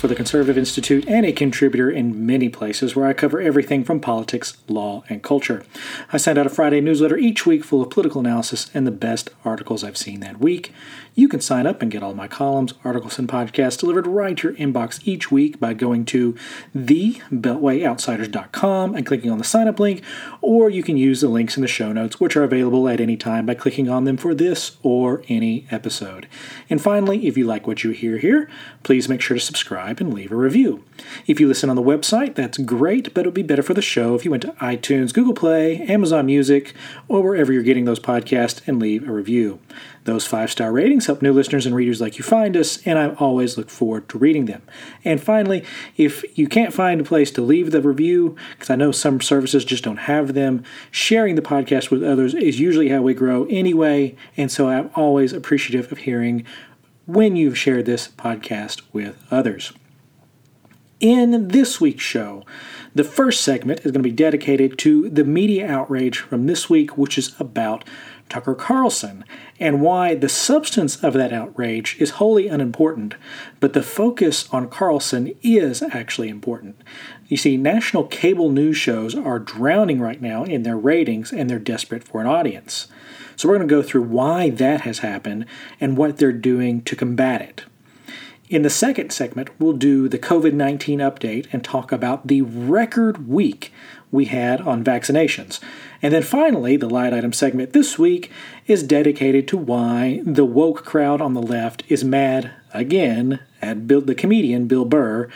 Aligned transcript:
for 0.00 0.06
the 0.06 0.14
Conservative 0.14 0.56
Institute 0.56 1.04
and 1.08 1.26
a 1.26 1.32
contributor 1.32 1.90
in 1.90 2.24
many 2.24 2.48
places 2.48 2.94
where 2.94 3.08
I 3.08 3.12
cover 3.12 3.40
everything 3.40 3.82
from 3.82 3.98
politics, 3.98 4.56
law, 4.68 5.02
and 5.08 5.24
culture. 5.24 5.64
I 6.12 6.18
send 6.18 6.38
out 6.38 6.46
a 6.46 6.50
Friday 6.50 6.80
newsletter 6.80 7.16
each 7.16 7.46
week 7.46 7.64
full 7.64 7.82
of 7.82 7.90
political 7.90 8.20
analysis 8.20 8.70
and 8.72 8.86
the 8.86 8.92
best 8.92 9.30
articles 9.44 9.82
I've 9.82 9.96
seen 9.96 10.20
that 10.20 10.38
week. 10.38 10.72
You 11.18 11.26
can 11.26 11.40
sign 11.40 11.66
up 11.66 11.82
and 11.82 11.90
get 11.90 12.04
all 12.04 12.14
my 12.14 12.28
columns, 12.28 12.74
articles, 12.84 13.18
and 13.18 13.28
podcasts 13.28 13.76
delivered 13.76 14.06
right 14.06 14.36
to 14.36 14.50
your 14.50 14.56
inbox 14.56 15.00
each 15.04 15.32
week 15.32 15.58
by 15.58 15.74
going 15.74 16.04
to 16.04 16.36
thebeltwayoutsiders.com 16.76 18.94
and 18.94 19.04
clicking 19.04 19.28
on 19.28 19.38
the 19.38 19.44
sign 19.44 19.66
up 19.66 19.80
link, 19.80 20.04
or 20.40 20.70
you 20.70 20.84
can 20.84 20.96
use 20.96 21.20
the 21.20 21.26
links 21.26 21.56
in 21.56 21.62
the 21.62 21.66
show 21.66 21.92
notes, 21.92 22.20
which 22.20 22.36
are 22.36 22.44
available 22.44 22.88
at 22.88 23.00
any 23.00 23.16
time 23.16 23.46
by 23.46 23.54
clicking 23.54 23.88
on 23.88 24.04
them 24.04 24.16
for 24.16 24.32
this 24.32 24.76
or 24.84 25.24
any 25.26 25.66
episode. 25.72 26.28
And 26.70 26.80
finally, 26.80 27.26
if 27.26 27.36
you 27.36 27.46
like 27.46 27.66
what 27.66 27.82
you 27.82 27.90
hear 27.90 28.18
here, 28.18 28.48
please 28.84 29.08
make 29.08 29.20
sure 29.20 29.36
to 29.36 29.42
subscribe 29.42 30.00
and 30.00 30.14
leave 30.14 30.30
a 30.30 30.36
review. 30.36 30.84
If 31.26 31.40
you 31.40 31.48
listen 31.48 31.68
on 31.68 31.74
the 31.74 31.82
website, 31.82 32.36
that's 32.36 32.58
great, 32.58 33.12
but 33.12 33.22
it 33.22 33.26
would 33.26 33.34
be 33.34 33.42
better 33.42 33.64
for 33.64 33.74
the 33.74 33.82
show 33.82 34.14
if 34.14 34.24
you 34.24 34.30
went 34.30 34.44
to 34.44 34.52
iTunes, 34.60 35.12
Google 35.12 35.34
Play, 35.34 35.78
Amazon 35.78 36.26
Music, 36.26 36.74
or 37.08 37.24
wherever 37.24 37.52
you're 37.52 37.64
getting 37.64 37.86
those 37.86 37.98
podcasts 37.98 38.60
and 38.68 38.78
leave 38.78 39.08
a 39.08 39.10
review. 39.10 39.58
Those 40.08 40.26
five 40.26 40.50
star 40.50 40.72
ratings 40.72 41.04
help 41.04 41.20
new 41.20 41.34
listeners 41.34 41.66
and 41.66 41.74
readers 41.74 42.00
like 42.00 42.16
you 42.16 42.24
find 42.24 42.56
us, 42.56 42.82
and 42.86 42.98
I 42.98 43.10
always 43.16 43.58
look 43.58 43.68
forward 43.68 44.08
to 44.08 44.16
reading 44.16 44.46
them. 44.46 44.62
And 45.04 45.22
finally, 45.22 45.62
if 45.98 46.24
you 46.38 46.48
can't 46.48 46.72
find 46.72 46.98
a 46.98 47.04
place 47.04 47.30
to 47.32 47.42
leave 47.42 47.72
the 47.72 47.82
review, 47.82 48.34
because 48.52 48.70
I 48.70 48.76
know 48.76 48.90
some 48.90 49.20
services 49.20 49.66
just 49.66 49.84
don't 49.84 49.98
have 49.98 50.32
them, 50.32 50.64
sharing 50.90 51.34
the 51.34 51.42
podcast 51.42 51.90
with 51.90 52.02
others 52.02 52.32
is 52.32 52.58
usually 52.58 52.88
how 52.88 53.02
we 53.02 53.12
grow 53.12 53.44
anyway, 53.50 54.16
and 54.34 54.50
so 54.50 54.70
I'm 54.70 54.88
always 54.94 55.34
appreciative 55.34 55.92
of 55.92 55.98
hearing 55.98 56.42
when 57.04 57.36
you've 57.36 57.58
shared 57.58 57.84
this 57.84 58.08
podcast 58.08 58.80
with 58.94 59.22
others. 59.30 59.74
In 61.00 61.48
this 61.48 61.82
week's 61.82 62.02
show, 62.02 62.46
the 62.94 63.04
first 63.04 63.42
segment 63.42 63.80
is 63.80 63.92
going 63.92 64.02
to 64.02 64.08
be 64.08 64.10
dedicated 64.10 64.78
to 64.78 65.10
the 65.10 65.22
media 65.22 65.70
outrage 65.70 66.18
from 66.18 66.46
this 66.46 66.70
week, 66.70 66.96
which 66.96 67.18
is 67.18 67.38
about 67.38 67.84
Tucker 68.28 68.54
Carlson, 68.54 69.24
and 69.58 69.80
why 69.80 70.14
the 70.14 70.28
substance 70.28 71.02
of 71.02 71.14
that 71.14 71.32
outrage 71.32 71.96
is 71.98 72.10
wholly 72.12 72.48
unimportant, 72.48 73.14
but 73.60 73.72
the 73.72 73.82
focus 73.82 74.48
on 74.52 74.68
Carlson 74.68 75.34
is 75.42 75.82
actually 75.82 76.28
important. 76.28 76.80
You 77.26 77.36
see, 77.36 77.56
national 77.56 78.04
cable 78.04 78.50
news 78.50 78.76
shows 78.76 79.14
are 79.14 79.38
drowning 79.38 80.00
right 80.00 80.20
now 80.20 80.44
in 80.44 80.62
their 80.62 80.76
ratings 80.76 81.32
and 81.32 81.48
they're 81.48 81.58
desperate 81.58 82.04
for 82.04 82.20
an 82.20 82.26
audience. 82.26 82.88
So, 83.36 83.48
we're 83.48 83.56
going 83.56 83.68
to 83.68 83.74
go 83.74 83.82
through 83.82 84.02
why 84.02 84.50
that 84.50 84.80
has 84.80 84.98
happened 84.98 85.46
and 85.80 85.96
what 85.96 86.16
they're 86.16 86.32
doing 86.32 86.82
to 86.82 86.96
combat 86.96 87.40
it. 87.40 87.64
In 88.48 88.62
the 88.62 88.70
second 88.70 89.12
segment, 89.12 89.50
we'll 89.60 89.74
do 89.74 90.08
the 90.08 90.18
COVID 90.18 90.54
19 90.54 91.00
update 91.00 91.46
and 91.52 91.62
talk 91.62 91.92
about 91.92 92.26
the 92.28 92.40
record 92.42 93.28
week 93.28 93.72
we 94.10 94.26
had 94.26 94.60
on 94.60 94.84
vaccinations. 94.84 95.60
And 96.00 96.14
then 96.14 96.22
finally, 96.22 96.76
the 96.76 96.88
light 96.88 97.12
item 97.12 97.32
segment 97.32 97.72
this 97.72 97.98
week 97.98 98.30
is 98.66 98.82
dedicated 98.82 99.48
to 99.48 99.56
why 99.56 100.20
the 100.24 100.44
woke 100.44 100.84
crowd 100.84 101.20
on 101.20 101.34
the 101.34 101.42
left 101.42 101.82
is 101.88 102.04
mad 102.04 102.52
again 102.72 103.40
at 103.60 103.86
Bill, 103.86 104.00
the 104.00 104.14
comedian 104.14 104.66
Bill 104.66 104.84
Burr, 104.84 105.28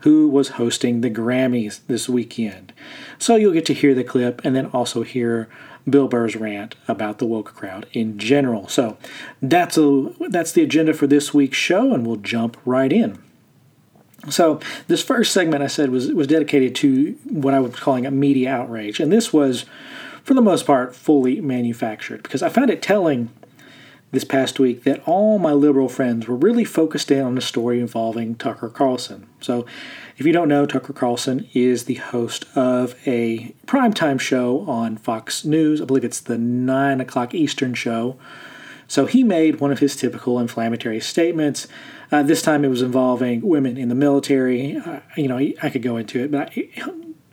who 0.00 0.28
was 0.28 0.50
hosting 0.50 1.00
the 1.00 1.10
Grammys 1.10 1.80
this 1.86 2.08
weekend. 2.08 2.72
So 3.18 3.36
you'll 3.36 3.52
get 3.52 3.66
to 3.66 3.74
hear 3.74 3.94
the 3.94 4.04
clip 4.04 4.40
and 4.44 4.56
then 4.56 4.66
also 4.66 5.02
hear 5.02 5.48
Bill 5.88 6.08
Burr's 6.08 6.36
rant 6.36 6.74
about 6.86 7.18
the 7.18 7.26
woke 7.26 7.54
crowd 7.54 7.86
in 7.92 8.18
general. 8.18 8.68
So 8.68 8.98
that's 9.40 9.78
a 9.78 10.12
that's 10.28 10.52
the 10.52 10.62
agenda 10.62 10.92
for 10.92 11.06
this 11.06 11.32
week's 11.32 11.56
show, 11.56 11.94
and 11.94 12.06
we'll 12.06 12.16
jump 12.16 12.56
right 12.64 12.92
in. 12.92 13.18
So 14.28 14.60
this 14.88 15.02
first 15.02 15.32
segment 15.32 15.62
I 15.62 15.68
said 15.68 15.90
was 15.90 16.12
was 16.12 16.26
dedicated 16.26 16.74
to 16.76 17.12
what 17.24 17.54
I 17.54 17.60
was 17.60 17.76
calling 17.76 18.04
a 18.04 18.10
media 18.10 18.50
outrage, 18.50 19.00
and 19.00 19.12
this 19.12 19.32
was, 19.32 19.64
for 20.24 20.34
the 20.34 20.42
most 20.42 20.66
part, 20.66 20.94
fully 20.94 21.40
manufactured 21.40 22.22
because 22.22 22.42
I 22.42 22.48
found 22.48 22.70
it 22.70 22.82
telling 22.82 23.30
this 24.10 24.24
past 24.24 24.58
week 24.58 24.84
that 24.84 25.06
all 25.06 25.38
my 25.38 25.52
liberal 25.52 25.88
friends 25.88 26.26
were 26.26 26.36
really 26.36 26.64
focused 26.64 27.10
in 27.10 27.22
on 27.22 27.34
the 27.34 27.40
story 27.40 27.78
involving 27.78 28.34
Tucker 28.34 28.68
Carlson. 28.68 29.26
So, 29.40 29.66
if 30.16 30.26
you 30.26 30.32
don't 30.32 30.48
know, 30.48 30.66
Tucker 30.66 30.92
Carlson 30.92 31.48
is 31.52 31.84
the 31.84 31.94
host 31.94 32.44
of 32.56 32.96
a 33.06 33.54
primetime 33.66 34.18
show 34.18 34.60
on 34.62 34.96
Fox 34.96 35.44
News. 35.44 35.80
I 35.80 35.84
believe 35.84 36.04
it's 36.04 36.20
the 36.20 36.38
nine 36.38 37.00
o'clock 37.00 37.34
Eastern 37.34 37.74
show. 37.74 38.18
So 38.88 39.04
he 39.04 39.22
made 39.22 39.60
one 39.60 39.70
of 39.70 39.80
his 39.80 39.94
typical 39.94 40.40
inflammatory 40.40 41.00
statements 41.00 41.68
uh, 42.10 42.22
this 42.22 42.42
time 42.42 42.64
it 42.64 42.68
was 42.68 42.82
involving 42.82 43.40
women 43.42 43.76
in 43.76 43.88
the 43.88 43.94
military. 43.94 44.76
Uh, 44.76 45.00
you 45.16 45.28
know, 45.28 45.38
I 45.38 45.70
could 45.70 45.82
go 45.82 45.96
into 45.96 46.22
it, 46.22 46.30
but 46.30 46.52
I, 46.56 46.70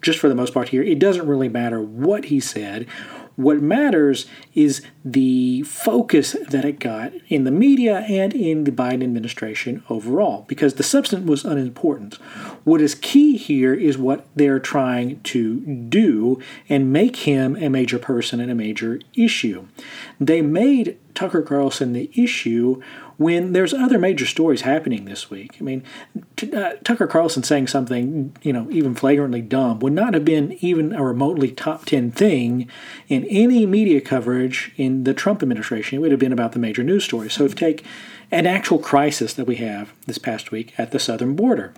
just 0.02 0.20
for 0.20 0.30
the 0.30 0.36
most 0.36 0.54
part 0.54 0.70
here, 0.70 0.84
it 0.84 1.00
doesn't 1.00 1.28
really 1.28 1.50
matter 1.50 1.82
what 1.82 2.26
he 2.26 2.40
said. 2.40 2.88
What 3.38 3.62
matters 3.62 4.28
is 4.54 4.82
the 5.04 5.64
focus 5.64 6.38
that 6.48 6.64
it 6.64 6.80
got 6.80 7.12
in 7.28 7.44
the 7.44 7.52
media 7.52 8.00
and 8.08 8.34
in 8.34 8.64
the 8.64 8.72
Biden 8.72 9.04
administration 9.04 9.84
overall, 9.90 10.46
because 10.48 10.76
the 10.76 10.84
substance 10.84 11.28
was 11.28 11.44
unimportant. 11.44 12.16
What 12.64 12.80
is 12.80 12.96
key 12.96 13.36
here 13.36 13.74
is 13.74 13.98
what 13.98 14.26
they're 14.36 14.60
trying 14.60 15.20
to 15.24 15.60
do 15.60 16.42
and 16.70 16.94
make 16.94 17.18
him 17.18 17.58
a 17.58 17.68
major 17.68 18.00
person 18.00 18.40
and 18.40 18.50
a 18.50 18.56
major 18.56 19.02
issue. 19.16 19.68
They 20.18 20.42
made 20.42 20.98
Tucker 21.14 21.42
Carlson 21.42 21.92
the 21.92 22.10
issue 22.16 22.82
when 23.18 23.54
there's 23.54 23.74
other 23.74 23.98
major 23.98 24.26
stories 24.26 24.62
happening 24.62 25.06
this 25.06 25.30
week. 25.30 25.58
I 25.60 25.64
mean, 25.64 25.84
t- 26.36 26.52
uh, 26.54 26.74
Tucker 26.84 27.08
Carlson 27.08 27.44
saying 27.44 27.68
something, 27.68 28.36
you 28.42 28.54
know, 28.54 28.68
even 28.72 28.96
flagrantly 28.96 29.42
dumb 29.42 29.80
would 29.80 29.94
not 29.94 30.14
have 30.14 30.26
been 30.26 30.58
even 30.62 30.94
a 30.94 31.04
remotely 31.04 31.52
top 31.52 31.86
10 31.86 32.12
thing 32.12 32.70
in 33.08 33.26
any 33.26 33.66
media 33.66 34.02
coverage 34.02 34.74
in 34.78 35.04
the 35.04 35.14
Trump 35.14 35.42
administration. 35.42 35.98
It 35.98 36.02
would 36.02 36.12
have 36.12 36.20
been 36.20 36.34
about 36.34 36.52
the 36.52 36.60
major 36.60 36.84
news 36.84 37.04
stories. 37.04 37.34
So 37.34 37.46
if 37.46 37.56
take 37.56 37.84
an 38.32 38.46
actual 38.46 38.80
crisis 38.80 39.34
that 39.34 39.46
we 39.46 39.56
have 39.58 39.94
this 40.06 40.18
past 40.18 40.52
week 40.52 40.74
at 40.78 40.92
the 40.92 41.00
southern 41.00 41.36
border, 41.36 41.74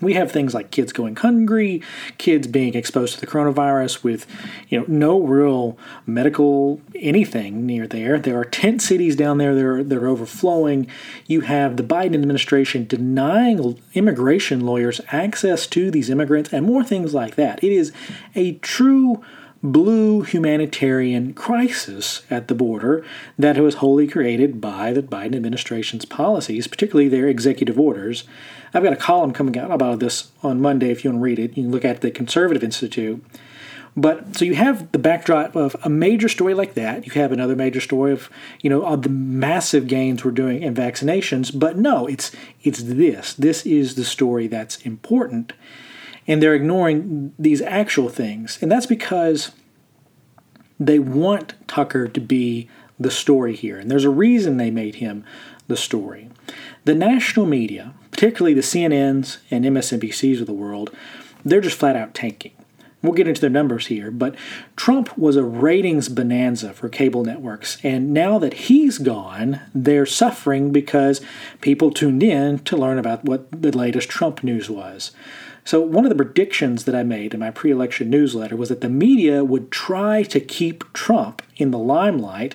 we 0.00 0.14
have 0.14 0.30
things 0.30 0.54
like 0.54 0.70
kids 0.70 0.92
going 0.92 1.16
hungry, 1.16 1.82
kids 2.18 2.46
being 2.46 2.74
exposed 2.74 3.14
to 3.14 3.20
the 3.20 3.26
coronavirus 3.26 4.02
with, 4.02 4.26
you 4.68 4.80
know, 4.80 4.84
no 4.88 5.20
real 5.20 5.78
medical 6.06 6.80
anything 6.94 7.66
near 7.66 7.86
there. 7.86 8.18
There 8.18 8.38
are 8.38 8.44
tent 8.44 8.82
cities 8.82 9.16
down 9.16 9.38
there 9.38 9.54
that 9.54 9.64
are, 9.64 9.84
that 9.84 9.98
are 9.98 10.08
overflowing. 10.08 10.86
You 11.26 11.42
have 11.42 11.76
the 11.76 11.82
Biden 11.82 12.14
administration 12.14 12.86
denying 12.86 13.80
immigration 13.94 14.60
lawyers 14.60 15.00
access 15.08 15.66
to 15.68 15.90
these 15.90 16.10
immigrants 16.10 16.52
and 16.52 16.66
more 16.66 16.84
things 16.84 17.14
like 17.14 17.36
that. 17.36 17.62
It 17.64 17.72
is 17.72 17.92
a 18.34 18.54
true 18.54 19.22
blue 19.72 20.22
humanitarian 20.22 21.34
crisis 21.34 22.22
at 22.30 22.48
the 22.48 22.54
border 22.54 23.04
that 23.38 23.58
was 23.58 23.76
wholly 23.76 24.06
created 24.06 24.60
by 24.60 24.92
the 24.92 25.02
Biden 25.02 25.36
administration's 25.36 26.04
policies, 26.04 26.66
particularly 26.66 27.08
their 27.08 27.28
executive 27.28 27.78
orders. 27.78 28.24
I've 28.72 28.82
got 28.82 28.92
a 28.92 28.96
column 28.96 29.32
coming 29.32 29.58
out 29.58 29.70
about 29.70 30.00
this 30.00 30.30
on 30.42 30.60
Monday 30.60 30.90
if 30.90 31.04
you 31.04 31.10
want 31.10 31.20
to 31.20 31.24
read 31.24 31.38
it. 31.38 31.56
You 31.56 31.64
can 31.64 31.72
look 31.72 31.84
at 31.84 32.00
the 32.00 32.10
Conservative 32.10 32.64
Institute. 32.64 33.24
But 33.98 34.36
so 34.36 34.44
you 34.44 34.54
have 34.54 34.92
the 34.92 34.98
backdrop 34.98 35.56
of 35.56 35.74
a 35.82 35.88
major 35.88 36.28
story 36.28 36.52
like 36.52 36.74
that. 36.74 37.06
You 37.06 37.12
have 37.12 37.32
another 37.32 37.56
major 37.56 37.80
story 37.80 38.12
of 38.12 38.28
you 38.60 38.68
know 38.68 38.84
of 38.84 39.02
the 39.02 39.08
massive 39.08 39.86
gains 39.86 40.22
we're 40.22 40.32
doing 40.32 40.62
in 40.62 40.74
vaccinations. 40.74 41.58
But 41.58 41.78
no, 41.78 42.06
it's 42.06 42.30
it's 42.62 42.82
this. 42.82 43.32
This 43.32 43.64
is 43.64 43.94
the 43.94 44.04
story 44.04 44.48
that's 44.48 44.76
important 44.82 45.54
and 46.26 46.42
they're 46.42 46.54
ignoring 46.54 47.32
these 47.38 47.62
actual 47.62 48.08
things. 48.08 48.58
And 48.60 48.70
that's 48.70 48.86
because 48.86 49.52
they 50.78 50.98
want 50.98 51.54
Tucker 51.66 52.08
to 52.08 52.20
be 52.20 52.68
the 52.98 53.10
story 53.10 53.54
here. 53.54 53.78
And 53.78 53.90
there's 53.90 54.04
a 54.04 54.10
reason 54.10 54.56
they 54.56 54.70
made 54.70 54.96
him 54.96 55.24
the 55.68 55.76
story. 55.76 56.30
The 56.84 56.94
national 56.94 57.46
media, 57.46 57.94
particularly 58.10 58.54
the 58.54 58.60
CNNs 58.60 59.38
and 59.50 59.64
MSNBCs 59.64 60.40
of 60.40 60.46
the 60.46 60.52
world, 60.52 60.94
they're 61.44 61.60
just 61.60 61.78
flat 61.78 61.96
out 61.96 62.14
tanking. 62.14 62.52
We'll 63.02 63.12
get 63.12 63.28
into 63.28 63.40
their 63.40 63.50
numbers 63.50 63.86
here, 63.86 64.10
but 64.10 64.34
Trump 64.74 65.16
was 65.16 65.36
a 65.36 65.44
ratings 65.44 66.08
bonanza 66.08 66.72
for 66.72 66.88
cable 66.88 67.24
networks, 67.24 67.78
and 67.84 68.12
now 68.12 68.38
that 68.38 68.54
he's 68.54 68.98
gone, 68.98 69.60
they're 69.74 70.06
suffering 70.06 70.72
because 70.72 71.20
people 71.60 71.92
tuned 71.92 72.22
in 72.22 72.58
to 72.60 72.76
learn 72.76 72.98
about 72.98 73.24
what 73.24 73.62
the 73.62 73.70
latest 73.70 74.08
Trump 74.08 74.42
news 74.42 74.68
was. 74.68 75.12
So, 75.66 75.80
one 75.80 76.04
of 76.04 76.10
the 76.10 76.24
predictions 76.24 76.84
that 76.84 76.94
I 76.94 77.02
made 77.02 77.34
in 77.34 77.40
my 77.40 77.50
pre 77.50 77.72
election 77.72 78.08
newsletter 78.08 78.54
was 78.54 78.68
that 78.68 78.82
the 78.82 78.88
media 78.88 79.42
would 79.42 79.72
try 79.72 80.22
to 80.22 80.38
keep 80.38 80.84
Trump 80.92 81.42
in 81.56 81.72
the 81.72 81.78
limelight 81.78 82.54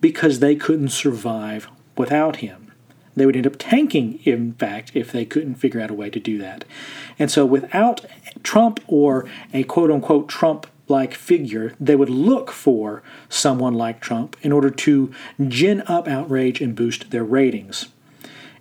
because 0.00 0.38
they 0.38 0.54
couldn't 0.54 0.90
survive 0.90 1.66
without 1.96 2.36
him. 2.36 2.72
They 3.16 3.26
would 3.26 3.34
end 3.34 3.48
up 3.48 3.56
tanking, 3.58 4.20
in 4.22 4.52
fact, 4.52 4.92
if 4.94 5.10
they 5.10 5.24
couldn't 5.24 5.56
figure 5.56 5.80
out 5.80 5.90
a 5.90 5.94
way 5.94 6.08
to 6.10 6.20
do 6.20 6.38
that. 6.38 6.64
And 7.18 7.32
so, 7.32 7.44
without 7.44 8.06
Trump 8.44 8.78
or 8.86 9.28
a 9.52 9.64
quote 9.64 9.90
unquote 9.90 10.28
Trump 10.28 10.68
like 10.86 11.14
figure, 11.14 11.74
they 11.80 11.96
would 11.96 12.10
look 12.10 12.52
for 12.52 13.02
someone 13.28 13.74
like 13.74 13.98
Trump 13.98 14.36
in 14.40 14.52
order 14.52 14.70
to 14.70 15.12
gin 15.48 15.82
up 15.88 16.06
outrage 16.06 16.60
and 16.60 16.76
boost 16.76 17.10
their 17.10 17.24
ratings. 17.24 17.88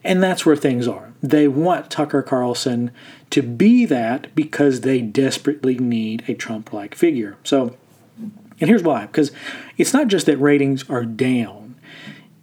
And 0.03 0.21
that's 0.21 0.45
where 0.45 0.55
things 0.55 0.87
are. 0.87 1.13
They 1.21 1.47
want 1.47 1.91
Tucker 1.91 2.23
Carlson 2.23 2.91
to 3.29 3.43
be 3.43 3.85
that 3.85 4.33
because 4.35 4.81
they 4.81 5.01
desperately 5.01 5.77
need 5.77 6.23
a 6.27 6.33
Trump 6.33 6.73
like 6.73 6.95
figure. 6.95 7.37
So, 7.43 7.75
and 8.17 8.69
here's 8.69 8.83
why 8.83 9.05
because 9.05 9.31
it's 9.77 9.93
not 9.93 10.07
just 10.07 10.25
that 10.25 10.37
ratings 10.37 10.89
are 10.89 11.05
down, 11.05 11.75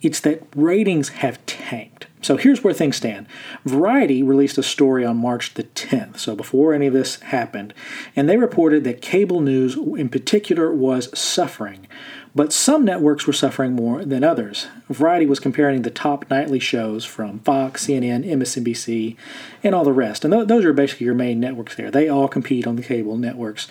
it's 0.01 0.21
that 0.21 0.43
ratings 0.55 1.09
have 1.09 1.45
tanked. 1.47 2.07
So 2.21 2.37
here's 2.37 2.65
where 2.65 2.75
things 2.75 2.97
stand. 2.97 3.27
Variety 3.65 4.23
released 4.23 4.59
a 4.59 4.63
story 4.63 5.05
on 5.05 5.17
March 5.17 5.55
the 5.55 5.65
10th, 5.65 6.19
so 6.19 6.35
before 6.35 6.75
any 6.75 6.89
of 6.89 6.93
this 6.93 7.21
happened, 7.21 7.73
and 8.17 8.29
they 8.29 8.37
reported 8.37 8.83
that 8.85 9.01
cable 9.01 9.41
news 9.41 9.77
in 9.77 10.09
particular 10.09 10.73
was 10.73 11.17
suffering 11.19 11.87
but 12.35 12.53
some 12.53 12.85
networks 12.85 13.27
were 13.27 13.33
suffering 13.33 13.73
more 13.73 14.05
than 14.05 14.25
others. 14.25 14.67
Variety 14.89 15.27
was 15.27 15.41
comparing 15.41 15.83
the 15.83 15.91
top 15.91 16.29
nightly 16.31 16.59
shows 16.59 17.05
from 17.05 17.41
Fox, 17.41 17.87
CNN, 17.87 18.25
MSNBC, 18.25 19.17
and 19.63 19.75
all 19.75 19.85
the 19.85 19.93
rest. 19.93 20.25
And 20.25 20.33
th- 20.33 20.49
those 20.49 20.65
are 20.65 20.73
basically 20.73 21.07
your 21.07 21.15
main 21.15 21.41
networks 21.41 21.75
there. 21.77 21.91
They 21.91 22.09
all 22.09 22.29
compete 22.29 22.67
on 22.67 22.77
the 22.77 22.83
cable 22.83 23.17
networks. 23.17 23.69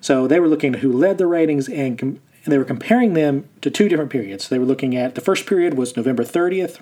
So 0.00 0.26
they 0.26 0.40
were 0.40 0.48
looking 0.48 0.74
at 0.74 0.80
who 0.80 0.92
led 0.92 1.18
the 1.18 1.26
ratings 1.26 1.68
and, 1.68 1.98
com- 1.98 2.20
and 2.44 2.52
they 2.52 2.58
were 2.58 2.64
comparing 2.64 3.14
them 3.14 3.48
to 3.62 3.70
two 3.70 3.88
different 3.88 4.10
periods. 4.10 4.48
They 4.48 4.58
were 4.58 4.64
looking 4.64 4.96
at 4.96 5.14
the 5.14 5.20
first 5.20 5.46
period 5.46 5.74
was 5.74 5.96
November 5.96 6.24
30th 6.24 6.80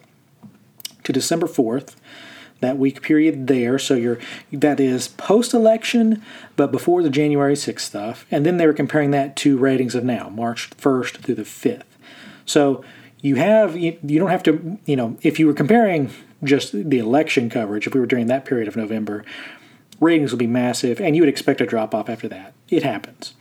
to 1.05 1.13
December 1.13 1.47
4th 1.47 1.95
that 2.61 2.79
week 2.79 3.03
period 3.03 3.47
there. 3.47 3.79
So 3.79 3.95
you're 3.95 4.19
that 4.53 4.81
is 4.81 5.09
post 5.09 5.53
election, 5.55 6.23
but 6.57 6.73
before 6.73 7.03
the 7.03 7.11
January 7.11 7.55
6th 7.55 7.81
stuff. 7.81 8.27
And 8.31 8.47
then 8.47 8.57
they 8.57 8.67
were 8.67 8.73
comparing 8.73 9.11
that 9.13 9.37
to 9.37 9.57
ratings 9.59 9.95
of 9.95 10.05
now, 10.05 10.29
March 10.29 10.71
1st 10.71 11.19
through 11.19 11.35
the 11.35 11.43
5th. 11.43 11.83
So 12.45 12.85
you 13.21 13.37
have 13.37 13.77
you, 13.77 13.99
you 14.03 14.19
don't 14.19 14.31
have 14.31 14.43
to 14.45 14.79
you 14.85 14.97
know 14.97 15.17
if 15.23 15.39
you 15.39 15.47
were 15.47 15.55
comparing 15.55 16.11
just 16.45 16.73
the 16.73 16.99
election 16.99 17.51
coverage 17.51 17.87
if 17.87 17.95
we 17.95 18.01
were 18.01 18.07
during 18.07 18.27
that 18.27 18.45
period 18.45 18.69
of 18.69 18.77
November 18.77 19.25
ratings 20.01 20.31
will 20.31 20.39
be 20.39 20.47
massive 20.47 21.01
and 21.01 21.17
you 21.17 21.23
would 21.23 21.29
expect 21.29 21.61
a 21.61 21.67
drop 21.67 21.95
off 21.95 22.09
after 22.09 22.29
that 22.29 22.53
it 22.69 22.83
happens 22.83 23.35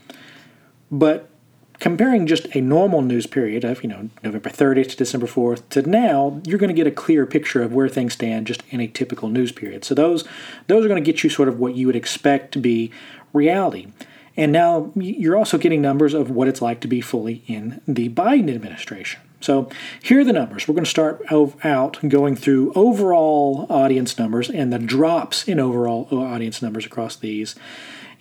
but 0.92 1.30
comparing 1.80 2.28
just 2.28 2.48
a 2.56 2.62
normal 2.62 3.02
news 3.02 3.28
period 3.28 3.64
of 3.64 3.84
you 3.84 3.90
know 3.90 4.10
November 4.24 4.50
30th 4.50 4.90
to 4.90 4.96
December 4.98 5.28
4th 5.28 5.68
to 5.70 5.82
now, 5.84 6.42
you're 6.46 6.60
going 6.60 6.70
to 6.70 6.74
get 6.74 6.88
a 6.88 6.92
clear 6.92 7.26
picture 7.26 7.62
of 7.62 7.74
where 7.74 7.90
things 7.90 8.14
stand 8.14 8.48
just 8.48 8.64
in 8.70 8.80
a 8.80 8.88
typical 8.88 9.30
news 9.30 9.52
period. 9.52 9.86
So 9.86 9.96
those 9.96 10.24
those 10.68 10.86
are 10.86 10.88
going 10.88 11.04
to 11.04 11.12
get 11.12 11.24
you 11.24 11.30
sort 11.30 11.50
of 11.50 11.60
what 11.60 11.76
you 11.76 11.88
would 11.88 11.96
expect 11.96 12.52
to 12.54 12.60
be 12.60 12.92
reality. 13.34 13.88
And 14.38 14.52
now 14.52 14.92
you're 14.96 15.38
also 15.38 15.58
getting 15.58 15.82
numbers 15.82 16.14
of 16.14 16.30
what 16.30 16.48
it's 16.48 16.62
like 16.62 16.82
to 16.82 16.88
be 16.88 17.00
fully 17.00 17.44
in 17.48 17.82
the 17.88 18.10
Biden 18.10 18.54
administration. 18.54 19.22
So 19.40 19.70
here 20.02 20.22
are 20.22 20.24
the 20.24 20.34
numbers. 20.34 20.68
We're 20.68 20.74
going 20.74 20.86
to 20.86 20.90
start 20.90 21.22
out 21.32 22.00
going 22.08 22.36
through 22.36 22.74
overall 22.74 23.68
audience 23.70 24.18
numbers 24.18 24.50
and 24.50 24.74
the 24.74 24.80
drops 24.80 25.48
in 25.48 25.60
overall 25.60 26.08
uh, 26.12 26.18
audience 26.18 26.62
numbers 26.62 26.86
across 26.86 27.16
these. 27.16 27.56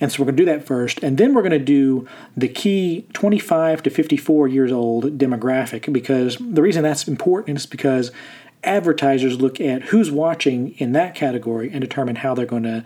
And 0.00 0.11
so 0.11 0.20
we're 0.23 0.26
going 0.26 0.37
to 0.37 0.43
do 0.43 0.52
that 0.52 0.67
first. 0.67 1.02
And 1.02 1.19
then 1.19 1.35
we're 1.35 1.43
going 1.43 1.52
to 1.52 1.58
do 1.58 2.06
the 2.37 2.49
key 2.49 3.06
25 3.12 3.82
to 3.85 3.91
54 3.91 4.49
years 4.49 4.73
old 4.73 5.19
demographic 5.19 5.93
because 5.93 6.37
the 6.41 6.62
reason 6.62 6.82
that's 6.82 7.06
important 7.06 7.58
is 7.58 7.67
because 7.67 8.11
advertisers 8.62 9.41
look 9.41 9.61
at 9.61 9.82
who's 9.85 10.11
watching 10.11 10.70
in 10.79 10.93
that 10.93 11.14
category 11.14 11.70
and 11.70 11.81
determine 11.81 12.17
how 12.17 12.35
they're 12.35 12.46
going 12.46 12.62
to 12.62 12.85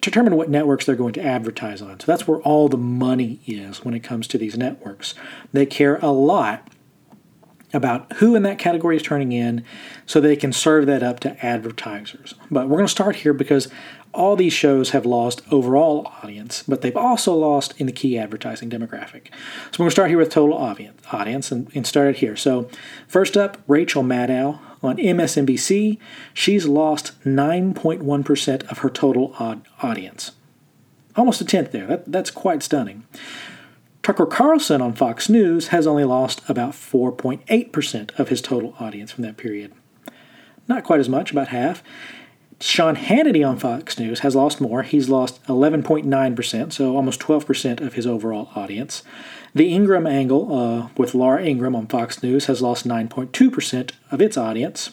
determine 0.00 0.34
what 0.36 0.50
networks 0.50 0.86
they're 0.86 0.96
going 0.96 1.12
to 1.12 1.22
advertise 1.22 1.80
on. 1.80 2.00
So 2.00 2.06
that's 2.06 2.26
where 2.26 2.40
all 2.40 2.68
the 2.68 2.76
money 2.76 3.40
is 3.46 3.84
when 3.84 3.94
it 3.94 4.00
comes 4.00 4.26
to 4.28 4.38
these 4.38 4.58
networks. 4.58 5.14
They 5.52 5.66
care 5.66 5.98
a 5.98 6.10
lot 6.10 6.68
about 7.72 8.14
who 8.14 8.34
in 8.34 8.42
that 8.42 8.58
category 8.58 8.96
is 8.96 9.02
turning 9.02 9.32
in 9.32 9.64
so 10.06 10.20
they 10.20 10.36
can 10.36 10.52
serve 10.52 10.86
that 10.86 11.02
up 11.02 11.20
to 11.20 11.44
advertisers. 11.44 12.34
But 12.50 12.68
we're 12.68 12.78
going 12.78 12.86
to 12.86 12.90
start 12.90 13.16
here 13.16 13.34
because 13.34 13.68
all 14.14 14.36
these 14.36 14.52
shows 14.52 14.90
have 14.90 15.06
lost 15.06 15.42
overall 15.50 16.10
audience, 16.22 16.62
but 16.66 16.80
they've 16.80 16.96
also 16.96 17.34
lost 17.34 17.78
in 17.80 17.86
the 17.86 17.92
key 17.92 18.18
advertising 18.18 18.70
demographic. 18.70 19.28
So 19.70 19.78
we're 19.78 19.84
going 19.84 19.88
to 19.88 19.90
start 19.92 20.08
here 20.10 20.18
with 20.18 20.30
total 20.30 20.56
audience 20.56 21.52
and, 21.52 21.70
and 21.74 21.86
start 21.86 22.08
it 22.08 22.16
here. 22.16 22.36
So 22.36 22.68
first 23.06 23.36
up, 23.36 23.58
Rachel 23.66 24.02
Maddow 24.02 24.58
on 24.82 24.96
MSNBC. 24.96 25.98
She's 26.34 26.66
lost 26.66 27.20
9.1% 27.24 28.70
of 28.70 28.78
her 28.78 28.90
total 28.90 29.34
audience. 29.80 30.32
Almost 31.16 31.40
a 31.40 31.44
tenth 31.44 31.72
there. 31.72 31.86
That, 31.86 32.10
that's 32.10 32.30
quite 32.30 32.62
stunning. 32.62 33.06
Tucker 34.02 34.26
Carlson 34.26 34.80
on 34.80 34.94
Fox 34.94 35.28
News 35.28 35.68
has 35.68 35.86
only 35.86 36.04
lost 36.04 36.40
about 36.48 36.72
4.8% 36.72 38.18
of 38.18 38.28
his 38.28 38.40
total 38.40 38.74
audience 38.78 39.12
from 39.12 39.24
that 39.24 39.36
period. 39.36 39.72
Not 40.66 40.84
quite 40.84 41.00
as 41.00 41.08
much, 41.08 41.32
about 41.32 41.48
half. 41.48 41.82
Sean 42.60 42.96
Hannity 42.96 43.48
on 43.48 43.56
Fox 43.56 43.98
News 43.98 44.20
has 44.20 44.34
lost 44.34 44.60
more. 44.60 44.82
He's 44.82 45.08
lost 45.08 45.42
11.9%, 45.44 46.72
so 46.72 46.96
almost 46.96 47.20
12% 47.20 47.80
of 47.80 47.94
his 47.94 48.06
overall 48.06 48.50
audience. 48.56 49.04
The 49.54 49.72
Ingraham 49.72 50.06
angle 50.06 50.58
uh, 50.58 50.88
with 50.96 51.14
Laura 51.14 51.42
Ingraham 51.44 51.76
on 51.76 51.86
Fox 51.86 52.22
News 52.22 52.46
has 52.46 52.60
lost 52.60 52.86
9.2% 52.86 53.92
of 54.10 54.20
its 54.20 54.36
audience. 54.36 54.90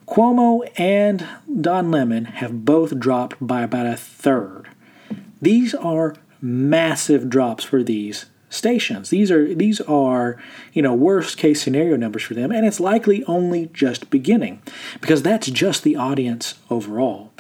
Cuomo 0.06 0.70
and 0.76 1.26
Don 1.60 1.90
Lemon 1.90 2.26
have 2.26 2.64
both 2.64 2.98
dropped 2.98 3.36
by 3.40 3.62
about 3.62 3.86
a 3.86 3.96
third. 3.96 4.68
These 5.40 5.74
are 5.74 6.16
massive 6.40 7.28
drops 7.28 7.64
for 7.64 7.82
these 7.82 8.26
stations. 8.54 9.10
These 9.10 9.30
are 9.30 9.54
these 9.54 9.80
are, 9.82 10.40
you 10.72 10.82
know, 10.82 10.94
worst 10.94 11.36
case 11.36 11.62
scenario 11.62 11.96
numbers 11.96 12.22
for 12.22 12.34
them 12.34 12.52
and 12.52 12.66
it's 12.66 12.80
likely 12.80 13.24
only 13.24 13.70
just 13.72 14.10
beginning 14.10 14.62
because 15.00 15.22
that's 15.22 15.48
just 15.50 15.82
the 15.82 15.96
audience 15.96 16.54
overall. 16.70 17.32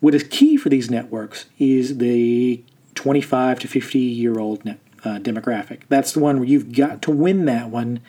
What 0.00 0.14
is 0.14 0.24
key 0.24 0.56
for 0.56 0.68
these 0.68 0.90
networks 0.90 1.46
is 1.58 1.98
the 1.98 2.62
25 2.94 3.60
to 3.60 3.68
50 3.68 3.98
year 3.98 4.38
old 4.38 4.64
net, 4.64 4.78
uh, 5.04 5.18
demographic. 5.18 5.80
That's 5.88 6.12
the 6.12 6.20
one 6.20 6.38
where 6.38 6.48
you've 6.48 6.72
got 6.72 7.02
to 7.02 7.10
win 7.10 7.44
that 7.46 7.70
one 7.70 8.00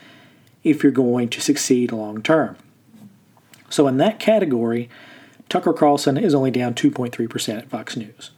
if 0.64 0.84
you're 0.84 0.92
going 0.92 1.30
to 1.30 1.42
succeed 1.42 1.92
long 1.92 2.22
term. 2.22 2.58
So 3.70 3.88
in 3.88 3.98
that 3.98 4.20
category, 4.20 4.90
Tucker 5.50 5.74
Carlson 5.74 6.18
is 6.18 6.34
only 6.34 6.52
down 6.52 6.74
2.3% 6.74 7.58
at 7.58 7.70
Fox 7.70 7.96
News. 7.96 8.32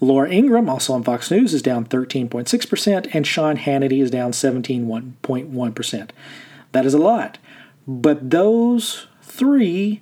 Laura 0.00 0.30
Ingraham, 0.30 0.68
also 0.68 0.94
on 0.94 1.02
Fox 1.02 1.30
News, 1.30 1.52
is 1.52 1.62
down 1.62 1.84
13.6%, 1.84 3.14
and 3.14 3.26
Sean 3.26 3.58
Hannity 3.58 4.02
is 4.02 4.10
down 4.10 4.32
17.1%. 4.32 6.10
That 6.72 6.86
is 6.86 6.94
a 6.94 6.98
lot. 6.98 7.38
But 7.86 8.30
those 8.30 9.06
three 9.22 10.00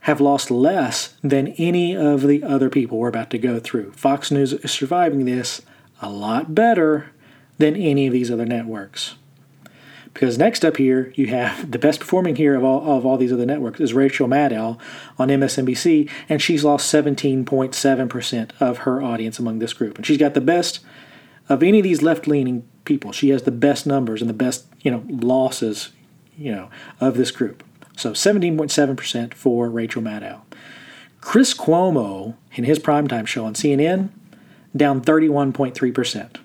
have 0.00 0.20
lost 0.20 0.50
less 0.50 1.14
than 1.22 1.48
any 1.58 1.96
of 1.96 2.22
the 2.22 2.42
other 2.42 2.70
people 2.70 2.98
we're 2.98 3.08
about 3.08 3.30
to 3.30 3.38
go 3.38 3.60
through. 3.60 3.92
Fox 3.92 4.30
News 4.30 4.52
is 4.52 4.70
surviving 4.70 5.24
this 5.24 5.62
a 6.00 6.08
lot 6.08 6.54
better 6.54 7.10
than 7.58 7.76
any 7.76 8.06
of 8.06 8.12
these 8.12 8.30
other 8.30 8.46
networks. 8.46 9.16
Because 10.12 10.38
next 10.38 10.64
up 10.64 10.76
here, 10.76 11.12
you 11.14 11.28
have 11.28 11.70
the 11.70 11.78
best 11.78 12.00
performing 12.00 12.36
here 12.36 12.54
of 12.54 12.64
all, 12.64 12.96
of 12.96 13.06
all 13.06 13.16
these 13.16 13.32
other 13.32 13.46
networks 13.46 13.80
is 13.80 13.94
Rachel 13.94 14.28
Maddow 14.28 14.78
on 15.18 15.28
MSNBC, 15.28 16.10
and 16.28 16.40
she's 16.42 16.64
lost 16.64 16.92
17.7% 16.92 18.50
of 18.60 18.78
her 18.78 19.02
audience 19.02 19.38
among 19.38 19.58
this 19.58 19.72
group. 19.72 19.96
And 19.96 20.06
she's 20.06 20.18
got 20.18 20.34
the 20.34 20.40
best 20.40 20.80
of 21.48 21.62
any 21.62 21.78
of 21.78 21.84
these 21.84 22.02
left 22.02 22.26
leaning 22.26 22.68
people. 22.84 23.12
She 23.12 23.30
has 23.30 23.42
the 23.42 23.50
best 23.50 23.86
numbers 23.86 24.20
and 24.20 24.28
the 24.28 24.34
best, 24.34 24.66
you 24.80 24.90
know, 24.90 25.04
losses, 25.08 25.90
you 26.36 26.52
know, 26.52 26.70
of 27.00 27.16
this 27.16 27.30
group. 27.30 27.62
So 27.96 28.12
17.7% 28.12 29.34
for 29.34 29.68
Rachel 29.68 30.02
Maddow. 30.02 30.42
Chris 31.20 31.52
Cuomo, 31.52 32.36
in 32.54 32.64
his 32.64 32.78
primetime 32.78 33.26
show 33.26 33.44
on 33.44 33.54
CNN, 33.54 34.10
down 34.76 35.00
31.3%. 35.00 36.36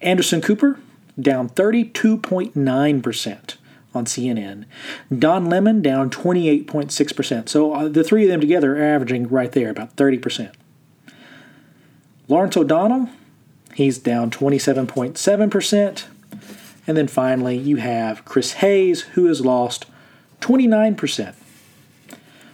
Anderson 0.00 0.40
Cooper, 0.40 0.78
down 1.20 1.48
32.9% 1.48 3.54
on 3.94 4.04
CNN. 4.04 4.64
Don 5.16 5.46
Lemon, 5.46 5.82
down 5.82 6.10
28.6%. 6.10 7.48
So 7.48 7.72
uh, 7.72 7.88
the 7.88 8.04
three 8.04 8.24
of 8.24 8.28
them 8.28 8.40
together 8.40 8.76
are 8.76 8.94
averaging 8.94 9.28
right 9.28 9.50
there, 9.50 9.70
about 9.70 9.96
30%. 9.96 10.52
Lawrence 12.28 12.56
O'Donnell, 12.56 13.08
he's 13.74 13.98
down 13.98 14.30
27.7%. 14.30 16.04
And 16.88 16.96
then 16.96 17.08
finally, 17.08 17.56
you 17.56 17.76
have 17.76 18.24
Chris 18.24 18.54
Hayes, 18.54 19.02
who 19.02 19.26
has 19.26 19.44
lost 19.44 19.86
29%. 20.40 21.34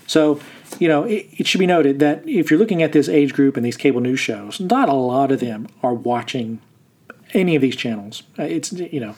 So, 0.07 0.41
you 0.79 0.89
know, 0.89 1.05
it, 1.05 1.27
it, 1.33 1.47
should 1.47 1.59
be 1.59 1.67
noted 1.67 1.99
that 1.99 2.27
if 2.27 2.51
you're 2.51 2.59
looking 2.59 2.83
at 2.83 2.93
this 2.93 3.09
age 3.09 3.35
group 3.35 3.57
and 3.57 3.65
these 3.65 3.77
cable 3.77 4.01
news 4.01 4.21
shows, 4.21 4.61
not 4.61 4.89
a 4.89 4.95
lot 4.95 5.33
of 5.33 5.41
them 5.41 5.69
are 5.83 5.95
watching 5.95 6.61
any 7.33 7.57
of 7.57 7.63
these 7.63 7.77
channels. 7.77 8.23
Uh, 8.39 8.45
it's, 8.45 8.73
you 8.73 9.01
know, 9.01 9.15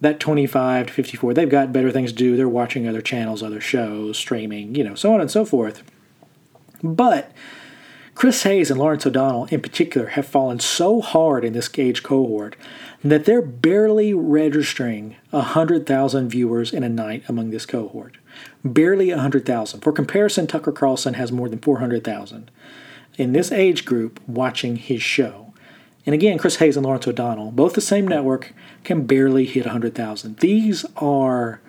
that 0.00 0.20
25 0.20 0.88
to 0.88 0.92
54, 0.92 1.34
they've 1.34 1.48
got 1.48 1.72
better 1.72 1.90
things 1.90 2.10
to 2.10 2.16
do. 2.16 2.36
They're 2.36 2.48
watching 2.48 2.88
other 2.88 3.02
channels, 3.02 3.42
other 3.42 3.60
shows, 3.60 4.18
streaming, 4.18 4.74
you 4.74 4.84
know, 4.84 4.94
so 4.94 5.14
on 5.14 5.20
and 5.20 5.30
so 5.30 5.44
forth. 5.44 5.82
But 6.82 7.30
Chris 8.14 8.42
Hayes 8.42 8.70
and 8.70 8.78
Lawrence 8.78 9.06
O'Donnell, 9.06 9.46
in 9.46 9.62
particular, 9.62 10.08
have 10.08 10.26
fallen 10.26 10.60
so 10.60 11.00
hard 11.00 11.44
in 11.44 11.52
this 11.52 11.70
age 11.78 12.02
cohort 12.02 12.56
that 13.02 13.24
they're 13.24 13.42
barely 13.42 14.12
registering 14.12 15.16
100,000 15.30 16.28
viewers 16.28 16.72
in 16.72 16.82
a 16.82 16.88
night 16.88 17.24
among 17.28 17.50
this 17.50 17.66
cohort. 17.66 18.18
Barely 18.64 19.10
100,000. 19.10 19.80
For 19.80 19.92
comparison, 19.92 20.46
Tucker 20.46 20.72
Carlson 20.72 21.14
has 21.14 21.32
more 21.32 21.48
than 21.48 21.58
400,000 21.58 22.50
in 23.16 23.32
this 23.32 23.50
age 23.50 23.84
group 23.84 24.20
watching 24.26 24.76
his 24.76 25.02
show. 25.02 25.51
And 26.04 26.14
again, 26.14 26.38
Chris 26.38 26.56
Hayes 26.56 26.76
and 26.76 26.84
Lawrence 26.84 27.06
O'Donnell, 27.06 27.52
both 27.52 27.74
the 27.74 27.80
same 27.80 28.08
network, 28.08 28.52
can 28.82 29.06
barely 29.06 29.44
hit 29.44 29.64
100,000. 29.64 30.38
These 30.38 30.84
are, 30.96 31.60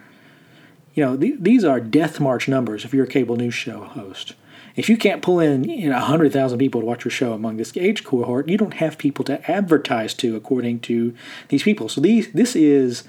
you 0.95 1.05
know, 1.05 1.15
th- 1.15 1.35
these 1.39 1.63
are 1.63 1.79
death 1.79 2.19
march 2.19 2.47
numbers 2.47 2.83
if 2.83 2.93
you're 2.93 3.05
a 3.05 3.07
cable 3.07 3.35
news 3.35 3.53
show 3.53 3.83
host. 3.83 4.33
If 4.75 4.89
you 4.89 4.97
can't 4.97 5.21
pull 5.21 5.39
in 5.39 5.65
you 5.65 5.89
know, 5.89 5.97
100,000 5.97 6.57
people 6.57 6.81
to 6.81 6.87
watch 6.87 7.05
your 7.05 7.11
show 7.11 7.33
among 7.33 7.57
this 7.57 7.75
age 7.77 8.03
cohort, 8.03 8.49
you 8.49 8.57
don't 8.57 8.75
have 8.75 8.97
people 8.97 9.23
to 9.25 9.51
advertise 9.51 10.15
to 10.15 10.35
according 10.35 10.79
to 10.81 11.13
these 11.49 11.61
people. 11.61 11.89
So 11.89 12.01
these 12.01 12.31
this 12.31 12.55
is 12.55 13.03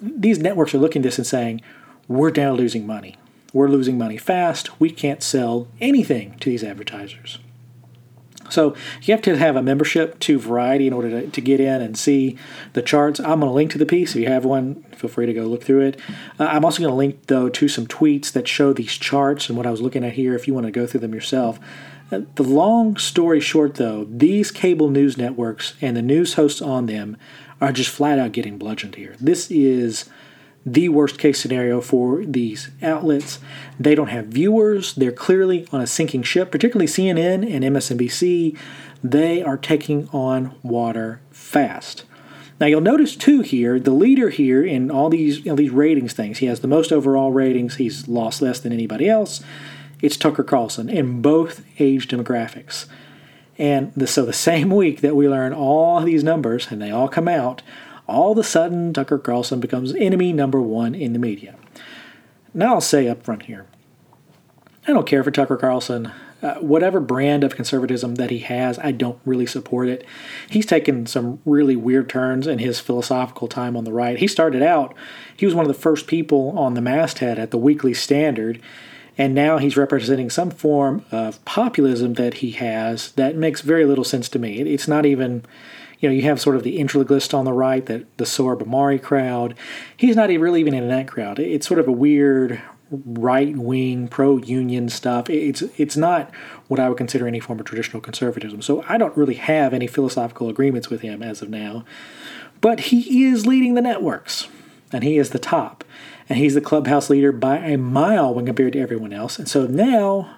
these 0.00 0.38
networks 0.38 0.74
are 0.74 0.78
looking 0.78 1.00
at 1.00 1.04
this 1.04 1.18
and 1.18 1.26
saying, 1.26 1.60
we're 2.06 2.30
now 2.30 2.52
losing 2.52 2.86
money. 2.86 3.16
We're 3.52 3.68
losing 3.68 3.98
money 3.98 4.16
fast. 4.16 4.80
We 4.80 4.90
can't 4.90 5.22
sell 5.22 5.68
anything 5.80 6.38
to 6.40 6.50
these 6.50 6.64
advertisers. 6.64 7.38
So 8.50 8.74
you 9.02 9.12
have 9.12 9.22
to 9.22 9.36
have 9.36 9.56
a 9.56 9.62
membership 9.62 10.18
to 10.20 10.38
Variety 10.38 10.86
in 10.86 10.92
order 10.92 11.10
to, 11.10 11.28
to 11.28 11.40
get 11.40 11.60
in 11.60 11.82
and 11.82 11.96
see 11.96 12.38
the 12.72 12.82
charts. 12.82 13.20
I'm 13.20 13.40
going 13.40 13.50
to 13.50 13.50
link 13.50 13.70
to 13.72 13.78
the 13.78 13.86
piece. 13.86 14.14
If 14.14 14.22
you 14.22 14.28
have 14.28 14.44
one, 14.44 14.82
feel 14.96 15.10
free 15.10 15.26
to 15.26 15.32
go 15.32 15.44
look 15.44 15.62
through 15.62 15.82
it. 15.82 16.00
Uh, 16.38 16.44
I'm 16.44 16.64
also 16.64 16.80
going 16.80 16.90
to 16.90 16.96
link, 16.96 17.26
though, 17.26 17.48
to 17.48 17.68
some 17.68 17.86
tweets 17.86 18.32
that 18.32 18.48
show 18.48 18.72
these 18.72 18.92
charts 18.92 19.48
and 19.48 19.56
what 19.56 19.66
I 19.66 19.70
was 19.70 19.80
looking 19.80 20.04
at 20.04 20.14
here 20.14 20.34
if 20.34 20.46
you 20.46 20.54
want 20.54 20.66
to 20.66 20.72
go 20.72 20.86
through 20.86 21.00
them 21.00 21.14
yourself. 21.14 21.58
Uh, 22.10 22.20
the 22.36 22.42
long 22.42 22.96
story 22.96 23.40
short, 23.40 23.74
though, 23.74 24.04
these 24.04 24.50
cable 24.50 24.88
news 24.88 25.18
networks 25.18 25.74
and 25.80 25.96
the 25.96 26.02
news 26.02 26.34
hosts 26.34 26.62
on 26.62 26.86
them 26.86 27.16
are 27.60 27.72
just 27.72 27.90
flat 27.90 28.18
out 28.18 28.32
getting 28.32 28.56
bludgeoned 28.56 28.94
here. 28.94 29.16
This 29.20 29.50
is 29.50 30.08
the 30.66 30.88
worst 30.88 31.18
case 31.18 31.40
scenario 31.40 31.80
for 31.80 32.24
these 32.24 32.70
outlets. 32.82 33.38
They 33.78 33.94
don't 33.94 34.08
have 34.08 34.26
viewers. 34.26 34.94
They're 34.94 35.12
clearly 35.12 35.66
on 35.72 35.80
a 35.80 35.86
sinking 35.86 36.24
ship, 36.24 36.50
particularly 36.50 36.86
CNN 36.86 37.50
and 37.50 37.64
MSNBC. 37.64 38.58
They 39.02 39.42
are 39.42 39.56
taking 39.56 40.08
on 40.08 40.54
water 40.62 41.20
fast. 41.30 42.04
Now 42.60 42.66
you'll 42.66 42.80
notice 42.80 43.14
too 43.14 43.40
here, 43.40 43.78
the 43.78 43.92
leader 43.92 44.30
here 44.30 44.64
in 44.64 44.90
all 44.90 45.08
these 45.08 45.38
you 45.38 45.52
know, 45.52 45.56
these 45.56 45.70
ratings 45.70 46.12
things, 46.12 46.38
he 46.38 46.46
has 46.46 46.60
the 46.60 46.68
most 46.68 46.92
overall 46.92 47.30
ratings. 47.30 47.76
He's 47.76 48.08
lost 48.08 48.42
less 48.42 48.58
than 48.60 48.72
anybody 48.72 49.08
else. 49.08 49.42
It's 50.00 50.16
Tucker 50.16 50.44
Carlson 50.44 50.88
in 50.88 51.22
both 51.22 51.64
age 51.78 52.08
demographics. 52.08 52.86
And 53.58 53.92
the, 53.96 54.06
so 54.06 54.24
the 54.24 54.32
same 54.48 54.70
week 54.70 55.00
that 55.00 55.16
we 55.16 55.28
learn 55.28 55.52
all 55.52 56.00
these 56.00 56.24
numbers 56.24 56.68
and 56.70 56.82
they 56.82 56.90
all 56.90 57.08
come 57.08 57.28
out, 57.28 57.62
all 58.08 58.32
of 58.32 58.38
a 58.38 58.44
sudden 58.44 58.92
Tucker 58.92 59.18
Carlson 59.18 59.60
becomes 59.60 59.94
enemy 59.94 60.32
number 60.32 60.60
one 60.60 60.94
in 60.94 61.12
the 61.12 61.18
media. 61.18 61.56
Now 62.54 62.74
I'll 62.74 62.80
say 62.80 63.08
up 63.08 63.22
front 63.22 63.42
here, 63.44 63.66
I 64.86 64.92
don't 64.92 65.06
care 65.06 65.22
for 65.22 65.30
Tucker 65.30 65.56
Carlson. 65.56 66.10
Uh, 66.40 66.54
whatever 66.60 67.00
brand 67.00 67.42
of 67.42 67.56
conservatism 67.56 68.14
that 68.14 68.30
he 68.30 68.38
has, 68.38 68.78
I 68.78 68.92
don't 68.92 69.18
really 69.24 69.44
support 69.44 69.88
it. 69.88 70.06
He's 70.48 70.66
taken 70.66 71.04
some 71.06 71.40
really 71.44 71.74
weird 71.74 72.08
turns 72.08 72.46
in 72.46 72.60
his 72.60 72.78
philosophical 72.78 73.48
time 73.48 73.76
on 73.76 73.82
the 73.82 73.92
right. 73.92 74.16
He 74.16 74.28
started 74.28 74.62
out, 74.62 74.94
he 75.36 75.46
was 75.46 75.54
one 75.56 75.64
of 75.64 75.68
the 75.68 75.74
first 75.74 76.06
people 76.06 76.56
on 76.56 76.74
the 76.74 76.80
masthead 76.80 77.40
at 77.40 77.50
the 77.50 77.58
Weekly 77.58 77.92
Standard, 77.92 78.62
and 79.18 79.34
now 79.34 79.58
he's 79.58 79.76
representing 79.76 80.30
some 80.30 80.52
form 80.52 81.04
of 81.10 81.44
populism 81.44 82.14
that 82.14 82.34
he 82.34 82.52
has 82.52 83.10
that 83.12 83.34
makes 83.34 83.60
very 83.60 83.84
little 83.84 84.04
sense 84.04 84.28
to 84.28 84.38
me. 84.38 84.60
It's 84.60 84.86
not 84.86 85.04
even 85.04 85.44
you 85.98 86.08
know, 86.08 86.14
you 86.14 86.22
have 86.22 86.40
sort 86.40 86.56
of 86.56 86.62
the 86.62 86.78
integralist 86.78 87.34
on 87.34 87.44
the 87.44 87.52
right, 87.52 87.84
the 87.84 88.06
Sohrab 88.18 88.62
Ahmari 88.62 89.02
crowd. 89.02 89.54
He's 89.96 90.16
not 90.16 90.28
really 90.28 90.60
even 90.60 90.74
in 90.74 90.88
that 90.88 91.08
crowd. 91.08 91.38
It's 91.38 91.66
sort 91.66 91.80
of 91.80 91.88
a 91.88 91.92
weird 91.92 92.62
right 92.90 93.56
wing 93.56 94.08
pro 94.08 94.38
union 94.38 94.88
stuff. 94.88 95.28
It's 95.28 95.62
it's 95.76 95.96
not 95.96 96.32
what 96.68 96.80
I 96.80 96.88
would 96.88 96.98
consider 96.98 97.26
any 97.26 97.40
form 97.40 97.58
of 97.58 97.66
traditional 97.66 98.00
conservatism. 98.00 98.62
So 98.62 98.84
I 98.88 98.96
don't 98.96 99.16
really 99.16 99.34
have 99.34 99.74
any 99.74 99.86
philosophical 99.86 100.48
agreements 100.48 100.88
with 100.88 101.00
him 101.00 101.22
as 101.22 101.42
of 101.42 101.50
now. 101.50 101.84
But 102.60 102.80
he 102.80 103.24
is 103.24 103.46
leading 103.46 103.74
the 103.74 103.82
networks, 103.82 104.48
and 104.92 105.04
he 105.04 105.16
is 105.16 105.30
the 105.30 105.38
top, 105.38 105.84
and 106.28 106.38
he's 106.38 106.54
the 106.54 106.60
clubhouse 106.60 107.08
leader 107.08 107.30
by 107.30 107.58
a 107.58 107.78
mile 107.78 108.34
when 108.34 108.46
compared 108.46 108.72
to 108.72 108.80
everyone 108.80 109.12
else. 109.12 109.38
And 109.38 109.48
so 109.48 109.66
now 109.66 110.36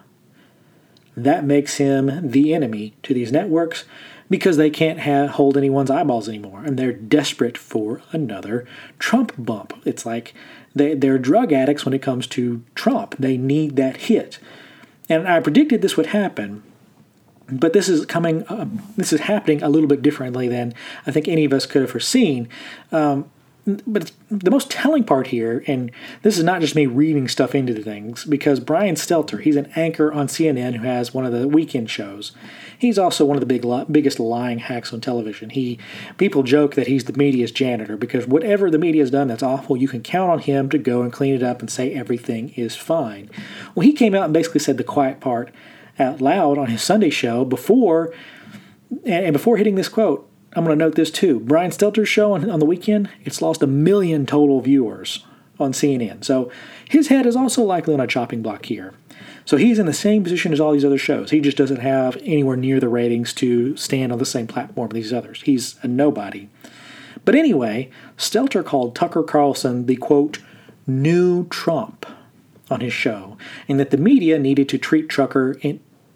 that 1.17 1.45
makes 1.45 1.77
him 1.77 2.31
the 2.31 2.55
enemy 2.55 2.95
to 3.03 3.15
these 3.15 3.33
networks 3.33 3.85
because 4.31 4.57
they 4.57 4.71
can't 4.71 5.01
have, 5.01 5.31
hold 5.31 5.57
anyone's 5.57 5.91
eyeballs 5.91 6.29
anymore, 6.29 6.63
and 6.65 6.79
they're 6.79 6.93
desperate 6.93 7.59
for 7.59 8.01
another 8.13 8.67
Trump 8.99 9.33
bump. 9.37 9.75
It's 9.85 10.07
like 10.07 10.33
they, 10.75 10.95
they're 10.95 11.19
drug 11.19 11.53
addicts 11.53 11.85
when 11.85 11.93
it 11.93 12.01
comes 12.01 12.27
to 12.29 12.63
Trump. 12.75 13.17
They 13.19 13.37
need 13.37 13.77
that 13.77 13.97
hit, 13.97 14.39
and 15.09 15.29
I 15.29 15.41
predicted 15.41 15.83
this 15.83 15.97
would 15.97 16.07
happen. 16.07 16.63
But 17.53 17.73
this 17.73 17.89
is 17.89 18.07
coming. 18.07 18.47
Uh, 18.47 18.69
this 18.97 19.13
is 19.13 19.23
happening 19.23 19.61
a 19.61 19.69
little 19.69 19.89
bit 19.89 20.03
differently 20.03 20.47
than 20.47 20.73
I 21.05 21.11
think 21.11 21.27
any 21.27 21.45
of 21.45 21.53
us 21.53 21.67
could 21.67 21.83
have 21.83 21.91
foreseen. 21.91 22.49
Um, 22.93 23.29
but 23.67 24.13
the 24.31 24.51
most 24.51 24.71
telling 24.71 25.05
part 25.05 25.29
here, 25.29 25.63
and 25.67 25.91
this 26.23 26.39
is 26.39 26.45
not 26.45 26.61
just 26.61 26.75
me 26.75 26.87
reading 26.87 27.29
stuff 27.29 27.55
into 27.55 27.75
the 27.75 27.83
things, 27.83 28.25
because 28.25 28.61
Brian 28.61 28.95
Stelter, 28.95 29.41
he's 29.41 29.57
an 29.57 29.71
anchor 29.77 30.13
on 30.13 30.29
CNN 30.29 30.77
who 30.77 30.85
has 30.85 31.13
one 31.13 31.27
of 31.27 31.33
the 31.33 31.47
weekend 31.47 31.91
shows. 31.91 32.33
He's 32.79 32.99
also 32.99 33.25
one 33.25 33.37
of 33.37 33.41
the 33.41 33.47
big, 33.47 33.67
biggest 33.93 34.19
lying 34.19 34.61
hacks 34.61 34.93
on 34.93 35.01
television. 35.01 35.51
He 35.51 35.79
people 36.17 36.43
joke 36.43 36.75
that 36.75 36.87
he's 36.87 37.05
the 37.05 37.13
media's 37.13 37.53
janitor 37.53 37.97
because 37.97 38.27
whatever 38.27 38.71
the 38.71 38.79
media 38.79 39.03
has 39.03 39.11
done 39.11 39.29
that's 39.29 39.43
awful, 39.43 39.77
you 39.77 39.89
can 39.89 40.03
count 40.03 40.31
on 40.31 40.39
him 40.39 40.71
to 40.71 40.79
go 40.79 41.03
and 41.03 41.13
clean 41.13 41.35
it 41.35 41.43
up 41.43 41.61
and 41.61 41.71
say 41.71 41.93
everything 41.93 42.51
is 42.51 42.77
fine. 42.77 43.29
Well, 43.75 43.85
he 43.85 43.93
came 43.93 44.15
out 44.15 44.25
and 44.25 44.33
basically 44.33 44.61
said 44.61 44.79
the 44.79 44.85
quiet 44.85 45.21
part 45.21 45.53
out 45.99 46.21
loud 46.23 46.57
on 46.57 46.69
his 46.69 46.83
Sunday 46.83 47.11
show 47.11 47.45
before, 47.45 48.15
and 49.05 49.33
before 49.33 49.59
hitting 49.59 49.75
this 49.75 49.89
quote. 49.89 50.30
I'm 50.55 50.65
going 50.65 50.77
to 50.77 50.85
note 50.85 50.97
this 50.97 51.11
too. 51.11 51.41
Brian 51.41 51.71
Stelter's 51.71 52.09
show 52.09 52.33
on, 52.33 52.51
on 52.51 52.59
the 52.59 52.67
weekend, 52.67 53.09
it's 53.25 53.41
lost 53.41 53.63
a 53.63 53.67
million 53.67 54.27
total 54.27 54.61
viewers 54.61 55.25
on 55.61 55.73
CNN. 55.73 56.25
So 56.25 56.51
his 56.89 57.09
head 57.09 57.27
is 57.27 57.37
also 57.37 57.63
likely 57.63 57.95
on 57.95 58.01
a 58.01 58.07
chopping 58.07 58.43
block 58.43 58.67
here. 58.67 58.95
So 59.45 59.57
he's 59.57 59.79
in 59.79 59.87
the 59.87 59.93
same 59.93 60.23
position 60.23 60.53
as 60.53 60.61
all 60.61 60.73
these 60.73 60.85
other 60.85 60.99
shows. 60.99 61.31
He 61.31 61.41
just 61.41 61.57
doesn't 61.57 61.81
have 61.81 62.17
anywhere 62.19 62.57
near 62.57 62.81
the 62.81 62.89
ratings 62.89 63.33
to 63.35 63.77
stand 63.77 64.13
on 64.13 64.19
the 64.19 64.27
same 64.27 64.47
platform 64.47 64.89
as 64.91 64.95
these 64.95 65.13
others. 65.13 65.43
He's 65.43 65.77
a 65.83 65.89
nobody. 65.89 66.49
But 67.25 67.35
anyway, 67.35 67.91
Stelter 68.17 68.65
called 68.65 68.95
Tucker 68.95 69.23
Carlson 69.23 69.87
the 69.87 69.97
quote, 69.97 70.39
new 70.87 71.47
Trump 71.49 72.07
on 72.71 72.81
his 72.81 72.93
show, 72.93 73.37
and 73.69 73.79
that 73.79 73.91
the 73.91 73.97
media 73.97 74.39
needed 74.39 74.69
to 74.69 74.79
treat 74.79 75.11
Tucker, 75.11 75.57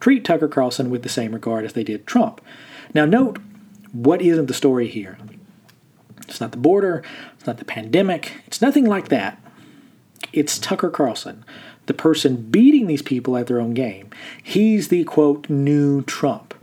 treat 0.00 0.24
Tucker 0.24 0.48
Carlson 0.48 0.90
with 0.90 1.02
the 1.02 1.08
same 1.08 1.32
regard 1.32 1.64
as 1.64 1.72
they 1.72 1.84
did 1.84 2.06
Trump. 2.06 2.40
Now, 2.94 3.04
note 3.04 3.38
what 3.94 4.20
isn't 4.20 4.46
the 4.46 4.54
story 4.54 4.88
here? 4.88 5.16
It's 6.28 6.40
not 6.40 6.50
the 6.50 6.58
border, 6.58 7.02
it's 7.36 7.46
not 7.46 7.58
the 7.58 7.64
pandemic, 7.64 8.32
it's 8.46 8.60
nothing 8.60 8.86
like 8.86 9.08
that. 9.08 9.40
It's 10.32 10.58
Tucker 10.58 10.90
Carlson, 10.90 11.44
the 11.86 11.94
person 11.94 12.50
beating 12.50 12.86
these 12.86 13.02
people 13.02 13.36
at 13.36 13.46
their 13.46 13.60
own 13.60 13.72
game. 13.72 14.10
He's 14.42 14.88
the 14.88 15.04
quote, 15.04 15.48
new 15.48 16.02
Trump. 16.02 16.54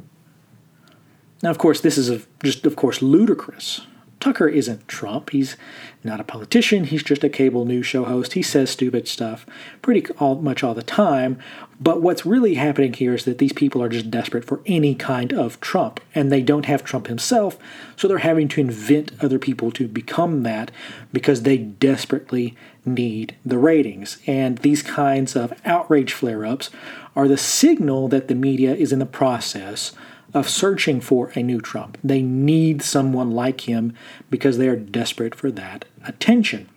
Now, 1.42 1.50
of 1.50 1.58
course, 1.58 1.82
this 1.82 1.98
is 1.98 2.10
a, 2.10 2.22
just, 2.44 2.66
of 2.66 2.76
course, 2.76 3.02
ludicrous. 3.02 3.82
Tucker 4.22 4.48
isn't 4.48 4.88
Trump. 4.88 5.32
He's 5.32 5.58
not 6.04 6.20
a 6.20 6.24
politician. 6.24 6.86
He's 6.86 7.04
just 7.04 7.24
a 7.24 7.30
cable 7.30 7.66
news 7.66 7.88
show 7.88 8.06
host. 8.06 8.34
He 8.34 8.44
says 8.44 8.70
stupid 8.70 9.08
stuff 9.08 9.48
pretty 9.82 10.06
all, 10.20 10.36
much 10.36 10.64
all 10.64 10.76
the 10.76 10.84
time. 10.84 11.40
But 11.80 12.04
what's 12.04 12.26
really 12.26 12.54
happening 12.54 12.94
here 12.94 13.16
is 13.16 13.26
that 13.26 13.40
these 13.40 13.52
people 13.52 13.82
are 13.82 13.90
just 13.90 14.12
desperate 14.12 14.46
for 14.46 14.62
any 14.68 14.94
kind 14.94 15.34
of 15.34 15.60
Trump, 15.60 16.00
and 16.14 16.32
they 16.32 16.44
don't 16.44 16.68
have 16.68 16.84
Trump 16.84 17.08
himself, 17.08 17.58
so 17.98 18.08
they're 18.08 18.20
having 18.20 18.48
to 18.50 18.62
invent 18.62 19.12
other 19.20 19.40
people 19.40 19.72
to 19.72 19.88
become 19.88 20.44
that 20.44 20.70
because 21.12 21.42
they 21.42 21.58
desperately 21.58 22.56
need 22.86 23.36
the 23.44 23.58
ratings. 23.58 24.20
And 24.28 24.60
these 24.60 24.84
kinds 24.84 25.36
of 25.36 25.60
outrage 25.66 26.14
flare 26.14 26.46
ups 26.46 26.70
are 27.16 27.28
the 27.28 27.38
signal 27.38 28.08
that 28.10 28.28
the 28.28 28.36
media 28.36 28.76
is 28.76 28.94
in 28.94 29.00
the 29.00 29.06
process 29.08 29.94
of 30.34 30.50
searching 30.50 31.02
for 31.02 31.32
a 31.36 31.44
new 31.44 31.60
Trump. 31.60 31.98
They 32.04 32.22
need 32.22 32.82
someone 32.82 33.32
like 33.32 33.62
him 33.62 33.94
because 34.30 34.58
they 34.58 34.68
are 34.68 34.76
desperate 34.76 35.36
for 35.36 35.52
that 35.52 35.86
attention. 36.06 36.70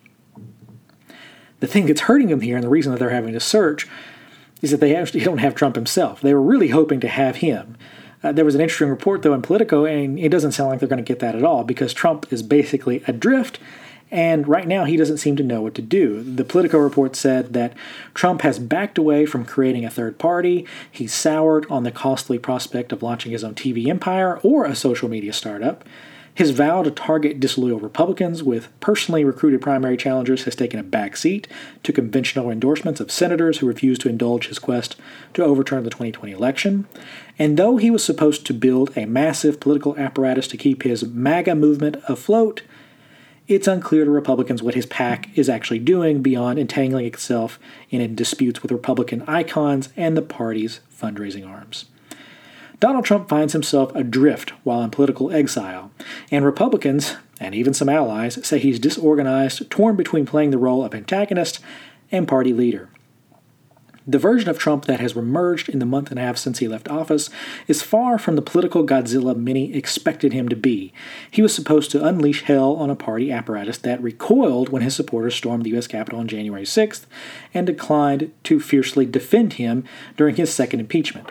The 1.61 1.67
thing 1.67 1.87
that's 1.87 2.03
hurting 2.03 2.29
them 2.29 2.41
here, 2.41 2.57
and 2.57 2.65
the 2.65 2.69
reason 2.69 2.93
that 2.93 2.99
they're 2.99 3.11
having 3.11 3.33
to 3.33 3.41
search, 3.41 3.89
is 4.61 4.71
that 4.71 4.81
they 4.81 4.95
actually 4.95 5.21
don't 5.21 5.39
have 5.39 5.55
Trump 5.55 5.77
himself. 5.77 6.21
They 6.21 6.35
were 6.35 6.43
really 6.43 6.69
hoping 6.69 7.01
to 7.01 7.09
have 7.09 7.37
him. 7.37 7.77
Uh, 8.23 8.33
there 8.33 8.45
was 8.45 8.55
an 8.55 8.61
interesting 8.61 8.89
report, 8.89 9.23
though, 9.23 9.35
in 9.35 9.43
Politico, 9.43 9.85
and 9.85 10.19
it 10.19 10.31
doesn't 10.31 10.53
sound 10.53 10.71
like 10.71 10.81
they're 10.81 10.89
going 10.89 11.05
to 11.05 11.07
get 11.07 11.21
that 11.21 11.35
at 11.35 11.45
all 11.45 11.63
because 11.63 11.93
Trump 11.93 12.33
is 12.33 12.43
basically 12.43 13.03
adrift 13.07 13.59
and 14.11 14.47
right 14.47 14.69
now, 14.69 14.85
he 14.85 14.97
doesn't 14.97 15.19
seem 15.19 15.37
to 15.37 15.43
know 15.43 15.63
what 15.63 15.75
to 15.75 15.83
do. 15.83 16.23
The 16.23 16.45
Politico 16.45 16.79
report 16.79 17.17
said 17.17 17.53
that 17.53 17.75
Trump 18.15 18.43
has 18.43 18.59
backed 18.59 18.99
away 18.99 19.27
from 19.27 19.45
creating 19.45 19.85
a 19.85 19.91
third 19.91 20.19
party. 20.19 20.67
He's 20.91 21.13
soured 21.13 21.67
on 21.71 21.83
the 21.83 21.91
costly 21.91 22.39
prospect 22.39 22.93
of 22.93 23.03
launching 23.03 23.33
his 23.33 23.43
own 23.43 23.55
TV 23.55 23.89
empire 23.89 24.39
or 24.43 24.65
a 24.67 24.77
social 24.77 25.09
media 25.09 25.33
startup. 25.33 25.85
His 26.35 26.51
vow 26.51 26.83
to 26.83 26.91
target 26.91 27.39
disloyal 27.39 27.79
Republicans 27.79 28.43
with 28.43 28.69
personally 28.81 29.25
recruited 29.25 29.63
primary 29.63 29.97
challengers 29.97 30.45
has 30.45 30.57
taken 30.57 30.81
a 30.81 30.83
back 30.83 31.17
seat 31.17 31.47
to 31.85 31.93
conventional 31.93 32.51
endorsements 32.51 32.99
of 32.99 33.13
senators 33.13 33.59
who 33.59 33.69
refuse 33.69 34.01
to 34.01 34.09
indulge 34.09 34.49
his 34.49 34.59
quest 34.59 34.97
to 35.35 35.45
overturn 35.45 35.85
the 35.85 35.91
2020 35.91 36.33
election. 36.33 36.89
And 37.39 37.57
though 37.57 37.77
he 37.77 37.89
was 37.89 38.05
supposed 38.05 38.45
to 38.47 38.55
build 38.55 38.97
a 38.97 39.07
massive 39.07 39.61
political 39.61 39.97
apparatus 39.97 40.49
to 40.49 40.57
keep 40.57 40.83
his 40.83 41.05
MAGA 41.05 41.55
movement 41.55 41.99
afloat, 42.09 42.63
it's 43.47 43.69
unclear 43.69 44.05
to 44.05 44.11
Republicans 44.11 44.63
what 44.63 44.75
his 44.75 44.87
PAC 44.87 45.29
is 45.37 45.49
actually 45.49 45.79
doing 45.79 46.23
beyond 46.23 46.59
entangling 46.59 47.07
itself 47.07 47.59
in 47.91 48.15
disputes 48.15 48.63
with 48.63 48.73
Republican 48.73 49.23
icons 49.23 49.91
and 49.97 50.17
the 50.17 50.23
party's 50.23 50.81
fundraising 50.95 51.47
arms. 51.47 51.85
Donald 52.81 53.05
Trump 53.05 53.29
finds 53.29 53.53
himself 53.53 53.95
adrift 53.95 54.51
while 54.65 54.83
in 54.83 54.91
political 54.91 55.33
exile, 55.33 55.91
and 56.31 56.45
Republicans, 56.45 57.17
and 57.39 57.55
even 57.55 57.75
some 57.75 57.89
allies, 57.89 58.45
say 58.47 58.59
he's 58.59 58.79
disorganized, 58.79 59.71
torn 59.71 59.97
between 59.97 60.27
playing 60.27 60.51
the 60.51 60.59
role 60.59 60.85
of 60.85 60.95
antagonist 60.95 61.61
and 62.11 62.27
party 62.29 62.53
leader. 62.53 62.89
The 64.07 64.19
version 64.19 64.51
of 64.51 64.59
Trump 64.59 64.85
that 64.85 65.01
has 65.01 65.17
emerged 65.17 65.71
in 65.71 65.79
the 65.79 65.87
month 65.87 66.11
and 66.11 66.21
a 66.21 66.23
half 66.23 66.37
since 66.37 66.59
he 66.59 66.69
left 66.69 66.89
office 66.89 67.31
is 67.67 67.81
far 67.81 68.19
from 68.19 68.37
the 68.37 68.43
political 68.43 68.85
Godzilla 68.85 69.35
many 69.35 69.75
expected 69.75 70.35
him 70.35 70.47
to 70.51 70.57
be. 70.57 70.93
He 71.31 71.41
was 71.41 71.55
supposed 71.55 71.91
to 71.93 72.05
unleash 72.05 72.43
hell 72.43 72.75
on 72.75 72.91
a 72.91 72.97
party 72.97 73.33
apparatus 73.33 73.79
that 73.79 74.03
recoiled 74.03 74.69
when 74.69 74.83
his 74.83 74.95
supporters 74.95 75.35
stormed 75.35 75.65
the 75.65 75.71
U.S. 75.71 75.87
Capitol 75.87 76.21
on 76.21 76.29
January 76.29 76.65
6th 76.65 77.07
and 77.55 77.67
declined 77.67 78.31
to 78.45 78.61
fiercely 78.61 79.07
defend 79.07 79.55
him 79.55 79.85
during 80.19 80.37
his 80.37 80.53
second 80.53 80.81
impeachment. 80.81 81.27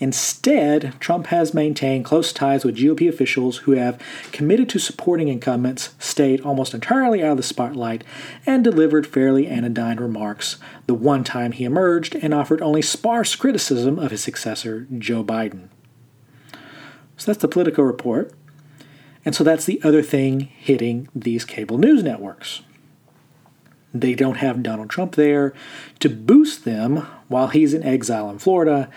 Instead, 0.00 0.94
Trump 1.00 1.28
has 1.28 1.54
maintained 1.54 2.04
close 2.04 2.32
ties 2.32 2.64
with 2.64 2.76
GOP 2.76 3.08
officials 3.08 3.58
who 3.58 3.72
have 3.72 4.00
committed 4.32 4.68
to 4.68 4.78
supporting 4.78 5.28
incumbents, 5.28 5.94
stayed 5.98 6.40
almost 6.40 6.74
entirely 6.74 7.22
out 7.22 7.32
of 7.32 7.36
the 7.36 7.42
spotlight, 7.42 8.02
and 8.44 8.64
delivered 8.64 9.06
fairly 9.06 9.46
anodyne 9.46 9.98
remarks 9.98 10.56
the 10.86 10.94
one 10.94 11.24
time 11.24 11.52
he 11.52 11.64
emerged 11.64 12.16
and 12.16 12.34
offered 12.34 12.60
only 12.60 12.82
sparse 12.82 13.34
criticism 13.36 13.98
of 13.98 14.10
his 14.10 14.22
successor, 14.22 14.86
Joe 14.98 15.22
Biden. 15.22 15.68
So 17.16 17.26
that's 17.26 17.42
the 17.42 17.48
Politico 17.48 17.82
report. 17.82 18.32
And 19.24 19.34
so 19.34 19.44
that's 19.44 19.64
the 19.64 19.80
other 19.82 20.02
thing 20.02 20.40
hitting 20.40 21.08
these 21.14 21.44
cable 21.44 21.78
news 21.78 22.02
networks. 22.02 22.62
They 23.94 24.14
don't 24.14 24.38
have 24.38 24.62
Donald 24.62 24.90
Trump 24.90 25.14
there 25.14 25.54
to 26.00 26.08
boost 26.10 26.64
them 26.64 27.06
while 27.28 27.48
he's 27.48 27.72
in 27.72 27.84
exile 27.84 28.28
in 28.28 28.40
Florida 28.40 28.90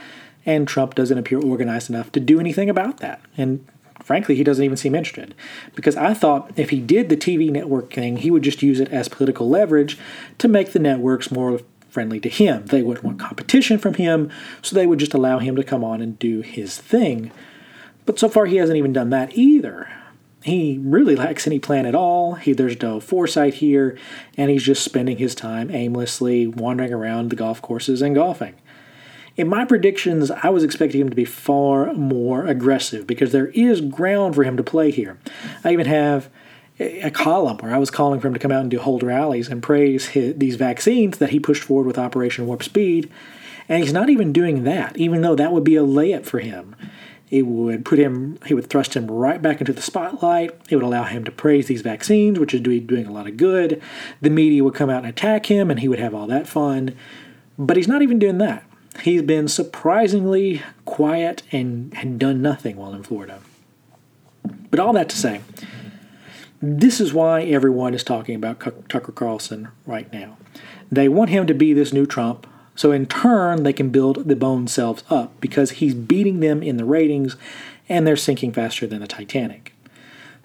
and 0.47 0.67
Trump 0.67 0.95
doesn't 0.95 1.17
appear 1.17 1.39
organized 1.39 1.89
enough 1.89 2.11
to 2.13 2.19
do 2.19 2.39
anything 2.39 2.69
about 2.69 2.97
that. 2.97 3.21
And 3.35 3.67
frankly, 4.01 4.35
he 4.35 4.43
doesn't 4.43 4.63
even 4.63 4.77
seem 4.77 4.95
interested. 4.95 5.35
Because 5.75 5.97
I 5.97 6.13
thought 6.13 6.51
if 6.55 6.69
he 6.69 6.79
did 6.79 7.09
the 7.09 7.17
TV 7.17 7.51
network 7.51 7.93
thing, 7.93 8.17
he 8.17 8.31
would 8.31 8.43
just 8.43 8.63
use 8.63 8.79
it 8.79 8.89
as 8.89 9.09
political 9.09 9.49
leverage 9.49 9.99
to 10.37 10.47
make 10.47 10.71
the 10.71 10.79
networks 10.79 11.29
more 11.29 11.59
friendly 11.89 12.19
to 12.21 12.29
him. 12.29 12.65
They 12.67 12.81
wouldn't 12.81 13.05
want 13.05 13.19
competition 13.19 13.77
from 13.77 13.95
him, 13.95 14.31
so 14.61 14.75
they 14.75 14.87
would 14.87 14.99
just 14.99 15.13
allow 15.13 15.39
him 15.39 15.57
to 15.57 15.63
come 15.63 15.83
on 15.83 16.01
and 16.01 16.17
do 16.17 16.41
his 16.41 16.77
thing. 16.77 17.31
But 18.05 18.17
so 18.17 18.29
far, 18.29 18.45
he 18.45 18.55
hasn't 18.55 18.77
even 18.77 18.93
done 18.93 19.09
that 19.09 19.37
either. 19.37 19.89
He 20.43 20.79
really 20.81 21.15
lacks 21.15 21.45
any 21.45 21.59
plan 21.59 21.85
at 21.85 21.95
all. 21.95 22.35
He, 22.35 22.53
there's 22.53 22.81
no 22.81 23.01
foresight 23.01 23.55
here, 23.55 23.97
and 24.37 24.49
he's 24.49 24.63
just 24.63 24.85
spending 24.85 25.17
his 25.17 25.35
time 25.35 25.69
aimlessly 25.71 26.47
wandering 26.47 26.93
around 26.93 27.31
the 27.31 27.35
golf 27.35 27.61
courses 27.61 28.01
and 28.01 28.15
golfing. 28.15 28.55
In 29.37 29.47
my 29.47 29.65
predictions, 29.65 30.31
I 30.31 30.49
was 30.49 30.63
expecting 30.63 30.99
him 30.99 31.09
to 31.09 31.15
be 31.15 31.23
far 31.23 31.93
more 31.93 32.47
aggressive 32.47 33.05
because 33.05 33.31
there 33.31 33.49
is 33.49 33.81
ground 33.81 34.33
for 34.33 34.43
him 34.43 34.57
to 34.57 34.63
play 34.63 34.89
here. 34.89 35.19
I 35.63 35.73
even 35.73 35.85
have 35.85 36.27
a 36.79 37.11
column 37.11 37.57
where 37.57 37.73
I 37.73 37.77
was 37.77 37.91
calling 37.91 38.19
for 38.19 38.27
him 38.27 38.33
to 38.33 38.39
come 38.39 38.51
out 38.51 38.61
and 38.61 38.71
do 38.71 38.79
hold 38.79 39.03
rallies 39.03 39.47
and 39.47 39.61
praise 39.61 40.07
his, 40.07 40.35
these 40.37 40.55
vaccines 40.55 41.19
that 41.19 41.29
he 41.29 41.39
pushed 41.39 41.63
forward 41.63 41.85
with 41.85 41.99
Operation 41.99 42.47
Warp 42.47 42.63
Speed. 42.63 43.11
And 43.69 43.83
he's 43.83 43.93
not 43.93 44.09
even 44.09 44.33
doing 44.33 44.63
that, 44.63 44.97
even 44.97 45.21
though 45.21 45.35
that 45.35 45.51
would 45.51 45.63
be 45.63 45.75
a 45.75 45.83
layup 45.83 46.25
for 46.25 46.39
him. 46.39 46.75
It 47.29 47.43
would 47.45 47.85
put 47.85 47.99
him, 47.99 48.39
he 48.45 48.55
would 48.55 48.69
thrust 48.71 48.95
him 48.95 49.05
right 49.05 49.41
back 49.41 49.59
into 49.59 49.73
the 49.73 49.81
spotlight. 49.83 50.49
It 50.69 50.77
would 50.77 50.85
allow 50.85 51.03
him 51.03 51.23
to 51.25 51.31
praise 51.31 51.67
these 51.67 51.81
vaccines, 51.83 52.39
which 52.39 52.55
is 52.55 52.61
doing 52.61 53.05
a 53.05 53.11
lot 53.11 53.27
of 53.27 53.37
good. 53.37 53.83
The 54.19 54.31
media 54.31 54.63
would 54.63 54.73
come 54.73 54.89
out 54.89 55.03
and 55.03 55.07
attack 55.07 55.45
him, 55.45 55.69
and 55.69 55.79
he 55.79 55.87
would 55.87 55.99
have 55.99 56.15
all 56.15 56.25
that 56.27 56.47
fun. 56.47 56.95
But 57.59 57.77
he's 57.77 57.87
not 57.87 58.01
even 58.01 58.17
doing 58.17 58.39
that 58.39 58.63
he's 59.01 59.21
been 59.21 59.47
surprisingly 59.47 60.61
quiet 60.85 61.43
and 61.51 61.93
had 61.93 62.19
done 62.19 62.41
nothing 62.41 62.77
while 62.77 62.93
in 62.93 63.03
Florida. 63.03 63.39
But 64.69 64.79
all 64.79 64.93
that 64.93 65.09
to 65.09 65.17
say, 65.17 65.41
this 66.61 66.99
is 66.99 67.13
why 67.13 67.43
everyone 67.43 67.93
is 67.93 68.03
talking 68.03 68.35
about 68.35 68.59
Tucker 68.89 69.11
Carlson 69.11 69.69
right 69.85 70.11
now. 70.11 70.37
They 70.91 71.07
want 71.07 71.29
him 71.29 71.45
to 71.47 71.53
be 71.53 71.73
this 71.73 71.93
new 71.93 72.05
Trump, 72.05 72.47
so 72.75 72.91
in 72.91 73.05
turn, 73.05 73.63
they 73.63 73.73
can 73.73 73.89
build 73.89 74.27
the 74.27 74.35
bone 74.35 74.67
selves 74.67 75.03
up 75.09 75.39
because 75.41 75.71
he's 75.71 75.93
beating 75.93 76.39
them 76.39 76.63
in 76.63 76.77
the 76.77 76.85
ratings 76.85 77.35
and 77.89 78.05
they're 78.05 78.15
sinking 78.15 78.53
faster 78.53 78.87
than 78.87 79.01
the 79.01 79.07
Titanic. 79.07 79.73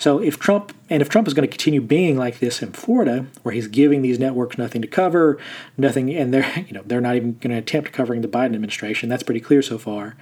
So 0.02 0.18
if 0.18 0.36
Trump 0.36 0.74
and 0.90 1.00
if 1.00 1.08
Trump 1.08 1.28
is 1.28 1.34
going 1.34 1.48
to 1.48 1.56
continue 1.56 1.80
being 1.80 2.18
like 2.18 2.40
this 2.40 2.60
in 2.60 2.72
Florida, 2.72 3.26
where 3.44 3.54
he's 3.54 3.68
giving 3.68 4.02
these 4.02 4.18
networks 4.18 4.58
nothing 4.58 4.82
to 4.82 4.88
cover, 4.88 5.38
nothing, 5.78 6.12
and 6.12 6.34
they're 6.34 6.58
you 6.66 6.72
know 6.72 6.82
they're 6.84 7.00
not 7.00 7.14
even 7.14 7.34
going 7.34 7.52
to 7.52 7.58
attempt 7.58 7.92
covering 7.92 8.20
the 8.20 8.26
Biden 8.26 8.46
administration. 8.46 9.08
That's 9.08 9.22
pretty 9.22 9.38
clear 9.38 9.62
so 9.62 9.78
far. 9.78 10.16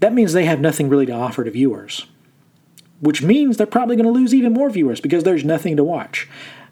That 0.00 0.12
means 0.12 0.32
they 0.32 0.44
have 0.46 0.58
nothing 0.58 0.88
really 0.88 1.06
to 1.06 1.12
offer 1.12 1.44
to 1.44 1.52
viewers, 1.52 2.08
which 2.98 3.22
means 3.22 3.56
they're 3.56 3.66
probably 3.68 3.94
going 3.94 4.06
to 4.06 4.10
lose 4.10 4.34
even 4.34 4.52
more 4.52 4.70
viewers 4.70 5.00
because 5.00 5.22
there's 5.22 5.44
nothing 5.44 5.76
to 5.76 5.84
watch. 5.84 6.28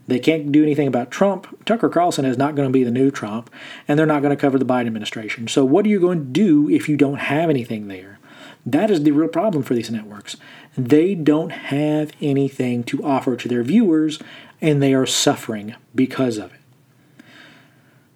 They 0.09 0.18
can't 0.18 0.51
do 0.51 0.64
anything 0.64 0.88
about 0.88 1.12
Trump. 1.12 1.64
Tucker 1.64 1.88
Carlson 1.88 2.25
is 2.25 2.37
not 2.37 2.57
going 2.57 2.68
to 2.68 2.73
be 2.73 2.83
the 2.83 2.90
new 2.90 3.12
Trump, 3.12 3.49
and 3.87 3.97
they're 3.97 4.07
not 4.07 4.23
going 4.23 4.37
to 4.37 4.40
cover 4.40 4.59
the 4.59 4.64
Biden 4.64 4.88
administration. 4.88 5.47
So, 5.47 5.64
what 5.64 5.87
are 5.87 5.88
you 5.88 6.01
going 6.01 6.18
to 6.18 6.25
do 6.25 6.68
if 6.68 6.88
you 6.88 6.97
don't 6.97 7.18
have 7.18 7.49
anything 7.49 7.87
there? 7.87 8.13
That 8.66 8.90
is 8.90 9.03
the 9.03 9.11
real 9.11 9.29
problem 9.29 9.62
for 9.62 9.74
these 9.74 9.90
networks. 9.90 10.37
They 10.77 11.14
don't 11.14 11.50
have 11.50 12.12
anything 12.20 12.83
to 12.85 13.05
offer 13.05 13.37
to 13.37 13.48
their 13.48 13.62
viewers, 13.62 14.18
and 14.61 14.83
they 14.83 14.94
are 14.94 15.07
suffering 15.07 15.74
because 15.94 16.38
of 16.38 16.53
it. 16.53 16.61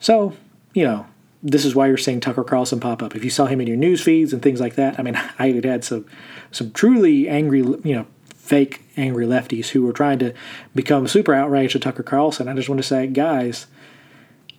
So, 0.00 0.34
you 0.72 0.84
know, 0.84 1.06
this 1.42 1.64
is 1.64 1.74
why 1.74 1.86
you're 1.86 1.96
seeing 1.96 2.20
Tucker 2.20 2.44
Carlson 2.44 2.80
pop 2.80 3.02
up. 3.02 3.14
If 3.14 3.24
you 3.24 3.30
saw 3.30 3.46
him 3.46 3.60
in 3.60 3.66
your 3.66 3.76
news 3.76 4.02
feeds 4.02 4.32
and 4.32 4.42
things 4.42 4.60
like 4.60 4.74
that, 4.76 4.98
I 4.98 5.02
mean, 5.02 5.16
I 5.38 5.50
had 5.50 5.64
had 5.64 5.84
some 5.84 6.06
some 6.50 6.72
truly 6.72 7.28
angry, 7.28 7.60
you 7.60 7.94
know, 7.94 8.06
fake 8.34 8.82
angry 8.96 9.26
lefties 9.26 9.68
who 9.68 9.82
were 9.82 9.92
trying 9.92 10.18
to 10.20 10.32
become 10.74 11.06
super 11.06 11.34
outraged 11.34 11.76
at 11.76 11.82
Tucker 11.82 12.02
Carlson. 12.02 12.48
I 12.48 12.54
just 12.54 12.68
want 12.68 12.78
to 12.78 12.86
say, 12.86 13.06
guys, 13.06 13.66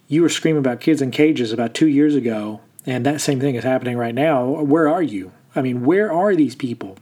you 0.07 0.21
were 0.21 0.29
screaming 0.29 0.59
about 0.59 0.79
kids 0.79 1.01
in 1.01 1.09
cages 1.09 1.51
about 1.51 1.73
two 1.73 1.87
years 1.87 2.15
ago, 2.15 2.61
and 2.85 3.05
that 3.05 3.21
same 3.21 3.39
thing 3.39 3.55
is 3.55 3.63
happening 3.63 3.97
right 3.97 4.13
now. 4.13 4.45
Where 4.45 4.87
are 4.87 5.01
you? 5.01 5.31
I 5.59 5.61
mean, 5.61 5.83
where 5.83 6.11
are 6.11 6.35
these 6.35 6.55
people? 6.55 6.97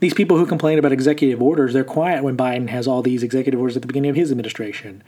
These 0.00 0.14
people 0.14 0.36
who 0.36 0.46
complain 0.46 0.78
about 0.78 0.92
executive 0.92 1.42
orders, 1.42 1.72
they're 1.72 1.84
quiet 1.84 2.22
when 2.22 2.36
Biden 2.36 2.68
has 2.68 2.86
all 2.86 3.02
these 3.02 3.22
executive 3.22 3.60
orders 3.60 3.76
at 3.76 3.82
the 3.82 3.88
beginning 3.88 4.10
of 4.10 4.16
his 4.16 4.30
administration. 4.30 5.02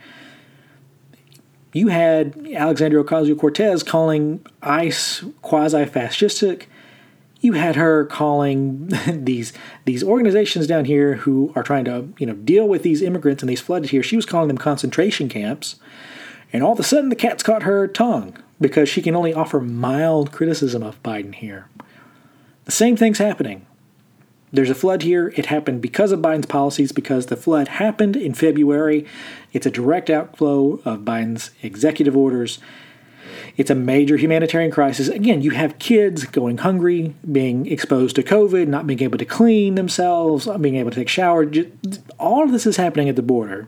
You 1.71 1.89
had 1.89 2.47
Alexandria 2.53 3.03
Ocasio 3.03 3.37
Cortez 3.37 3.83
calling 3.83 4.43
ICE 4.63 5.23
quasi 5.41 5.85
fascistic. 5.85 6.63
you 7.41 7.53
had 7.53 7.75
her 7.75 8.05
calling 8.05 8.87
these 9.07 9.53
these 9.85 10.03
organizations 10.03 10.65
down 10.65 10.85
here 10.85 11.15
who 11.15 11.53
are 11.55 11.61
trying 11.61 11.85
to 11.85 12.11
you 12.17 12.25
know 12.25 12.33
deal 12.33 12.67
with 12.67 12.81
these 12.81 13.03
immigrants 13.03 13.43
and 13.43 13.49
these 13.49 13.61
flooded 13.61 13.91
here. 13.91 14.01
She 14.01 14.15
was 14.15 14.25
calling 14.25 14.47
them 14.47 14.57
concentration 14.57 15.29
camps, 15.29 15.75
and 16.51 16.63
all 16.63 16.73
of 16.73 16.79
a 16.79 16.83
sudden 16.83 17.09
the 17.09 17.15
cat's 17.15 17.43
caught 17.43 17.63
her 17.63 17.87
tongue 17.87 18.35
because 18.59 18.89
she 18.89 19.01
can 19.01 19.15
only 19.15 19.33
offer 19.33 19.59
mild 19.59 20.31
criticism 20.31 20.83
of 20.83 21.01
Biden 21.03 21.35
here. 21.35 21.67
The 22.65 22.71
same 22.71 22.97
thing's 22.97 23.17
happening. 23.17 23.65
There's 24.51 24.69
a 24.69 24.75
flood 24.75 25.03
here. 25.03 25.31
It 25.35 25.45
happened 25.45 25.81
because 25.81 26.11
of 26.11 26.21
Biden's 26.21 26.47
policies, 26.47 26.91
because 26.91 27.27
the 27.27 27.35
flood 27.35 27.67
happened 27.67 28.15
in 28.15 28.33
February. 28.33 29.05
It's 29.53 29.67
a 29.67 29.71
direct 29.71 30.09
outflow 30.09 30.81
of 30.85 31.01
Biden's 31.01 31.51
executive 31.61 32.17
orders. 32.17 32.59
It's 33.57 33.69
a 33.69 33.75
major 33.75 34.17
humanitarian 34.17 34.71
crisis. 34.71 35.07
Again, 35.07 35.41
you 35.41 35.51
have 35.51 35.77
kids 35.79 36.23
going 36.23 36.59
hungry, 36.59 37.13
being 37.31 37.67
exposed 37.67 38.15
to 38.15 38.23
COVID, 38.23 38.67
not 38.67 38.87
being 38.87 39.03
able 39.03 39.17
to 39.19 39.25
clean 39.25 39.75
themselves, 39.75 40.47
not 40.47 40.61
being 40.61 40.77
able 40.77 40.89
to 40.91 40.95
take 40.95 41.09
showers. 41.09 41.55
All 42.17 42.43
of 42.43 42.51
this 42.51 42.65
is 42.65 42.77
happening 42.77 43.07
at 43.07 43.15
the 43.15 43.21
border. 43.21 43.67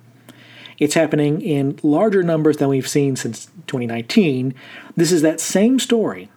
It's 0.82 0.96
happening 0.96 1.44
in 1.44 1.80
larger 1.84 2.24
numbers 2.24 2.58
than 2.58 2.68
we've 2.68 2.88
seen 2.88 3.16
since 3.16 3.46
2019. 3.68 4.56
This 4.98 5.12
is 5.12 5.22
that 5.22 5.40
same 5.40 5.78
story, 5.78 6.32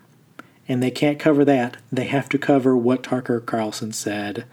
and 0.69 0.83
they 0.83 0.91
can't 0.91 1.19
cover 1.19 1.47
that. 1.47 1.79
They 1.91 2.05
have 2.05 2.29
to 2.29 2.37
cover 2.37 2.77
what 2.77 3.05
Tucker 3.05 3.41
Carlson 3.41 3.93
said 3.93 4.45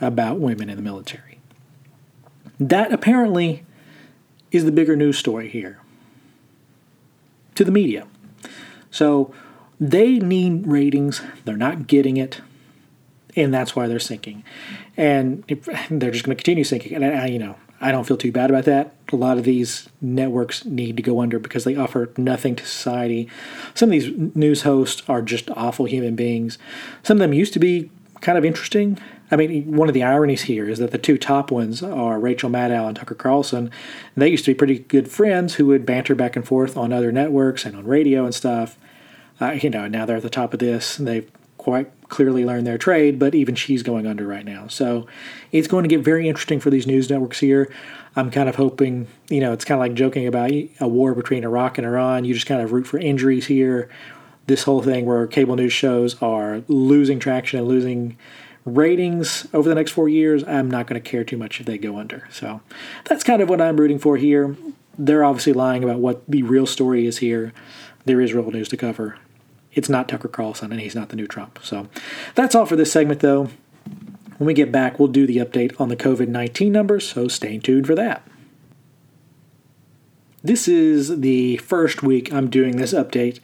about 0.00 0.38
women 0.38 0.70
in 0.70 0.76
the 0.76 0.84
military. 0.84 1.40
That 2.60 2.92
apparently 2.92 3.64
is 4.52 4.64
the 4.64 4.70
bigger 4.70 4.94
news 4.94 5.18
story 5.18 5.48
here 5.48 5.80
to 7.56 7.64
the 7.64 7.72
media. 7.72 8.06
So 8.92 9.34
they 9.80 10.20
need 10.20 10.64
ratings, 10.68 11.22
they're 11.44 11.56
not 11.56 11.88
getting 11.88 12.18
it, 12.18 12.40
and 13.34 13.52
that's 13.52 13.74
why 13.74 13.88
they're 13.88 13.98
sinking. 13.98 14.44
And 14.96 15.42
they're 15.90 16.12
just 16.12 16.24
going 16.24 16.36
to 16.36 16.40
continue 16.40 16.62
sinking. 16.62 16.94
And 16.94 17.04
I, 17.04 17.26
you 17.26 17.40
know, 17.40 17.56
I 17.80 17.92
don't 17.92 18.04
feel 18.04 18.16
too 18.16 18.32
bad 18.32 18.50
about 18.50 18.64
that. 18.64 18.94
A 19.12 19.16
lot 19.16 19.38
of 19.38 19.44
these 19.44 19.88
networks 20.00 20.64
need 20.64 20.96
to 20.96 21.02
go 21.02 21.20
under 21.20 21.38
because 21.38 21.64
they 21.64 21.76
offer 21.76 22.10
nothing 22.16 22.56
to 22.56 22.66
society. 22.66 23.28
Some 23.74 23.88
of 23.88 23.92
these 23.92 24.10
news 24.34 24.62
hosts 24.62 25.02
are 25.08 25.22
just 25.22 25.50
awful 25.50 25.86
human 25.86 26.16
beings. 26.16 26.58
Some 27.02 27.18
of 27.18 27.20
them 27.20 27.32
used 27.32 27.52
to 27.52 27.60
be 27.60 27.90
kind 28.20 28.36
of 28.36 28.44
interesting. 28.44 28.98
I 29.30 29.36
mean, 29.36 29.76
one 29.76 29.88
of 29.88 29.94
the 29.94 30.02
ironies 30.02 30.42
here 30.42 30.68
is 30.68 30.78
that 30.78 30.90
the 30.90 30.98
two 30.98 31.18
top 31.18 31.50
ones 31.50 31.82
are 31.82 32.18
Rachel 32.18 32.50
Maddow 32.50 32.88
and 32.88 32.96
Tucker 32.96 33.14
Carlson. 33.14 33.70
They 34.16 34.28
used 34.28 34.44
to 34.46 34.50
be 34.50 34.56
pretty 34.56 34.80
good 34.80 35.08
friends 35.08 35.54
who 35.54 35.66
would 35.66 35.86
banter 35.86 36.14
back 36.14 36.34
and 36.34 36.46
forth 36.46 36.76
on 36.76 36.92
other 36.92 37.12
networks 37.12 37.64
and 37.64 37.76
on 37.76 37.86
radio 37.86 38.24
and 38.24 38.34
stuff. 38.34 38.76
Uh, 39.40 39.52
you 39.52 39.70
know, 39.70 39.86
now 39.86 40.04
they're 40.04 40.16
at 40.16 40.22
the 40.22 40.30
top 40.30 40.52
of 40.52 40.58
this. 40.58 40.98
And 40.98 41.06
they've 41.06 41.30
quite 41.58 41.90
clearly 42.08 42.44
learned 42.44 42.66
their 42.66 42.78
trade, 42.78 43.18
but 43.18 43.34
even 43.34 43.54
she's 43.54 43.82
going 43.82 44.06
under 44.06 44.26
right 44.26 44.44
now. 44.44 44.66
So 44.68 45.06
it's 45.52 45.68
going 45.68 45.84
to 45.84 45.88
get 45.88 46.00
very 46.00 46.28
interesting 46.28 46.60
for 46.60 46.70
these 46.70 46.86
news 46.86 47.10
networks 47.10 47.40
here. 47.40 47.72
I'm 48.16 48.30
kind 48.30 48.48
of 48.48 48.56
hoping, 48.56 49.06
you 49.28 49.40
know, 49.40 49.52
it's 49.52 49.64
kind 49.64 49.78
of 49.78 49.80
like 49.80 49.94
joking 49.94 50.26
about 50.26 50.50
a 50.50 50.88
war 50.88 51.14
between 51.14 51.44
Iraq 51.44 51.78
and 51.78 51.86
Iran. 51.86 52.24
You 52.24 52.34
just 52.34 52.46
kind 52.46 52.60
of 52.60 52.72
root 52.72 52.86
for 52.86 52.98
injuries 52.98 53.46
here. 53.46 53.88
This 54.46 54.62
whole 54.62 54.82
thing 54.82 55.04
where 55.04 55.26
cable 55.26 55.56
news 55.56 55.72
shows 55.72 56.20
are 56.22 56.62
losing 56.68 57.18
traction 57.18 57.58
and 57.58 57.68
losing 57.68 58.16
ratings 58.64 59.46
over 59.52 59.68
the 59.68 59.74
next 59.74 59.92
four 59.92 60.08
years, 60.08 60.42
I'm 60.44 60.70
not 60.70 60.86
going 60.86 61.00
to 61.00 61.08
care 61.08 61.24
too 61.24 61.36
much 61.36 61.60
if 61.60 61.66
they 61.66 61.78
go 61.78 61.98
under. 61.98 62.26
So 62.30 62.60
that's 63.04 63.22
kind 63.22 63.42
of 63.42 63.48
what 63.48 63.60
I'm 63.60 63.76
rooting 63.76 63.98
for 63.98 64.16
here. 64.16 64.56
They're 64.98 65.24
obviously 65.24 65.52
lying 65.52 65.84
about 65.84 66.00
what 66.00 66.22
the 66.28 66.42
real 66.42 66.66
story 66.66 67.06
is 67.06 67.18
here. 67.18 67.52
There 68.04 68.20
is 68.20 68.34
real 68.34 68.50
news 68.50 68.68
to 68.70 68.76
cover. 68.76 69.16
It's 69.78 69.88
not 69.88 70.08
Tucker 70.08 70.26
Carlson, 70.26 70.72
and 70.72 70.80
he's 70.80 70.96
not 70.96 71.10
the 71.10 71.14
new 71.14 71.28
Trump. 71.28 71.60
So 71.62 71.86
that's 72.34 72.56
all 72.56 72.66
for 72.66 72.74
this 72.74 72.90
segment, 72.90 73.20
though. 73.20 73.48
When 74.38 74.46
we 74.46 74.52
get 74.52 74.72
back, 74.72 74.98
we'll 74.98 75.06
do 75.06 75.24
the 75.24 75.36
update 75.36 75.80
on 75.80 75.88
the 75.88 75.94
COVID 75.94 76.26
19 76.26 76.72
numbers, 76.72 77.08
so 77.08 77.28
stay 77.28 77.58
tuned 77.58 77.86
for 77.86 77.94
that. 77.94 78.26
This 80.42 80.66
is 80.66 81.20
the 81.20 81.58
first 81.58 82.02
week 82.02 82.32
I'm 82.32 82.50
doing 82.50 82.76
this 82.76 82.92
update 82.92 83.38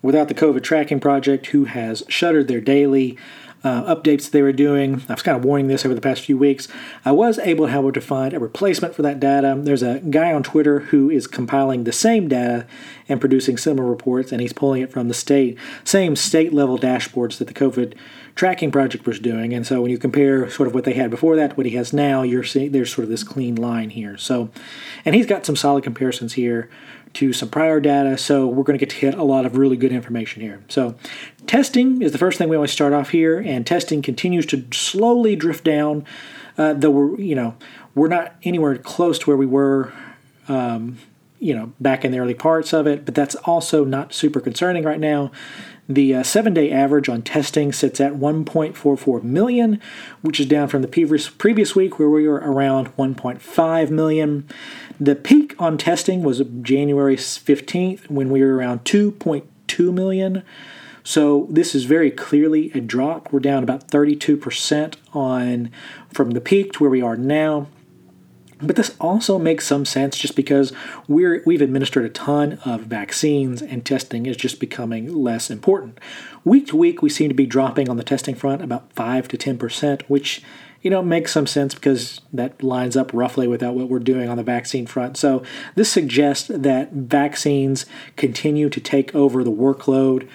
without 0.00 0.28
the 0.28 0.34
COVID 0.34 0.62
Tracking 0.62 1.00
Project, 1.00 1.46
who 1.48 1.64
has 1.64 2.04
shuttered 2.08 2.46
their 2.46 2.60
daily 2.60 3.18
uh, 3.62 3.94
updates 3.94 4.30
they 4.30 4.42
were 4.42 4.52
doing. 4.52 5.02
I 5.08 5.14
was 5.14 5.22
kind 5.22 5.36
of 5.36 5.44
warning 5.44 5.68
this 5.68 5.84
over 5.84 5.94
the 5.94 6.00
past 6.00 6.22
few 6.22 6.38
weeks. 6.38 6.68
I 7.04 7.12
was 7.12 7.38
able, 7.38 7.66
however, 7.66 7.92
to 7.92 8.00
find 8.00 8.32
a 8.32 8.40
replacement 8.40 8.94
for 8.94 9.02
that 9.02 9.20
data. 9.20 9.56
There's 9.58 9.82
a 9.82 10.00
guy 10.00 10.32
on 10.32 10.42
Twitter 10.42 10.80
who 10.80 11.10
is 11.10 11.26
compiling 11.26 11.84
the 11.84 11.92
same 11.92 12.28
data 12.28 12.66
and 13.08 13.20
producing 13.20 13.58
similar 13.58 13.88
reports, 13.88 14.32
and 14.32 14.40
he's 14.40 14.52
pulling 14.52 14.82
it 14.82 14.90
from 14.90 15.08
the 15.08 15.14
state, 15.14 15.58
same 15.84 16.16
state 16.16 16.52
level 16.52 16.78
dashboards 16.78 17.38
that 17.38 17.48
the 17.48 17.54
COVID 17.54 17.94
tracking 18.34 18.70
project 18.70 19.06
was 19.06 19.18
doing. 19.18 19.52
And 19.52 19.66
so 19.66 19.82
when 19.82 19.90
you 19.90 19.98
compare 19.98 20.48
sort 20.48 20.66
of 20.66 20.74
what 20.74 20.84
they 20.84 20.94
had 20.94 21.10
before 21.10 21.36
that, 21.36 21.56
what 21.56 21.66
he 21.66 21.76
has 21.76 21.92
now, 21.92 22.22
you're 22.22 22.44
seeing 22.44 22.72
there's 22.72 22.92
sort 22.92 23.04
of 23.04 23.10
this 23.10 23.24
clean 23.24 23.56
line 23.56 23.90
here. 23.90 24.16
So, 24.16 24.50
and 25.04 25.14
he's 25.14 25.26
got 25.26 25.44
some 25.44 25.56
solid 25.56 25.84
comparisons 25.84 26.34
here 26.34 26.70
to 27.14 27.32
some 27.32 27.48
prior 27.48 27.80
data. 27.80 28.16
So 28.16 28.46
we're 28.46 28.62
going 28.62 28.78
to 28.78 28.84
get 28.84 28.90
to 28.90 28.96
hit 28.96 29.14
a 29.14 29.22
lot 29.22 29.44
of 29.44 29.56
really 29.56 29.76
good 29.76 29.92
information 29.92 30.42
here. 30.42 30.62
So 30.68 30.94
testing 31.46 32.02
is 32.02 32.12
the 32.12 32.18
first 32.18 32.38
thing 32.38 32.48
we 32.48 32.56
always 32.56 32.72
start 32.72 32.92
off 32.92 33.10
here, 33.10 33.38
and 33.38 33.66
testing 33.66 34.02
continues 34.02 34.46
to 34.46 34.64
slowly 34.72 35.36
drift 35.36 35.64
down. 35.64 36.04
Uh, 36.58 36.74
though 36.74 36.90
we're 36.90 37.20
you 37.20 37.34
know 37.34 37.54
we're 37.94 38.08
not 38.08 38.34
anywhere 38.42 38.76
close 38.76 39.18
to 39.20 39.26
where 39.26 39.36
we 39.36 39.46
were. 39.46 39.92
Um, 40.48 40.98
you 41.42 41.54
know, 41.54 41.72
back 41.80 42.04
in 42.04 42.12
the 42.12 42.18
early 42.18 42.34
parts 42.34 42.74
of 42.74 42.86
it, 42.86 43.06
but 43.06 43.14
that's 43.14 43.34
also 43.34 43.82
not 43.82 44.12
super 44.12 44.40
concerning 44.40 44.84
right 44.84 45.00
now. 45.00 45.32
The 45.90 46.14
uh, 46.14 46.22
seven 46.22 46.54
day 46.54 46.70
average 46.70 47.08
on 47.08 47.22
testing 47.22 47.72
sits 47.72 48.00
at 48.00 48.12
1.44 48.12 49.24
million, 49.24 49.80
which 50.22 50.38
is 50.38 50.46
down 50.46 50.68
from 50.68 50.82
the 50.82 50.88
previous, 50.88 51.28
previous 51.28 51.74
week 51.74 51.98
where 51.98 52.08
we 52.08 52.28
were 52.28 52.36
around 52.36 52.96
1.5 52.96 53.90
million. 53.90 54.46
The 55.00 55.16
peak 55.16 55.56
on 55.58 55.76
testing 55.76 56.22
was 56.22 56.40
January 56.62 57.16
15th 57.16 58.08
when 58.08 58.30
we 58.30 58.40
were 58.40 58.54
around 58.54 58.84
2.2 58.84 59.92
million. 59.92 60.44
So 61.02 61.48
this 61.50 61.74
is 61.74 61.86
very 61.86 62.12
clearly 62.12 62.70
a 62.72 62.80
drop. 62.80 63.32
We're 63.32 63.40
down 63.40 63.64
about 63.64 63.88
32% 63.88 64.94
on 65.12 65.72
from 66.12 66.30
the 66.30 66.40
peak 66.40 66.74
to 66.74 66.84
where 66.84 66.90
we 66.90 67.02
are 67.02 67.16
now. 67.16 67.66
But 68.62 68.76
this 68.76 68.94
also 69.00 69.38
makes 69.38 69.66
some 69.66 69.84
sense 69.84 70.18
just 70.18 70.36
because 70.36 70.72
we're 71.08 71.42
we've 71.46 71.62
administered 71.62 72.04
a 72.04 72.10
ton 72.10 72.58
of 72.64 72.82
vaccines 72.82 73.62
and 73.62 73.84
testing 73.84 74.26
is 74.26 74.36
just 74.36 74.60
becoming 74.60 75.12
less 75.12 75.50
important. 75.50 75.98
Week 76.44 76.66
to 76.68 76.76
week 76.76 77.02
we 77.02 77.10
seem 77.10 77.28
to 77.28 77.34
be 77.34 77.46
dropping 77.46 77.88
on 77.88 77.96
the 77.96 78.04
testing 78.04 78.34
front 78.34 78.62
about 78.62 78.92
5 78.92 79.28
to 79.28 79.36
10%, 79.36 80.02
which 80.02 80.42
you 80.82 80.90
know, 80.90 81.02
makes 81.02 81.32
some 81.32 81.46
sense 81.46 81.74
because 81.74 82.20
that 82.32 82.62
lines 82.62 82.96
up 82.96 83.12
roughly 83.12 83.46
with 83.46 83.62
what 83.62 83.88
we're 83.88 83.98
doing 83.98 84.28
on 84.28 84.36
the 84.36 84.42
vaccine 84.42 84.86
front. 84.86 85.16
So 85.16 85.42
this 85.74 85.92
suggests 85.92 86.48
that 86.48 86.92
vaccines 86.92 87.84
continue 88.16 88.70
to 88.70 88.80
take 88.80 89.14
over 89.14 89.44
the 89.44 89.52
workload 89.52 90.26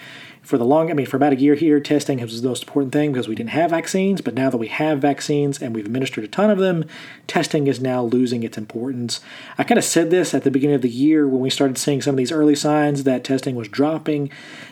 for 0.46 0.58
the 0.58 0.64
long, 0.64 0.90
I 0.90 0.94
mean, 0.94 1.06
for 1.06 1.16
about 1.16 1.32
a 1.32 1.40
year 1.40 1.56
here, 1.56 1.80
testing 1.80 2.20
was 2.20 2.40
the 2.40 2.48
most 2.48 2.62
important 2.62 2.92
thing 2.92 3.12
because 3.12 3.26
we 3.26 3.34
didn't 3.34 3.50
have 3.50 3.70
vaccines. 3.70 4.20
But 4.20 4.34
now 4.34 4.48
that 4.48 4.58
we 4.58 4.68
have 4.68 5.00
vaccines 5.00 5.60
and 5.60 5.74
we've 5.74 5.84
administered 5.84 6.22
a 6.22 6.28
ton 6.28 6.50
of 6.50 6.58
them, 6.58 6.84
testing 7.26 7.66
is 7.66 7.80
now 7.80 8.04
losing 8.04 8.44
its 8.44 8.56
importance. 8.56 9.20
I 9.58 9.64
kind 9.64 9.76
of 9.76 9.84
said 9.84 10.10
this 10.10 10.34
at 10.34 10.44
the 10.44 10.50
beginning 10.52 10.76
of 10.76 10.82
the 10.82 10.88
year 10.88 11.26
when 11.26 11.40
we 11.40 11.50
started 11.50 11.78
seeing 11.78 12.00
some 12.00 12.14
of 12.14 12.16
these 12.16 12.30
early 12.30 12.54
signs 12.54 13.02
that 13.02 13.24
testing 13.24 13.56
was 13.56 13.66
dropping. 13.66 14.30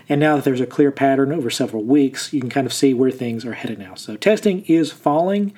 And 0.09 0.21
now 0.21 0.37
that 0.37 0.45
there's 0.45 0.61
a 0.61 0.67
clear 0.67 0.93
pattern 0.93 1.33
over 1.33 1.51
several 1.51 1.83
weeks, 1.83 2.33
you 2.33 2.41
can 2.41 2.51
kind 2.51 2.67
of 2.69 2.73
see 2.73 2.95
where 2.95 3.11
things 3.11 3.45
are 3.45 3.55
headed 3.55 3.81
now. 3.81 3.95
So 3.95 4.17
testing 4.17 4.65
is 4.67 4.93
falling, 4.93 5.53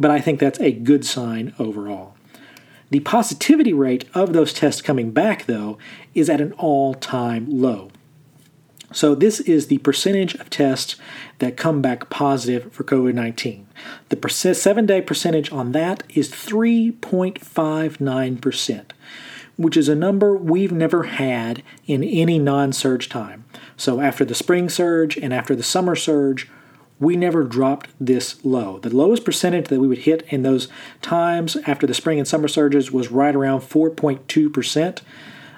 but 0.00 0.10
I 0.10 0.20
think 0.20 0.40
that's 0.40 0.58
a 0.58 0.72
good 0.72 1.06
sign 1.06 1.54
overall. 1.60 2.16
The 2.90 3.00
positivity 3.00 3.72
rate 3.72 4.04
of 4.14 4.32
those 4.32 4.52
tests 4.52 4.82
coming 4.82 5.12
back, 5.12 5.46
though, 5.46 5.78
is 6.12 6.28
at 6.28 6.40
an 6.40 6.52
all 6.54 6.94
time 6.94 7.46
low. 7.48 7.89
So, 8.92 9.14
this 9.14 9.38
is 9.40 9.68
the 9.68 9.78
percentage 9.78 10.34
of 10.34 10.50
tests 10.50 10.96
that 11.38 11.56
come 11.56 11.80
back 11.80 12.10
positive 12.10 12.72
for 12.72 12.82
COVID 12.82 13.14
19. 13.14 13.68
The 14.08 14.28
seven 14.28 14.86
day 14.86 15.00
percentage 15.00 15.52
on 15.52 15.70
that 15.72 16.02
is 16.10 16.28
3.59%, 16.30 18.84
which 19.56 19.76
is 19.76 19.88
a 19.88 19.94
number 19.94 20.36
we've 20.36 20.72
never 20.72 21.04
had 21.04 21.62
in 21.86 22.02
any 22.02 22.40
non 22.40 22.72
surge 22.72 23.08
time. 23.08 23.44
So, 23.76 24.00
after 24.00 24.24
the 24.24 24.34
spring 24.34 24.68
surge 24.68 25.16
and 25.16 25.32
after 25.32 25.54
the 25.54 25.62
summer 25.62 25.94
surge, 25.94 26.50
we 26.98 27.14
never 27.16 27.44
dropped 27.44 27.90
this 27.98 28.44
low. 28.44 28.78
The 28.78 28.94
lowest 28.94 29.24
percentage 29.24 29.68
that 29.68 29.80
we 29.80 29.88
would 29.88 29.98
hit 29.98 30.22
in 30.28 30.42
those 30.42 30.68
times 31.00 31.56
after 31.66 31.86
the 31.86 31.94
spring 31.94 32.18
and 32.18 32.28
summer 32.28 32.48
surges 32.48 32.92
was 32.92 33.10
right 33.10 33.34
around 33.34 33.60
4.2%. 33.60 35.00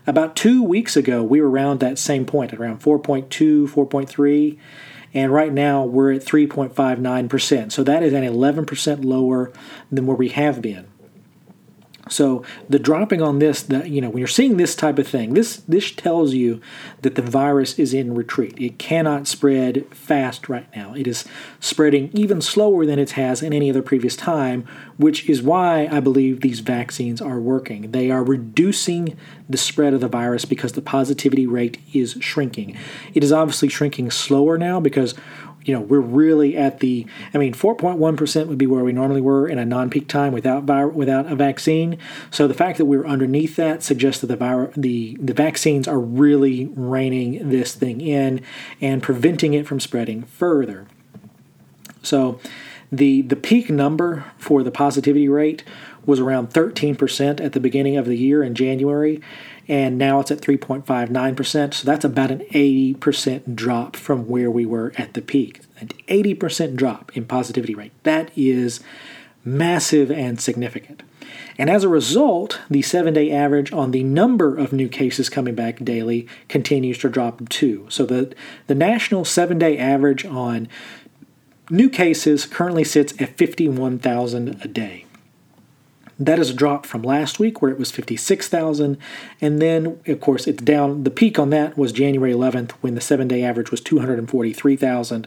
About 0.06 0.34
two 0.34 0.62
weeks 0.62 0.96
ago, 0.96 1.22
we 1.22 1.40
were 1.40 1.48
around 1.48 1.80
that 1.80 1.98
same 1.98 2.24
point, 2.24 2.52
around 2.52 2.80
4.2, 2.80 3.68
4.3, 3.68 4.58
and 5.14 5.32
right 5.32 5.52
now 5.52 5.84
we're 5.84 6.12
at 6.12 6.22
3.59%. 6.22 7.70
So 7.70 7.84
that 7.84 8.02
is 8.02 8.12
an 8.12 8.24
11% 8.24 9.04
lower 9.04 9.52
than 9.92 10.06
where 10.06 10.16
we 10.16 10.30
have 10.30 10.60
been. 10.60 10.86
So 12.08 12.44
the 12.68 12.80
dropping 12.80 13.22
on 13.22 13.38
this, 13.38 13.62
the, 13.62 13.88
you 13.88 14.00
know, 14.00 14.10
when 14.10 14.18
you're 14.18 14.26
seeing 14.26 14.56
this 14.56 14.74
type 14.74 14.98
of 14.98 15.06
thing, 15.06 15.34
this 15.34 15.58
this 15.68 15.92
tells 15.92 16.34
you 16.34 16.60
that 17.02 17.14
the 17.14 17.22
virus 17.22 17.78
is 17.78 17.94
in 17.94 18.14
retreat. 18.14 18.54
It 18.58 18.78
cannot 18.78 19.28
spread 19.28 19.86
fast 19.94 20.48
right 20.48 20.66
now. 20.74 20.94
It 20.94 21.06
is 21.06 21.24
spreading 21.60 22.10
even 22.12 22.40
slower 22.40 22.84
than 22.86 22.98
it 22.98 23.12
has 23.12 23.42
in 23.42 23.52
any 23.52 23.70
other 23.70 23.82
previous 23.82 24.16
time, 24.16 24.66
which 24.96 25.28
is 25.28 25.42
why 25.42 25.88
I 25.92 26.00
believe 26.00 26.40
these 26.40 26.60
vaccines 26.60 27.20
are 27.20 27.38
working. 27.38 27.92
They 27.92 28.10
are 28.10 28.24
reducing 28.24 29.16
the 29.48 29.58
spread 29.58 29.94
of 29.94 30.00
the 30.00 30.08
virus 30.08 30.44
because 30.44 30.72
the 30.72 30.82
positivity 30.82 31.46
rate 31.46 31.78
is 31.92 32.16
shrinking. 32.20 32.76
It 33.14 33.22
is 33.22 33.32
obviously 33.32 33.68
shrinking 33.68 34.10
slower 34.10 34.58
now 34.58 34.80
because 34.80 35.14
you 35.64 35.74
know, 35.74 35.80
we're 35.80 36.00
really 36.00 36.56
at 36.56 36.80
the. 36.80 37.06
I 37.32 37.38
mean, 37.38 37.54
4.1% 37.54 38.46
would 38.46 38.58
be 38.58 38.66
where 38.66 38.84
we 38.84 38.92
normally 38.92 39.20
were 39.20 39.48
in 39.48 39.58
a 39.58 39.64
non-peak 39.64 40.08
time 40.08 40.32
without 40.32 40.64
vir- 40.64 40.88
without 40.88 41.30
a 41.30 41.36
vaccine. 41.36 41.98
So 42.30 42.46
the 42.48 42.54
fact 42.54 42.78
that 42.78 42.86
we're 42.86 43.06
underneath 43.06 43.56
that 43.56 43.82
suggests 43.82 44.20
that 44.20 44.26
the 44.28 44.36
vir- 44.36 44.72
the 44.76 45.16
the 45.20 45.34
vaccines 45.34 45.86
are 45.86 46.00
really 46.00 46.66
reining 46.74 47.48
this 47.48 47.74
thing 47.74 48.00
in 48.00 48.40
and 48.80 49.02
preventing 49.02 49.54
it 49.54 49.66
from 49.66 49.80
spreading 49.80 50.22
further. 50.22 50.86
So 52.02 52.40
the 52.90 53.22
the 53.22 53.36
peak 53.36 53.70
number 53.70 54.24
for 54.36 54.62
the 54.62 54.70
positivity 54.70 55.28
rate 55.28 55.64
was 56.04 56.20
around 56.20 56.50
13% 56.50 57.40
at 57.40 57.52
the 57.52 57.60
beginning 57.60 57.96
of 57.96 58.06
the 58.06 58.16
year 58.16 58.42
in 58.42 58.54
January 58.54 59.20
and 59.68 59.96
now 59.96 60.20
it's 60.20 60.30
at 60.30 60.40
3.59%. 60.40 61.74
So 61.74 61.86
that's 61.86 62.04
about 62.04 62.30
an 62.30 62.40
80% 62.50 63.54
drop 63.54 63.96
from 63.96 64.28
where 64.28 64.50
we 64.50 64.66
were 64.66 64.92
at 64.96 65.14
the 65.14 65.22
peak. 65.22 65.60
An 65.80 65.88
80% 66.08 66.76
drop 66.76 67.16
in 67.16 67.26
positivity 67.26 67.74
rate. 67.74 67.92
That 68.02 68.30
is 68.36 68.80
massive 69.44 70.10
and 70.10 70.40
significant. 70.40 71.02
And 71.58 71.70
as 71.70 71.84
a 71.84 71.88
result, 71.88 72.60
the 72.68 72.82
seven 72.82 73.14
day 73.14 73.30
average 73.30 73.72
on 73.72 73.90
the 73.90 74.02
number 74.02 74.56
of 74.56 74.72
new 74.72 74.88
cases 74.88 75.28
coming 75.28 75.54
back 75.54 75.84
daily 75.84 76.26
continues 76.48 76.98
to 76.98 77.08
drop 77.08 77.48
too. 77.48 77.86
So 77.88 78.04
the, 78.04 78.34
the 78.66 78.74
national 78.74 79.24
seven 79.24 79.58
day 79.58 79.78
average 79.78 80.24
on 80.24 80.68
new 81.70 81.88
cases 81.88 82.46
currently 82.46 82.84
sits 82.84 83.14
at 83.20 83.36
51,000 83.36 84.60
a 84.62 84.68
day. 84.68 85.01
That 86.18 86.38
is 86.38 86.50
a 86.50 86.54
drop 86.54 86.86
from 86.86 87.02
last 87.02 87.38
week 87.38 87.60
where 87.60 87.70
it 87.70 87.78
was 87.78 87.90
56,000. 87.90 88.98
And 89.40 89.60
then, 89.60 90.00
of 90.06 90.20
course, 90.20 90.46
it's 90.46 90.62
down. 90.62 91.04
The 91.04 91.10
peak 91.10 91.38
on 91.38 91.50
that 91.50 91.76
was 91.76 91.92
January 91.92 92.32
11th 92.32 92.72
when 92.80 92.94
the 92.94 93.00
seven 93.00 93.28
day 93.28 93.42
average 93.42 93.70
was 93.70 93.80
243,000. 93.80 95.26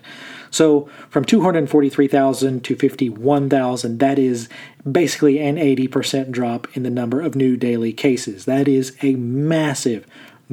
So 0.52 0.90
from 1.10 1.26
243,000 1.26 2.64
to 2.64 2.76
51,000, 2.76 4.00
that 4.00 4.20
is 4.20 4.48
basically 4.90 5.40
an 5.40 5.58
80% 5.58 6.32
drop 6.32 6.68
in 6.78 6.84
the 6.84 6.90
number 6.90 7.22
of 7.22 7.36
new 7.36 7.58
daily 7.58 7.92
cases. 7.92 8.46
That 8.46 8.68
is 8.68 8.96
a 9.02 9.16
massive 9.16 10.06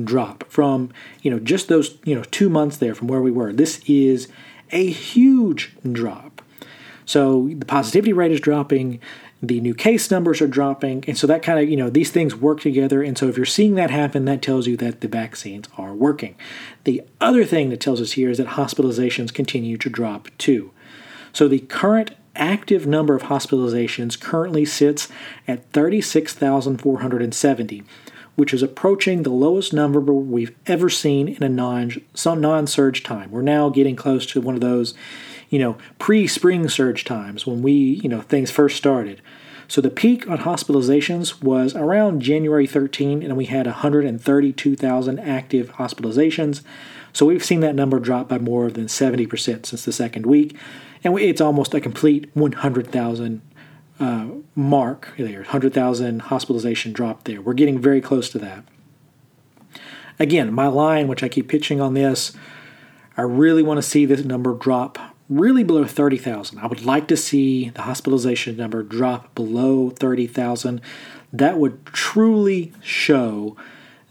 drop 0.03 0.45
from, 0.49 0.91
you 1.21 1.31
know, 1.31 1.39
just 1.39 1.69
those, 1.69 1.99
you 2.05 2.15
know, 2.15 2.25
two 2.25 2.49
months 2.49 2.79
there 2.79 2.95
from 2.95 3.09
where 3.09 3.21
we 3.21 3.31
were. 3.31 3.53
This 3.53 3.81
is 3.87 4.29
a 4.71 4.91
huge 4.91 5.75
drop. 5.91 6.43
So 7.05 7.49
the 7.49 7.67
positivity 7.67 8.13
rate 8.13 8.33
is 8.33 8.41
dropping 8.41 9.01
the 9.43 9.61
new 9.61 9.75
case 9.75 10.11
numbers 10.11 10.41
are 10.41 10.47
dropping. 10.47 11.05
And 11.09 11.19
so 11.19 11.27
that 11.27 11.43
kind 11.43 11.59
of 11.59 11.69
you 11.69 11.77
know 11.77 11.91
these 11.91 12.13
things 12.13 12.37
work 12.37 12.61
together. 12.61 13.03
And 13.03 13.19
so 13.19 13.29
if 13.29 13.37
you're 13.37 13.45
seeing 13.45 13.75
that 13.75 13.91
happen 13.91 14.25
that 14.27 14.41
tells 14.41 14.69
you 14.69 14.77
that 14.79 15.01
the 15.01 15.09
vaccines 15.09 15.67
are 15.77 15.93
working. 15.93 16.37
The 16.85 17.03
other 17.21 17.45
thing 17.45 17.71
that 17.71 17.81
tells 17.81 18.01
us 18.01 18.13
here 18.13 18.31
is 18.31 18.39
that 18.39 18.47
hospitalizations 18.49 19.35
continue 19.35 19.77
to 19.79 19.91
drop 19.91 20.29
too. 20.39 20.71
So 21.33 21.49
the 21.49 21.59
current 21.61 22.13
active 22.37 22.87
number 22.87 23.15
of 23.15 23.25
hospitalizations 23.25 24.19
currently 24.19 24.65
sits 24.65 25.09
at 25.47 25.71
36,470 25.73 27.83
which 28.35 28.55
is 28.55 28.63
approaching 28.63 29.23
the 29.23 29.31
lowest 29.31 29.75
number 29.75 30.01
we've 30.01 30.57
ever 30.67 30.89
seen 30.89 31.29
in 31.29 31.43
a 31.43 31.49
non 31.49 31.93
non-surge 32.25 33.03
time. 33.03 33.31
We're 33.31 33.43
now 33.43 33.69
getting 33.69 33.95
close 33.95 34.25
to 34.27 34.41
one 34.41 34.55
of 34.55 34.63
those 34.63 34.95
you 35.53 35.59
know, 35.59 35.77
pre-spring 35.99 36.67
surge 36.67 37.05
times 37.05 37.47
when 37.47 37.61
we, 37.61 37.73
you 37.73 38.09
know, 38.09 38.23
things 38.23 38.51
first 38.51 38.75
started. 38.75 39.21
So 39.69 39.83
the 39.83 39.91
peak 39.91 40.27
on 40.27 40.39
hospitalizations 40.39 41.43
was 41.43 41.77
around 41.77 42.23
January 42.23 42.67
13, 42.67 43.23
and 43.23 43.37
we 43.37 43.45
had 43.45 43.67
132,000 43.67 45.19
active 45.19 45.73
hospitalizations. 45.73 46.63
So 47.13 47.27
we've 47.27 47.45
seen 47.45 47.61
that 47.61 47.75
number 47.75 48.01
drop 48.01 48.31
by 48.31 48.39
more 48.39 48.71
than 48.71 48.87
70% 48.87 49.67
since 49.67 49.85
the 49.85 49.93
second 49.93 50.25
week, 50.25 50.57
and 51.05 51.19
it's 51.19 51.41
almost 51.43 51.75
a 51.75 51.81
complete 51.83 52.31
100,000 52.33 53.43
uh, 54.01 54.27
mark 54.55 55.13
there. 55.19 55.41
100,000 55.41 56.23
hospitalization 56.23 56.95
drop 56.95 57.25
there. 57.25 57.43
We're 57.43 57.53
getting 57.53 57.79
very 57.79 58.01
close 58.01 58.31
to 58.31 58.39
that. 58.39 58.65
Again, 60.19 60.51
my 60.51 60.69
line, 60.69 61.09
which 61.09 61.23
I 61.23 61.29
keep 61.29 61.49
pitching 61.49 61.79
on 61.79 61.93
this, 61.93 62.33
I 63.19 63.23
really 63.23 63.63
want 63.63 63.77
to 63.77 63.83
see 63.83 64.07
this 64.07 64.25
number 64.25 64.55
drop 64.55 65.12
really 65.39 65.65
below 65.65 65.85
30,000. 65.85 66.59
I 66.59 66.67
would 66.67 66.85
like 66.85 67.09
to 67.09 67.17
see 67.17 67.71
the 67.71 67.83
hospitalization 67.83 68.57
number 68.57 68.83
drop 68.83 69.35
below 69.35 69.91
30,000. 69.91 70.81
That 71.33 71.59
would 71.59 71.87
truly 71.87 72.73
show 72.83 73.57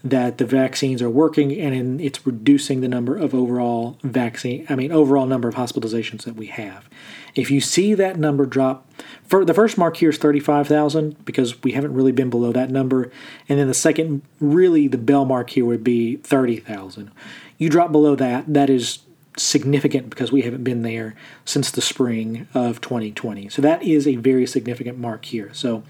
that 0.04 0.38
the 0.38 0.44
vaccines 0.44 1.00
are 1.00 1.10
working 1.10 1.56
and 1.58 2.00
it's 2.00 2.26
reducing 2.26 2.80
the 2.80 2.88
number 2.88 3.16
of 3.16 3.34
overall 3.34 3.96
vaccine 4.02 4.66
I 4.68 4.74
mean 4.74 4.90
overall 4.90 5.26
number 5.26 5.48
of 5.48 5.54
hospitalizations 5.54 6.24
that 6.24 6.34
we 6.34 6.46
have. 6.46 6.88
If 7.34 7.50
you 7.50 7.60
see 7.60 7.94
that 7.94 8.18
number 8.18 8.44
drop 8.44 8.90
for 9.24 9.44
the 9.44 9.54
first 9.54 9.78
mark 9.78 9.96
here 9.98 10.10
is 10.10 10.18
35,000 10.18 11.24
because 11.24 11.62
we 11.62 11.72
haven't 11.72 11.94
really 11.94 12.12
been 12.12 12.30
below 12.30 12.52
that 12.52 12.70
number 12.70 13.12
and 13.48 13.58
then 13.58 13.68
the 13.68 13.74
second 13.74 14.22
really 14.40 14.88
the 14.88 14.98
bell 14.98 15.24
mark 15.24 15.50
here 15.50 15.64
would 15.64 15.84
be 15.84 16.16
30,000. 16.16 17.10
You 17.58 17.68
drop 17.68 17.92
below 17.92 18.16
that 18.16 18.52
that 18.52 18.68
is 18.68 18.98
significant 19.36 20.10
because 20.10 20.30
we 20.30 20.42
haven't 20.42 20.64
been 20.64 20.82
there 20.82 21.14
since 21.44 21.70
the 21.70 21.80
spring 21.80 22.46
of 22.54 22.80
2020. 22.80 23.48
So 23.48 23.62
that 23.62 23.82
is 23.82 24.06
a 24.06 24.16
very 24.16 24.46
significant 24.46 24.98
mark 24.98 25.24
here. 25.24 25.50
So 25.52 25.82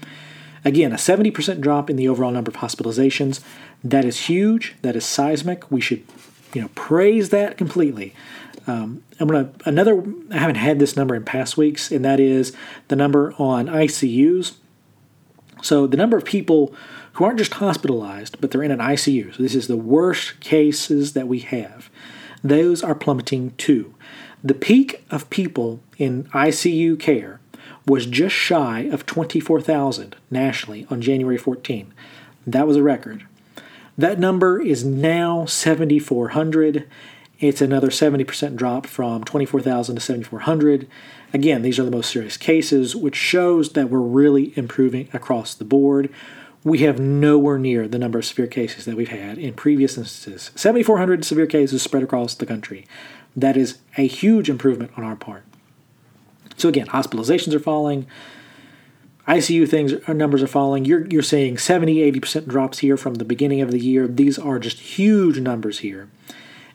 again, 0.63 0.91
a 0.91 0.97
70% 0.97 1.61
drop 1.61 1.89
in 1.89 1.95
the 1.95 2.07
overall 2.07 2.31
number 2.31 2.51
of 2.51 2.57
hospitalizations. 2.57 3.41
That 3.83 4.05
is 4.05 4.21
huge. 4.21 4.75
That 4.81 4.95
is 4.95 5.05
seismic. 5.05 5.69
We 5.69 5.81
should, 5.81 6.03
you 6.53 6.61
know, 6.61 6.69
praise 6.75 7.29
that 7.29 7.57
completely. 7.57 8.13
Um, 8.65 9.03
I'm 9.19 9.27
gonna 9.27 9.51
another. 9.65 10.01
I 10.31 10.37
haven't 10.37 10.55
had 10.55 10.79
this 10.79 10.95
number 10.95 11.15
in 11.15 11.25
past 11.25 11.57
weeks, 11.57 11.91
and 11.91 12.05
that 12.05 12.21
is 12.21 12.55
the 12.87 12.95
number 12.95 13.33
on 13.37 13.67
ICUs. 13.67 14.53
So 15.61 15.85
the 15.85 15.97
number 15.97 16.15
of 16.15 16.23
people 16.23 16.73
who 17.13 17.25
aren't 17.25 17.39
just 17.39 17.55
hospitalized, 17.55 18.39
but 18.39 18.51
they're 18.51 18.63
in 18.63 18.71
an 18.71 18.79
ICU. 18.79 19.35
So 19.35 19.43
this 19.43 19.53
is 19.53 19.67
the 19.67 19.77
worst 19.77 20.39
cases 20.39 21.11
that 21.13 21.27
we 21.27 21.39
have 21.39 21.89
those 22.43 22.83
are 22.83 22.95
plummeting 22.95 23.51
too. 23.57 23.95
The 24.43 24.53
peak 24.53 25.05
of 25.09 25.29
people 25.29 25.79
in 25.97 26.25
ICU 26.25 26.99
care 26.99 27.39
was 27.87 28.05
just 28.05 28.35
shy 28.35 28.81
of 28.81 29.05
24,000 29.05 30.15
nationally 30.29 30.85
on 30.89 31.01
January 31.01 31.37
14. 31.37 31.93
That 32.45 32.67
was 32.67 32.75
a 32.75 32.83
record. 32.83 33.25
That 33.97 34.19
number 34.19 34.61
is 34.61 34.83
now 34.83 35.45
7,400. 35.45 36.87
It's 37.39 37.61
another 37.61 37.89
70% 37.89 38.55
drop 38.55 38.85
from 38.85 39.23
24,000 39.23 39.95
to 39.95 40.01
7,400. 40.01 40.87
Again, 41.33 41.61
these 41.61 41.79
are 41.79 41.83
the 41.83 41.91
most 41.91 42.11
serious 42.11 42.37
cases, 42.37 42.95
which 42.95 43.15
shows 43.15 43.73
that 43.73 43.89
we're 43.89 43.99
really 43.99 44.57
improving 44.57 45.09
across 45.13 45.53
the 45.53 45.65
board 45.65 46.09
we 46.63 46.79
have 46.79 46.99
nowhere 46.99 47.57
near 47.57 47.87
the 47.87 47.99
number 47.99 48.19
of 48.19 48.25
severe 48.25 48.47
cases 48.47 48.85
that 48.85 48.95
we've 48.95 49.09
had 49.09 49.37
in 49.37 49.53
previous 49.53 49.97
instances. 49.97 50.51
7,400 50.55 51.25
severe 51.25 51.45
cases 51.45 51.81
spread 51.81 52.03
across 52.03 52.35
the 52.35 52.45
country. 52.45 52.85
That 53.35 53.57
is 53.57 53.79
a 53.97 54.07
huge 54.07 54.49
improvement 54.49 54.91
on 54.95 55.03
our 55.03 55.15
part. 55.15 55.43
So 56.55 56.69
again, 56.69 56.87
hospitalizations 56.87 57.53
are 57.53 57.59
falling. 57.59 58.07
ICU 59.27 59.67
things 59.67 59.93
our 60.07 60.13
numbers 60.13 60.43
are 60.43 60.47
falling. 60.47 60.85
You're 60.85 61.07
you're 61.07 61.23
saying 61.23 61.57
70, 61.57 62.11
80% 62.11 62.47
drops 62.47 62.79
here 62.79 62.97
from 62.97 63.15
the 63.15 63.25
beginning 63.25 63.61
of 63.61 63.71
the 63.71 63.79
year. 63.79 64.07
These 64.07 64.37
are 64.37 64.59
just 64.59 64.79
huge 64.79 65.39
numbers 65.39 65.79
here. 65.79 66.09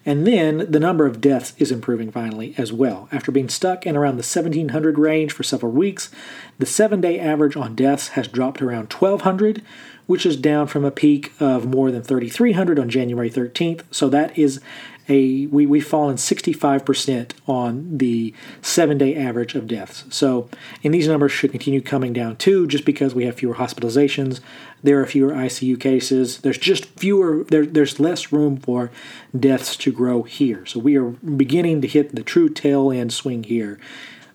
And 0.06 0.26
then 0.26 0.70
the 0.70 0.80
number 0.80 1.06
of 1.06 1.20
deaths 1.20 1.52
is 1.58 1.70
improving 1.70 2.10
finally 2.10 2.54
as 2.56 2.72
well. 2.72 3.08
After 3.12 3.30
being 3.30 3.48
stuck 3.48 3.86
in 3.86 3.96
around 3.96 4.16
the 4.16 4.22
1700 4.22 4.98
range 4.98 5.32
for 5.32 5.42
several 5.42 5.72
weeks, 5.72 6.10
the 6.58 6.66
seven 6.66 7.00
day 7.00 7.18
average 7.18 7.56
on 7.56 7.74
deaths 7.74 8.08
has 8.08 8.28
dropped 8.28 8.62
around 8.62 8.92
1200, 8.92 9.62
which 10.06 10.24
is 10.24 10.36
down 10.36 10.66
from 10.66 10.84
a 10.84 10.90
peak 10.90 11.32
of 11.40 11.66
more 11.66 11.90
than 11.90 12.02
3300 12.02 12.78
on 12.78 12.88
January 12.88 13.30
13th. 13.30 13.82
So 13.90 14.08
that 14.08 14.38
is 14.38 14.60
a 15.08 15.46
we, 15.46 15.66
we've 15.66 15.86
fallen 15.86 16.16
65% 16.16 17.32
on 17.46 17.98
the 17.98 18.34
seven 18.60 18.98
day 18.98 19.16
average 19.16 19.54
of 19.54 19.66
deaths. 19.66 20.04
So, 20.10 20.48
and 20.84 20.92
these 20.92 21.08
numbers 21.08 21.32
should 21.32 21.50
continue 21.50 21.80
coming 21.80 22.12
down 22.12 22.36
too, 22.36 22.66
just 22.66 22.84
because 22.84 23.14
we 23.14 23.24
have 23.24 23.36
fewer 23.36 23.54
hospitalizations, 23.54 24.40
there 24.82 25.00
are 25.00 25.06
fewer 25.06 25.32
ICU 25.32 25.80
cases, 25.80 26.38
there's 26.38 26.58
just 26.58 26.86
fewer, 26.86 27.44
there, 27.44 27.66
there's 27.66 27.98
less 27.98 28.32
room 28.32 28.58
for 28.58 28.90
deaths 29.38 29.76
to 29.78 29.92
grow 29.92 30.22
here. 30.22 30.66
So, 30.66 30.78
we 30.78 30.96
are 30.96 31.10
beginning 31.10 31.80
to 31.82 31.88
hit 31.88 32.14
the 32.14 32.22
true 32.22 32.48
tail 32.48 32.92
end 32.92 33.12
swing 33.12 33.44
here. 33.44 33.78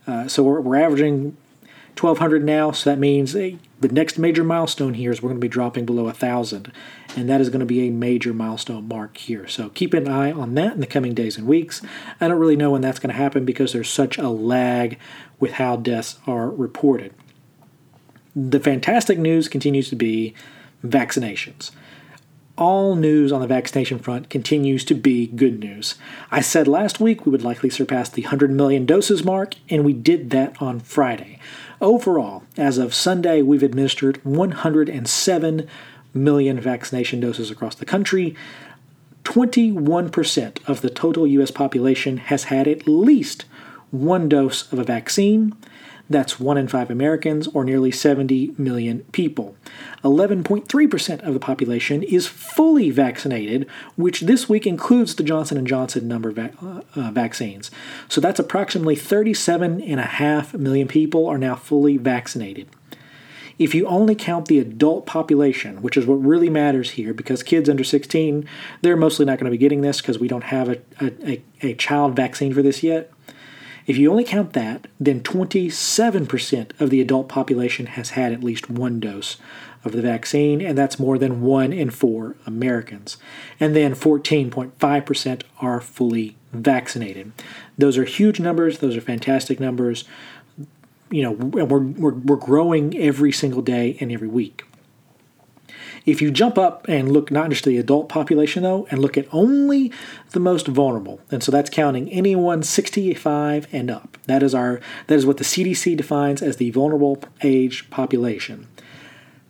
Uh, 0.07 0.27
so, 0.27 0.43
we're, 0.43 0.59
we're 0.61 0.75
averaging 0.75 1.37
1,200 1.95 2.43
now, 2.43 2.71
so 2.71 2.89
that 2.89 2.99
means 2.99 3.33
the 3.33 3.57
next 3.81 4.17
major 4.17 4.43
milestone 4.43 4.95
here 4.95 5.11
is 5.11 5.21
we're 5.21 5.29
going 5.29 5.39
to 5.39 5.45
be 5.45 5.47
dropping 5.47 5.85
below 5.85 6.05
1,000, 6.05 6.71
and 7.15 7.29
that 7.29 7.39
is 7.39 7.49
going 7.49 7.59
to 7.59 7.65
be 7.65 7.87
a 7.87 7.91
major 7.91 8.33
milestone 8.33 8.87
mark 8.87 9.17
here. 9.17 9.47
So 9.47 9.69
keep 9.69 9.93
an 9.93 10.07
eye 10.07 10.31
on 10.31 10.55
that 10.55 10.73
in 10.73 10.79
the 10.79 10.87
coming 10.87 11.13
days 11.13 11.37
and 11.37 11.47
weeks. 11.47 11.81
I 12.19 12.27
don't 12.27 12.39
really 12.39 12.55
know 12.55 12.71
when 12.71 12.81
that's 12.81 12.99
going 12.99 13.13
to 13.13 13.21
happen 13.21 13.45
because 13.45 13.73
there's 13.73 13.89
such 13.89 14.17
a 14.17 14.29
lag 14.29 14.97
with 15.39 15.53
how 15.53 15.75
deaths 15.75 16.17
are 16.25 16.49
reported. 16.49 17.13
The 18.35 18.59
fantastic 18.59 19.19
news 19.19 19.47
continues 19.47 19.89
to 19.89 19.95
be 19.95 20.33
vaccinations 20.83 21.71
all 22.57 22.95
news 22.95 23.31
on 23.31 23.41
the 23.41 23.47
vaccination 23.47 23.97
front 23.97 24.29
continues 24.29 24.85
to 24.85 24.93
be 24.93 25.27
good 25.27 25.59
news. 25.59 25.95
I 26.29 26.41
said 26.41 26.67
last 26.67 26.99
week 26.99 27.25
we 27.25 27.31
would 27.31 27.43
likely 27.43 27.69
surpass 27.69 28.09
the 28.09 28.23
100 28.23 28.51
million 28.51 28.85
doses 28.85 29.23
mark, 29.23 29.55
and 29.69 29.83
we 29.83 29.93
did 29.93 30.29
that 30.29 30.61
on 30.61 30.79
Friday. 30.79 31.39
Overall, 31.83 32.43
as 32.55 32.77
of 32.77 32.93
Sunday, 32.93 33.41
we've 33.41 33.61
administered 33.61 34.23
107 34.23 35.67
million 36.13 36.57
vaccination 36.61 37.19
doses 37.19 37.51
across 37.51 37.75
the 37.75 37.83
country. 37.83 38.37
21% 39.25 40.65
of 40.65 40.79
the 40.79 40.89
total 40.89 41.27
U.S. 41.27 41.51
population 41.51 42.15
has 42.15 42.45
had 42.45 42.69
at 42.69 42.87
least 42.87 43.43
one 43.91 44.29
dose 44.29 44.71
of 44.71 44.79
a 44.79 44.85
vaccine. 44.85 45.57
That's 46.13 46.39
1 46.39 46.57
in 46.57 46.67
5 46.67 46.91
Americans, 46.91 47.47
or 47.47 47.65
nearly 47.65 47.91
70 47.91 48.53
million 48.57 48.99
people. 49.11 49.55
11.3% 50.03 51.27
of 51.27 51.33
the 51.33 51.39
population 51.39 52.03
is 52.03 52.27
fully 52.27 52.91
vaccinated, 52.91 53.67
which 53.95 54.21
this 54.21 54.47
week 54.47 54.67
includes 54.67 55.15
the 55.15 55.23
Johnson 55.23 55.65
& 55.65 55.67
Johnson 55.67 56.07
number 56.07 56.29
of 56.29 56.37
uh, 56.37 56.49
uh, 56.95 57.11
vaccines. 57.11 57.71
So 58.07 58.21
that's 58.21 58.39
approximately 58.39 58.95
37.5 58.95 60.53
million 60.53 60.87
people 60.87 61.27
are 61.27 61.39
now 61.39 61.55
fully 61.55 61.97
vaccinated. 61.97 62.69
If 63.57 63.73
you 63.73 63.87
only 63.87 64.13
count 64.13 64.47
the 64.47 64.59
adult 64.59 65.05
population, 65.05 65.81
which 65.81 65.97
is 65.97 66.05
what 66.05 66.15
really 66.15 66.49
matters 66.49 66.91
here, 66.91 67.13
because 67.13 67.41
kids 67.41 67.69
under 67.69 67.83
16, 67.83 68.47
they're 68.81 68.95
mostly 68.95 69.25
not 69.25 69.39
going 69.39 69.45
to 69.45 69.51
be 69.51 69.57
getting 69.57 69.81
this 69.81 69.99
because 70.01 70.19
we 70.19 70.27
don't 70.27 70.43
have 70.43 70.69
a, 70.69 70.77
a, 71.01 71.41
a 71.61 71.73
child 71.75 72.15
vaccine 72.15 72.53
for 72.53 72.61
this 72.61 72.83
yet. 72.83 73.11
If 73.85 73.97
you 73.97 74.09
only 74.09 74.23
count 74.23 74.53
that, 74.53 74.87
then 74.99 75.21
27% 75.21 76.81
of 76.81 76.89
the 76.89 77.01
adult 77.01 77.27
population 77.27 77.87
has 77.87 78.11
had 78.11 78.31
at 78.31 78.43
least 78.43 78.69
one 78.69 78.99
dose 78.99 79.37
of 79.83 79.91
the 79.91 80.01
vaccine, 80.01 80.61
and 80.61 80.77
that's 80.77 80.99
more 80.99 81.17
than 81.17 81.41
one 81.41 81.73
in 81.73 81.89
four 81.89 82.35
Americans. 82.45 83.17
And 83.59 83.75
then 83.75 83.93
14.5% 83.93 85.41
are 85.59 85.81
fully 85.81 86.37
vaccinated. 86.53 87.33
Those 87.77 87.97
are 87.97 88.05
huge 88.05 88.39
numbers, 88.39 88.79
those 88.79 88.95
are 88.95 89.01
fantastic 89.01 89.59
numbers. 89.59 90.05
You 91.09 91.23
know, 91.23 91.31
we're, 91.31 91.65
we're, 91.65 92.13
we're 92.13 92.35
growing 92.37 92.97
every 92.97 93.31
single 93.31 93.61
day 93.61 93.97
and 93.99 94.11
every 94.11 94.27
week. 94.27 94.63
If 96.05 96.21
you 96.21 96.31
jump 96.31 96.57
up 96.57 96.85
and 96.89 97.11
look 97.11 97.31
not 97.31 97.49
just 97.49 97.63
the 97.63 97.77
adult 97.77 98.09
population, 98.09 98.63
though, 98.63 98.85
and 98.91 98.99
look 98.99 99.17
at 99.17 99.27
only 99.31 99.89
the 100.31 100.39
most 100.39 100.67
vulnerable, 100.67 101.21
and 101.31 101.41
so 101.41 101.49
that's 101.51 101.69
counting 101.69 102.09
anyone 102.09 102.63
65 102.63 103.67
and 103.71 103.89
up. 103.89 104.17
That 104.25 104.43
is 104.43 104.53
our 104.53 104.81
that 105.07 105.15
is 105.15 105.25
what 105.25 105.37
the 105.37 105.45
CDC 105.45 105.95
defines 105.95 106.41
as 106.41 106.57
the 106.57 106.71
vulnerable 106.71 107.23
age 107.41 107.89
population. 107.89 108.67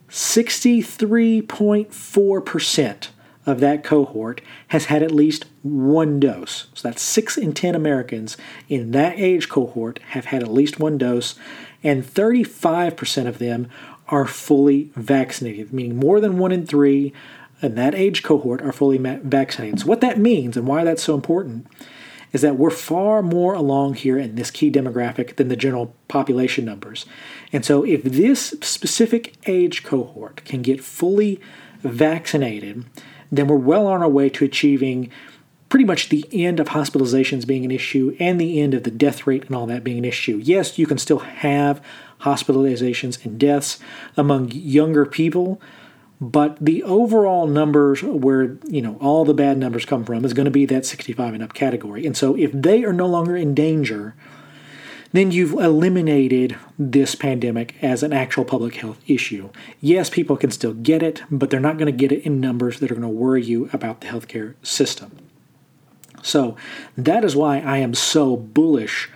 63.4% 0.09 3.07
of 3.45 3.59
that 3.59 3.83
cohort 3.83 4.39
has 4.67 4.85
had 4.85 5.03
at 5.03 5.11
least 5.11 5.45
one 5.63 6.17
dose. 6.19 6.67
So 6.75 6.87
that's 6.87 7.01
6 7.01 7.37
in 7.37 7.53
10 7.53 7.75
Americans 7.75 8.37
in 8.69 8.91
that 8.91 9.19
age 9.19 9.49
cohort 9.49 9.99
have 10.09 10.25
had 10.25 10.43
at 10.43 10.51
least 10.51 10.79
one 10.79 10.99
dose, 10.99 11.33
and 11.83 12.03
35% 12.03 13.27
of 13.27 13.39
them 13.39 13.67
are 14.13 14.27
fully 14.27 14.91
vaccinated, 14.95 15.73
meaning 15.73 15.97
more 15.97 16.19
than 16.19 16.37
one 16.37 16.51
in 16.51 16.67
three 16.67 17.11
in 17.63 17.73
that 17.73 17.95
age 17.95 18.21
cohort 18.21 18.61
are 18.61 18.71
fully 18.71 18.99
vaccinated. 18.99 19.79
So, 19.79 19.87
what 19.87 20.01
that 20.01 20.19
means 20.19 20.55
and 20.55 20.67
why 20.67 20.83
that's 20.83 21.01
so 21.01 21.15
important 21.15 21.65
is 22.31 22.41
that 22.41 22.57
we're 22.57 22.69
far 22.69 23.23
more 23.23 23.55
along 23.55 23.95
here 23.95 24.19
in 24.19 24.35
this 24.35 24.51
key 24.51 24.71
demographic 24.71 25.37
than 25.37 25.47
the 25.47 25.55
general 25.55 25.95
population 26.07 26.63
numbers. 26.63 27.07
And 27.51 27.65
so, 27.65 27.83
if 27.83 28.03
this 28.03 28.53
specific 28.61 29.33
age 29.47 29.83
cohort 29.83 30.45
can 30.45 30.61
get 30.61 30.83
fully 30.83 31.41
vaccinated, 31.79 32.85
then 33.31 33.47
we're 33.47 33.55
well 33.55 33.87
on 33.87 34.03
our 34.03 34.09
way 34.09 34.29
to 34.29 34.45
achieving 34.45 35.09
pretty 35.69 35.85
much 35.85 36.09
the 36.09 36.23
end 36.31 36.59
of 36.59 36.67
hospitalizations 36.67 37.47
being 37.47 37.65
an 37.65 37.71
issue 37.71 38.15
and 38.19 38.39
the 38.39 38.61
end 38.61 38.75
of 38.75 38.83
the 38.83 38.91
death 38.91 39.25
rate 39.25 39.45
and 39.45 39.55
all 39.55 39.65
that 39.65 39.83
being 39.83 39.97
an 39.97 40.05
issue. 40.05 40.39
Yes, 40.43 40.77
you 40.77 40.85
can 40.85 40.99
still 40.99 41.17
have 41.17 41.83
hospitalizations 42.23 43.23
and 43.25 43.39
deaths 43.39 43.79
among 44.17 44.51
younger 44.51 45.05
people, 45.05 45.61
but 46.19 46.57
the 46.59 46.83
overall 46.83 47.47
numbers 47.47 48.01
where 48.01 48.57
you 48.67 48.81
know 48.81 48.97
all 48.99 49.25
the 49.25 49.33
bad 49.33 49.57
numbers 49.57 49.85
come 49.85 50.03
from 50.03 50.25
is 50.25 50.33
going 50.33 50.45
to 50.45 50.51
be 50.51 50.65
that 50.65 50.85
65 50.85 51.33
and 51.33 51.43
up 51.43 51.53
category. 51.53 52.05
And 52.05 52.15
so 52.15 52.35
if 52.35 52.51
they 52.51 52.83
are 52.83 52.93
no 52.93 53.07
longer 53.07 53.35
in 53.35 53.53
danger, 53.53 54.15
then 55.11 55.31
you've 55.31 55.53
eliminated 55.53 56.57
this 56.77 57.13
pandemic 57.13 57.75
as 57.81 58.03
an 58.03 58.11
actual 58.11 58.43
public 58.43 58.75
health 58.75 58.99
issue. 59.07 59.49
Yes, 59.79 60.09
people 60.09 60.35
can 60.35 60.49
still 60.49 60.73
get 60.73 61.03
it, 61.03 61.21
but 61.29 61.49
they're 61.49 61.59
not 61.59 61.77
going 61.77 61.91
to 61.91 61.97
get 61.97 62.11
it 62.11 62.25
in 62.25 62.39
numbers 62.39 62.79
that 62.79 62.91
are 62.91 62.95
going 62.95 63.01
to 63.03 63.07
worry 63.07 63.43
you 63.43 63.69
about 63.71 64.01
the 64.01 64.07
healthcare 64.07 64.55
system. 64.63 65.15
So 66.23 66.55
that 66.97 67.23
is 67.23 67.35
why 67.35 67.59
I 67.59 67.77
am 67.77 67.93
so 67.93 68.35
bullish 68.35 69.09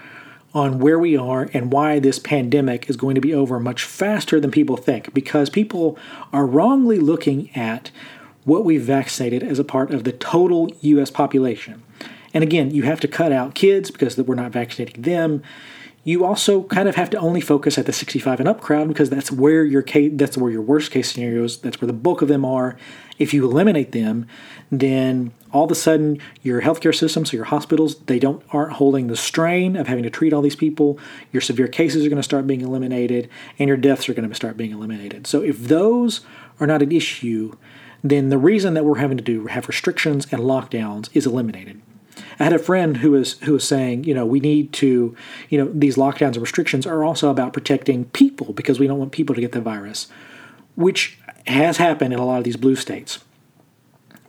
on 0.53 0.79
where 0.79 0.97
we 0.97 1.15
are 1.15 1.49
and 1.53 1.71
why 1.71 1.99
this 1.99 2.19
pandemic 2.19 2.89
is 2.89 2.97
going 2.97 3.15
to 3.15 3.21
be 3.21 3.33
over 3.33 3.59
much 3.59 3.83
faster 3.83 4.39
than 4.39 4.51
people 4.51 4.77
think 4.77 5.13
because 5.13 5.49
people 5.49 5.97
are 6.33 6.45
wrongly 6.45 6.99
looking 6.99 7.55
at 7.55 7.91
what 8.43 8.63
we've 8.63 8.83
vaccinated 8.83 9.43
as 9.43 9.59
a 9.59 9.63
part 9.63 9.91
of 9.91 10.03
the 10.03 10.13
total 10.13 10.71
US 10.81 11.11
population. 11.11 11.83
And 12.33 12.43
again, 12.43 12.71
you 12.71 12.83
have 12.83 12.99
to 13.01 13.07
cut 13.07 13.31
out 13.31 13.55
kids 13.55 13.91
because 13.91 14.17
we're 14.17 14.35
not 14.35 14.51
vaccinating 14.51 15.01
them 15.01 15.43
you 16.07 16.23
also 16.23 16.63
kind 16.63 16.87
of 16.87 16.95
have 16.95 17.09
to 17.09 17.17
only 17.17 17.41
focus 17.41 17.77
at 17.77 17.85
the 17.85 17.91
65 17.91 18.39
and 18.39 18.47
up 18.47 18.61
crowd 18.61 18.87
because 18.87 19.09
that's 19.09 19.29
where 19.29 19.65
your 19.65 19.81
case, 19.81 20.09
that's 20.15 20.37
where 20.37 20.49
your 20.49 20.61
worst 20.61 20.89
case 20.89 21.11
scenarios, 21.11 21.57
that's 21.57 21.81
where 21.81 21.87
the 21.87 21.91
bulk 21.91 22.21
of 22.21 22.29
them 22.29 22.45
are. 22.45 22.77
If 23.17 23.33
you 23.33 23.43
eliminate 23.45 23.91
them, 23.91 24.27
then 24.71 25.31
all 25.51 25.65
of 25.65 25.71
a 25.71 25.75
sudden 25.75 26.19
your 26.41 26.61
healthcare 26.61 26.95
system, 26.95 27.25
so 27.25 27.35
your 27.35 27.45
hospitals, 27.45 27.95
they 28.05 28.19
don't 28.19 28.43
aren't 28.51 28.73
holding 28.73 29.07
the 29.07 29.15
strain 29.15 29.75
of 29.75 29.87
having 29.87 30.03
to 30.03 30.09
treat 30.09 30.33
all 30.33 30.41
these 30.41 30.55
people. 30.55 30.99
Your 31.31 31.41
severe 31.41 31.67
cases 31.67 32.05
are 32.05 32.09
going 32.09 32.17
to 32.17 32.23
start 32.23 32.47
being 32.47 32.61
eliminated, 32.61 33.29
and 33.57 33.67
your 33.67 33.77
deaths 33.77 34.07
are 34.07 34.13
going 34.13 34.27
to 34.27 34.35
start 34.35 34.57
being 34.57 34.71
eliminated. 34.71 35.27
So 35.27 35.41
if 35.41 35.59
those 35.59 36.21
are 36.59 36.67
not 36.67 36.81
an 36.81 36.91
issue, 36.91 37.57
then 38.03 38.29
the 38.29 38.37
reason 38.37 38.73
that 38.73 38.85
we're 38.85 38.99
having 38.99 39.17
to 39.17 39.23
do 39.23 39.47
have 39.47 39.67
restrictions 39.67 40.27
and 40.31 40.41
lockdowns 40.41 41.09
is 41.13 41.25
eliminated. 41.25 41.81
I 42.39 42.43
had 42.43 42.53
a 42.53 42.59
friend 42.59 42.97
who 42.97 43.11
was 43.11 43.39
who 43.39 43.53
was 43.53 43.67
saying, 43.67 44.03
you 44.03 44.13
know, 44.13 44.25
we 44.25 44.39
need 44.39 44.73
to, 44.73 45.15
you 45.49 45.57
know, 45.57 45.71
these 45.73 45.95
lockdowns 45.95 46.33
and 46.33 46.37
restrictions 46.37 46.85
are 46.85 47.03
also 47.03 47.29
about 47.29 47.53
protecting 47.53 48.05
people 48.05 48.53
because 48.53 48.79
we 48.79 48.87
don't 48.87 48.99
want 48.99 49.11
people 49.11 49.33
to 49.35 49.41
get 49.41 49.51
the 49.51 49.61
virus, 49.61 50.07
which 50.75 51.19
has 51.47 51.77
happened 51.77 52.13
in 52.13 52.19
a 52.19 52.25
lot 52.25 52.37
of 52.37 52.43
these 52.43 52.57
blue 52.57 52.75
states. 52.75 53.19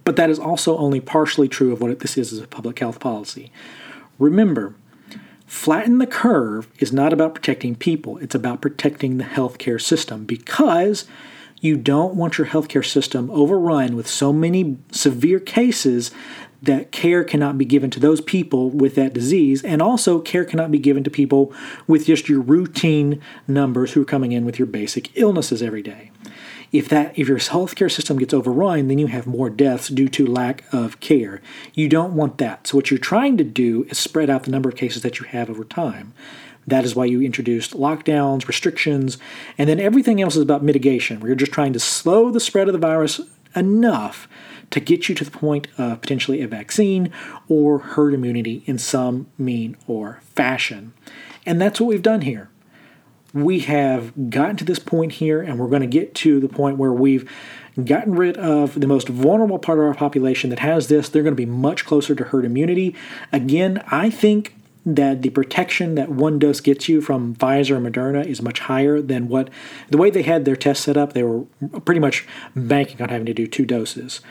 But 0.05 0.17
that 0.17 0.31
is 0.31 0.39
also 0.39 0.77
only 0.79 1.01
partially 1.01 1.49
true 1.49 1.73
of 1.73 1.81
what 1.81 1.99
this 2.01 2.17
is 2.17 2.33
as 2.33 2.39
a 2.39 2.47
public 2.47 2.79
health 2.79 3.01
policy. 3.01 3.53
Remember, 4.19 4.75
flatten 5.47 5.99
the 5.99 6.07
curve 6.07 6.69
is 6.79 6.93
not 6.93 7.13
about 7.13 7.35
protecting 7.35 7.75
people, 7.75 8.19
it's 8.19 8.35
about 8.35 8.63
protecting 8.63 9.19
the 9.19 9.25
healthcare 9.25 9.81
system 9.81 10.25
because 10.25 11.07
you 11.61 11.77
don't 11.77 12.15
want 12.15 12.39
your 12.39 12.47
healthcare 12.47 12.87
system 12.87 13.31
overrun 13.31 13.97
with 13.97 14.07
so 14.07 14.33
many 14.33 14.79
severe 14.93 15.41
cases 15.41 16.11
that 16.63 16.91
care 16.91 17.23
cannot 17.23 17.57
be 17.57 17.65
given 17.65 17.91
to 17.91 18.01
those 18.01 18.21
people 18.21 18.71
with 18.71 18.95
that 18.97 19.15
disease, 19.15 19.63
and 19.63 19.81
also 19.81 20.19
care 20.19 20.45
cannot 20.45 20.73
be 20.73 20.79
given 20.79 21.05
to 21.05 21.11
people 21.11 21.53
with 21.87 22.07
just 22.07 22.29
your 22.29 22.41
routine 22.41 23.21
numbers 23.47 23.93
who 23.93 24.03
are 24.03 24.07
coming 24.07 24.33
in 24.33 24.45
with 24.45 24.59
your 24.59 24.67
basic 24.67 25.17
illnesses 25.17 25.63
every 25.63 25.83
day. 25.83 26.11
If 26.71 26.89
that 26.91 27.19
if 27.19 27.29
your 27.29 27.39
healthcare 27.39 27.91
system 27.91 28.19
gets 28.19 28.35
overrun, 28.35 28.89
then 28.89 28.99
you 28.99 29.07
have 29.07 29.27
more 29.27 29.49
deaths 29.49 29.89
due 29.89 30.09
to 30.09 30.27
lack 30.27 30.65
of 30.73 31.01
care. 31.01 31.41
You 31.75 31.89
don't 31.89 32.15
want 32.15 32.39
that. 32.39 32.67
So 32.67 32.77
what 32.77 32.91
you're 32.91 32.99
trying 32.99 33.37
to 33.39 33.45
do 33.45 33.85
is 33.85 33.99
spread 33.99 34.29
out 34.29 34.43
the 34.43 34.51
number 34.51 34.69
of 34.69 34.77
cases 34.77 35.03
that 35.03 35.19
you 35.19 35.27
have 35.27 35.49
over 35.49 35.65
time. 35.65 36.13
That 36.67 36.85
is 36.85 36.95
why 36.95 37.07
you 37.07 37.23
introduced 37.23 37.73
lockdowns, 37.73 38.47
restrictions, 38.47 39.17
and 39.57 39.69
then 39.69 39.81
everything 39.81 40.21
else 40.21 40.37
is 40.37 40.43
about 40.43 40.63
mitigation. 40.63 41.19
Where 41.19 41.29
you're 41.29 41.37
just 41.37 41.53
trying 41.53 41.73
to 41.73 41.81
slow 41.81 42.31
the 42.31 42.41
spread 42.41 42.69
of 42.69 42.75
the 42.75 42.79
virus 42.79 43.21
enough 43.57 44.29
to 44.71 44.81
get 44.81 45.09
you 45.09 45.15
to 45.15 45.25
the 45.25 45.31
point 45.31 45.67
of 45.79 46.03
potentially 46.03 46.43
a 46.43 46.49
vaccine 46.49 47.11
or 47.49 47.79
herd 47.79 48.13
immunity 48.13 48.63
in 48.67 48.77
some 48.77 49.27
mean 49.39 49.79
or 49.87 50.21
fashion. 50.35 50.93
And 51.47 51.59
that's 51.59 51.81
what 51.81 51.87
we've 51.87 52.03
done 52.03 52.21
here. 52.21 52.51
We 53.35 53.61
have 53.61 54.31
gotten 54.31 54.57
to 54.57 54.65
this 54.65 54.79
point 54.79 55.13
here, 55.13 55.41
and 55.41 55.59
we're 55.59 55.69
going 55.69 55.83
to 55.83 55.87
get 55.87 56.15
to 56.17 56.41
the 56.41 56.49
point 56.49 56.79
where 56.79 56.93
we've 56.93 57.31
gotten 57.85 58.15
rid 58.15 58.37
of 58.37 58.81
the 58.81 58.87
most 58.87 59.09
vulnerable 59.09 59.59
part 59.59 59.79
of 59.79 59.85
our 59.85 59.95
population 59.95 60.51
that 60.51 60.59
has 60.61 60.89
this. 60.89 61.09
They're 61.09 61.23
going 61.23 61.35
to 61.35 61.37
be 61.37 61.47
much 61.47 61.85
closer 61.85 62.15
to 62.15 62.25
herd 62.25 62.45
immunity. 62.45 62.95
Again, 63.33 63.85
I 63.89 64.11
think 64.11 64.55
that 64.87 65.21
the 65.21 65.31
protection 65.31 65.95
that 65.97 66.09
one 66.09 66.39
dose 66.39 66.61
gets 66.61 66.89
you 66.89 67.01
from 67.01 67.35
Pfizer 67.35 67.77
and 67.77 67.87
Moderna 67.87 68.25
is 68.25 68.41
much 68.41 68.61
higher 68.61 69.03
than 69.03 69.29
what 69.29 69.51
the 69.91 69.99
way 69.99 70.09
they 70.11 70.23
had 70.23 70.45
their 70.45 70.57
test 70.57 70.83
set 70.83 70.97
up. 70.97 71.13
They 71.13 71.23
were 71.23 71.45
pretty 71.85 72.01
much 72.01 72.27
banking 72.57 73.03
on 73.03 73.11
having 73.11 73.27
to 73.27 73.35
do 73.35 73.47
two 73.47 73.67
doses. 73.67 74.23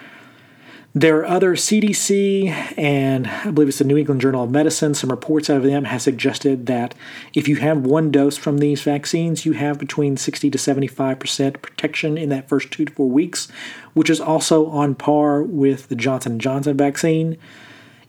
There 0.97 1.19
are 1.19 1.27
other 1.27 1.53
CDC 1.55 2.75
and 2.75 3.27
I 3.27 3.51
believe 3.51 3.67
it's 3.67 3.77
the 3.77 3.83
New 3.83 3.97
England 3.97 4.19
Journal 4.19 4.45
of 4.45 4.49
Medicine. 4.49 4.95
Some 4.95 5.11
reports 5.11 5.47
out 5.47 5.57
of 5.57 5.63
them 5.63 5.83
have 5.83 6.01
suggested 6.01 6.65
that 6.65 6.95
if 7.35 7.47
you 7.47 7.57
have 7.57 7.85
one 7.85 8.09
dose 8.09 8.35
from 8.35 8.57
these 8.57 8.81
vaccines, 8.81 9.45
you 9.45 9.51
have 9.51 9.77
between 9.77 10.17
60 10.17 10.49
to 10.49 10.57
75 10.57 11.19
percent 11.19 11.61
protection 11.61 12.17
in 12.17 12.29
that 12.29 12.49
first 12.49 12.71
two 12.71 12.85
to 12.85 12.91
four 12.91 13.11
weeks, 13.11 13.47
which 13.93 14.09
is 14.09 14.19
also 14.19 14.65
on 14.71 14.95
par 14.95 15.43
with 15.43 15.87
the 15.89 15.95
Johnson 15.95 16.39
Johnson 16.39 16.75
vaccine. 16.75 17.37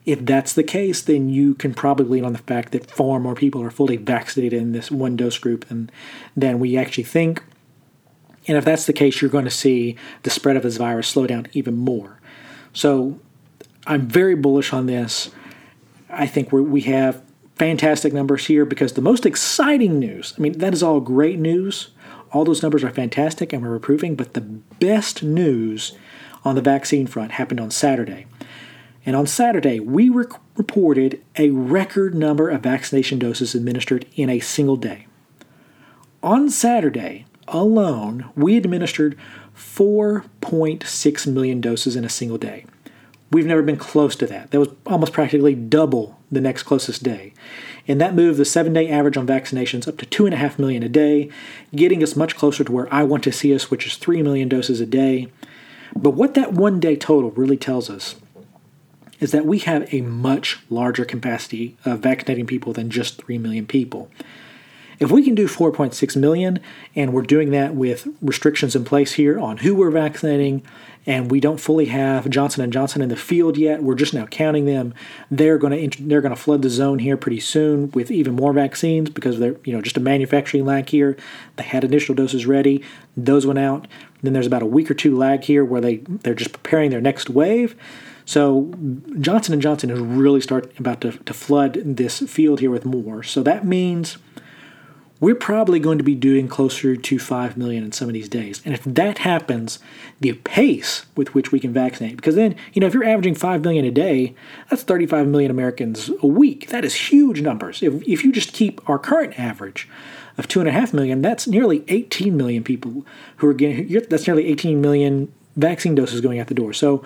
If 0.06 0.24
that's 0.24 0.54
the 0.54 0.64
case, 0.64 1.02
then 1.02 1.28
you 1.28 1.56
can 1.56 1.74
probably 1.74 2.06
lean 2.06 2.24
on 2.24 2.32
the 2.32 2.38
fact 2.38 2.72
that 2.72 2.90
far 2.90 3.20
more 3.20 3.34
people 3.34 3.62
are 3.62 3.70
fully 3.70 3.98
vaccinated 3.98 4.62
in 4.62 4.72
this 4.72 4.90
one 4.90 5.14
dose 5.14 5.36
group 5.36 5.66
than, 5.66 5.90
than 6.34 6.58
we 6.58 6.78
actually 6.78 7.04
think. 7.04 7.42
And 8.46 8.56
if 8.56 8.64
that's 8.64 8.86
the 8.86 8.94
case, 8.94 9.20
you're 9.20 9.30
going 9.30 9.44
to 9.44 9.50
see 9.50 9.94
the 10.22 10.30
spread 10.30 10.56
of 10.56 10.62
this 10.62 10.78
virus 10.78 11.08
slow 11.08 11.26
down 11.26 11.48
even 11.52 11.76
more. 11.76 12.17
So 12.78 13.18
I'm 13.88 14.06
very 14.06 14.36
bullish 14.36 14.72
on 14.72 14.86
this. 14.86 15.32
I 16.08 16.28
think 16.28 16.52
we 16.52 16.82
have 16.82 17.20
fantastic 17.56 18.12
numbers 18.12 18.46
here 18.46 18.64
because 18.64 18.92
the 18.92 19.00
most 19.02 19.26
exciting 19.26 19.98
news, 19.98 20.32
I 20.38 20.40
mean, 20.40 20.58
that 20.58 20.72
is 20.72 20.80
all 20.80 21.00
great 21.00 21.40
news. 21.40 21.88
All 22.32 22.44
those 22.44 22.62
numbers 22.62 22.84
are 22.84 22.90
fantastic 22.90 23.52
and 23.52 23.62
we're 23.62 23.74
improving, 23.74 24.14
but 24.14 24.34
the 24.34 24.42
best 24.42 25.24
news 25.24 25.98
on 26.44 26.54
the 26.54 26.60
vaccine 26.60 27.08
front 27.08 27.32
happened 27.32 27.58
on 27.58 27.72
Saturday. 27.72 28.26
And 29.04 29.16
on 29.16 29.26
Saturday, 29.26 29.80
we 29.80 30.08
reported 30.08 31.20
a 31.34 31.50
record 31.50 32.14
number 32.14 32.48
of 32.48 32.62
vaccination 32.62 33.18
doses 33.18 33.56
administered 33.56 34.06
in 34.14 34.30
a 34.30 34.38
single 34.38 34.76
day. 34.76 35.08
On 36.22 36.48
Saturday 36.48 37.26
alone, 37.48 38.30
we 38.36 38.56
administered 38.56 39.18
4.6 39.58 41.26
million 41.26 41.60
doses 41.60 41.96
in 41.96 42.04
a 42.04 42.08
single 42.08 42.38
day. 42.38 42.64
We've 43.30 43.44
never 43.44 43.62
been 43.62 43.76
close 43.76 44.16
to 44.16 44.26
that. 44.26 44.50
That 44.50 44.60
was 44.60 44.68
almost 44.86 45.12
practically 45.12 45.54
double 45.54 46.18
the 46.30 46.40
next 46.40 46.62
closest 46.62 47.02
day. 47.02 47.34
And 47.86 48.00
that 48.00 48.14
moved 48.14 48.38
the 48.38 48.44
seven 48.44 48.72
day 48.72 48.88
average 48.88 49.16
on 49.16 49.26
vaccinations 49.26 49.88
up 49.88 49.98
to 49.98 50.06
2.5 50.06 50.58
million 50.58 50.82
a 50.82 50.88
day, 50.88 51.30
getting 51.74 52.02
us 52.02 52.16
much 52.16 52.36
closer 52.36 52.64
to 52.64 52.72
where 52.72 52.92
I 52.92 53.02
want 53.02 53.24
to 53.24 53.32
see 53.32 53.54
us, 53.54 53.70
which 53.70 53.86
is 53.86 53.96
3 53.96 54.22
million 54.22 54.48
doses 54.48 54.80
a 54.80 54.86
day. 54.86 55.28
But 55.94 56.10
what 56.10 56.34
that 56.34 56.52
one 56.52 56.80
day 56.80 56.96
total 56.96 57.30
really 57.32 57.56
tells 57.56 57.90
us 57.90 58.14
is 59.20 59.32
that 59.32 59.46
we 59.46 59.58
have 59.60 59.92
a 59.92 60.00
much 60.02 60.60
larger 60.70 61.04
capacity 61.04 61.76
of 61.84 62.00
vaccinating 62.00 62.46
people 62.46 62.72
than 62.72 62.88
just 62.88 63.20
3 63.22 63.38
million 63.38 63.66
people. 63.66 64.10
If 64.98 65.12
we 65.12 65.22
can 65.22 65.34
do 65.34 65.46
4.6 65.46 66.16
million, 66.16 66.58
and 66.96 67.12
we're 67.12 67.22
doing 67.22 67.50
that 67.50 67.74
with 67.74 68.08
restrictions 68.20 68.74
in 68.74 68.84
place 68.84 69.12
here 69.12 69.38
on 69.38 69.58
who 69.58 69.74
we're 69.74 69.90
vaccinating, 69.90 70.62
and 71.06 71.30
we 71.30 71.40
don't 71.40 71.60
fully 71.60 71.86
have 71.86 72.28
Johnson 72.28 72.62
and 72.62 72.72
Johnson 72.72 73.00
in 73.00 73.08
the 73.08 73.16
field 73.16 73.56
yet, 73.56 73.82
we're 73.82 73.94
just 73.94 74.12
now 74.12 74.26
counting 74.26 74.66
them. 74.66 74.92
They're 75.30 75.56
going 75.56 75.90
to 75.90 76.02
they're 76.02 76.20
going 76.20 76.34
to 76.34 76.40
flood 76.40 76.62
the 76.62 76.68
zone 76.68 76.98
here 76.98 77.16
pretty 77.16 77.40
soon 77.40 77.90
with 77.92 78.10
even 78.10 78.34
more 78.34 78.52
vaccines 78.52 79.08
because 79.08 79.38
they're 79.38 79.56
you 79.64 79.72
know 79.72 79.80
just 79.80 79.96
a 79.96 80.00
manufacturing 80.00 80.66
lag 80.66 80.88
here. 80.88 81.16
They 81.56 81.62
had 81.62 81.84
initial 81.84 82.14
doses 82.14 82.44
ready, 82.44 82.84
those 83.16 83.46
went 83.46 83.58
out. 83.58 83.86
Then 84.22 84.32
there's 84.32 84.46
about 84.46 84.62
a 84.62 84.66
week 84.66 84.90
or 84.90 84.94
two 84.94 85.16
lag 85.16 85.44
here 85.44 85.64
where 85.64 85.80
they 85.80 85.98
they're 85.98 86.34
just 86.34 86.52
preparing 86.52 86.90
their 86.90 87.00
next 87.00 87.30
wave. 87.30 87.76
So 88.24 88.74
Johnson 89.20 89.54
and 89.54 89.62
Johnson 89.62 89.88
is 89.88 90.00
really 90.00 90.42
start 90.42 90.78
about 90.78 91.00
to, 91.00 91.12
to 91.12 91.32
flood 91.32 91.80
this 91.82 92.18
field 92.18 92.60
here 92.60 92.70
with 92.70 92.84
more. 92.84 93.22
So 93.22 93.42
that 93.44 93.64
means 93.64 94.18
we're 95.20 95.34
probably 95.34 95.80
going 95.80 95.98
to 95.98 96.04
be 96.04 96.14
doing 96.14 96.46
closer 96.46 96.96
to 96.96 97.18
5 97.18 97.56
million 97.56 97.84
in 97.84 97.92
some 97.92 98.08
of 98.08 98.14
these 98.14 98.28
days. 98.28 98.62
And 98.64 98.72
if 98.72 98.84
that 98.84 99.18
happens, 99.18 99.78
the 100.20 100.32
pace 100.32 101.06
with 101.16 101.34
which 101.34 101.50
we 101.50 101.58
can 101.58 101.72
vaccinate, 101.72 102.16
because 102.16 102.36
then, 102.36 102.54
you 102.72 102.80
know, 102.80 102.86
if 102.86 102.94
you're 102.94 103.04
averaging 103.04 103.34
5 103.34 103.62
million 103.62 103.84
a 103.84 103.90
day, 103.90 104.34
that's 104.70 104.82
35 104.82 105.26
million 105.26 105.50
Americans 105.50 106.10
a 106.22 106.26
week. 106.26 106.68
That 106.68 106.84
is 106.84 106.94
huge 106.94 107.40
numbers. 107.40 107.82
If, 107.82 108.06
if 108.06 108.24
you 108.24 108.32
just 108.32 108.52
keep 108.52 108.88
our 108.88 108.98
current 108.98 109.38
average 109.38 109.88
of 110.36 110.46
2.5 110.46 110.92
million, 110.92 111.20
that's 111.20 111.48
nearly 111.48 111.84
18 111.88 112.36
million 112.36 112.62
people 112.62 113.04
who 113.38 113.48
are 113.48 113.54
getting, 113.54 113.88
that's 114.08 114.26
nearly 114.26 114.46
18 114.46 114.80
million 114.80 115.32
vaccine 115.56 115.96
doses 115.96 116.20
going 116.20 116.38
out 116.38 116.46
the 116.46 116.54
door. 116.54 116.72
So 116.72 117.04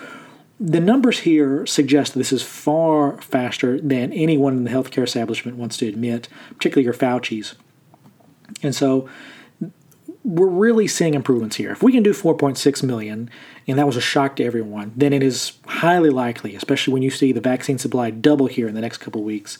the 0.60 0.80
numbers 0.80 1.20
here 1.20 1.64
suggest 1.66 2.14
this 2.14 2.32
is 2.32 2.42
far 2.42 3.20
faster 3.22 3.80
than 3.80 4.12
anyone 4.12 4.58
in 4.58 4.64
the 4.64 4.70
healthcare 4.70 5.02
establishment 5.02 5.56
wants 5.56 5.78
to 5.78 5.88
admit, 5.88 6.28
particularly 6.54 6.84
your 6.84 6.94
Fauci's. 6.94 7.54
And 8.62 8.74
so 8.74 9.08
we're 10.24 10.46
really 10.46 10.86
seeing 10.86 11.14
improvements 11.14 11.56
here. 11.56 11.72
If 11.72 11.82
we 11.82 11.92
can 11.92 12.02
do 12.02 12.12
4.6 12.12 12.82
million, 12.82 13.28
and 13.66 13.78
that 13.78 13.86
was 13.86 13.96
a 13.96 14.00
shock 14.00 14.36
to 14.36 14.44
everyone, 14.44 14.92
then 14.96 15.12
it 15.12 15.22
is 15.22 15.52
highly 15.66 16.10
likely, 16.10 16.54
especially 16.54 16.92
when 16.92 17.02
you 17.02 17.10
see 17.10 17.32
the 17.32 17.40
vaccine 17.40 17.78
supply 17.78 18.10
double 18.10 18.46
here 18.46 18.68
in 18.68 18.74
the 18.74 18.80
next 18.80 18.98
couple 18.98 19.22
weeks, 19.22 19.58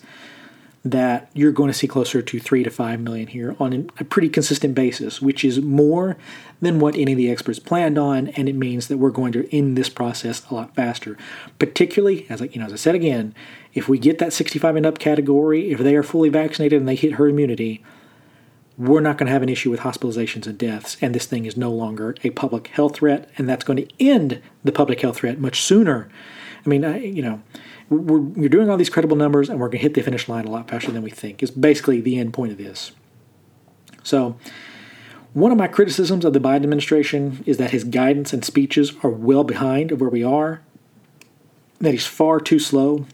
that 0.85 1.31
you're 1.33 1.53
going 1.53 1.69
to 1.69 1.75
see 1.75 1.87
closer 1.87 2.21
to 2.21 2.41
3 2.41 2.65
to 2.65 2.71
5 2.71 3.01
million 3.01 3.29
here 3.29 3.55
on 3.61 3.89
a 4.01 4.05
pretty 4.05 4.29
consistent 4.29 4.75
basis, 4.75 5.23
which 5.23 5.45
is 5.45 5.61
more 5.61 6.17
than 6.61 6.81
what 6.81 6.97
any 6.97 7.13
of 7.13 7.19
the 7.19 7.31
experts 7.31 7.61
planned 7.61 7.99
on, 7.99 8.29
and 8.29 8.49
it 8.49 8.57
means 8.57 8.89
that 8.89 8.99
we're 8.99 9.11
going 9.11 9.33
to 9.33 9.57
end 9.57 9.77
this 9.77 9.89
process 9.89 10.45
a 10.51 10.55
lot 10.55 10.75
faster. 10.75 11.17
Particularly, 11.59 12.27
as 12.29 12.43
I, 12.43 12.47
you 12.47 12.59
know, 12.59 12.67
as 12.67 12.73
I 12.73 12.77
said 12.77 12.97
again, 12.97 13.33
if 13.75 13.89
we 13.89 13.99
get 13.99 14.19
that 14.19 14.33
65 14.33 14.77
and 14.77 14.87
up 14.87 14.99
category, 14.99 15.71
if 15.71 15.79
they 15.79 15.95
are 15.95 16.03
fully 16.03 16.29
vaccinated 16.29 16.81
and 16.81 16.89
they 16.89 16.97
hit 16.97 17.13
herd 17.13 17.31
immunity, 17.31 17.83
we're 18.79 19.01
not 19.01 19.19
going 19.19 19.27
to 19.27 19.33
have 19.33 19.43
an 19.43 19.49
issue 19.49 19.71
with 19.71 19.81
hospitalizations 19.81 20.47
and 20.47 20.57
deaths, 20.59 20.97
and 21.01 21.15
this 21.15 21.27
thing 21.27 21.45
is 21.45 21.57
no 21.57 21.71
longer 21.71 22.15
a 22.25 22.31
public 22.31 22.69
health 22.69 22.97
threat, 22.97 23.29
and 23.37 23.49
that's 23.49 23.65
going 23.65 23.77
to 23.77 24.05
end 24.05 24.41
the 24.65 24.73
public 24.73 25.01
health 25.01 25.17
threat 25.17 25.39
much 25.39 25.61
sooner. 25.61 26.09
I 26.65 26.69
mean, 26.69 26.85
I, 26.85 26.99
you 26.99 27.23
know, 27.23 27.43
we're, 27.91 28.19
we're 28.19 28.49
doing 28.49 28.71
all 28.71 28.77
these 28.77 28.91
credible 28.91 29.17
numbers 29.17 29.49
and 29.49 29.59
we're 29.59 29.67
going 29.67 29.79
to 29.79 29.83
hit 29.83 29.95
the 29.95 30.03
finish 30.03 30.29
line 30.29 30.47
a 30.47 30.51
lot 30.51 30.69
faster 30.69 30.91
than 30.91 31.03
we 31.03 31.11
think, 31.11 31.43
is 31.43 31.51
basically 31.51 32.01
the 32.01 32.19
end 32.19 32.33
point 32.33 32.53
of 32.53 32.59
this. 32.59 32.93
So, 34.03 34.37
one 35.35 35.51
of 35.51 35.59
my 35.59 35.67
criticisms 35.67 36.25
of 36.25 36.35
the 36.35 36.41
Biden 36.41 36.63
administration 36.63 37.43
is 37.47 37.57
that 37.57 37.71
his 37.71 37.85
guidance 37.85 38.33
and 38.35 38.45
speeches 38.45 38.93
are 39.03 39.11
well 39.11 39.45
behind 39.45 39.91
of 39.91 40.01
where 40.01 40.11
we 40.11 40.23
are, 40.23 40.61
that 41.79 41.93
he's 41.93 42.07
far 42.07 42.39
too 42.39 42.59
slow, 42.59 43.07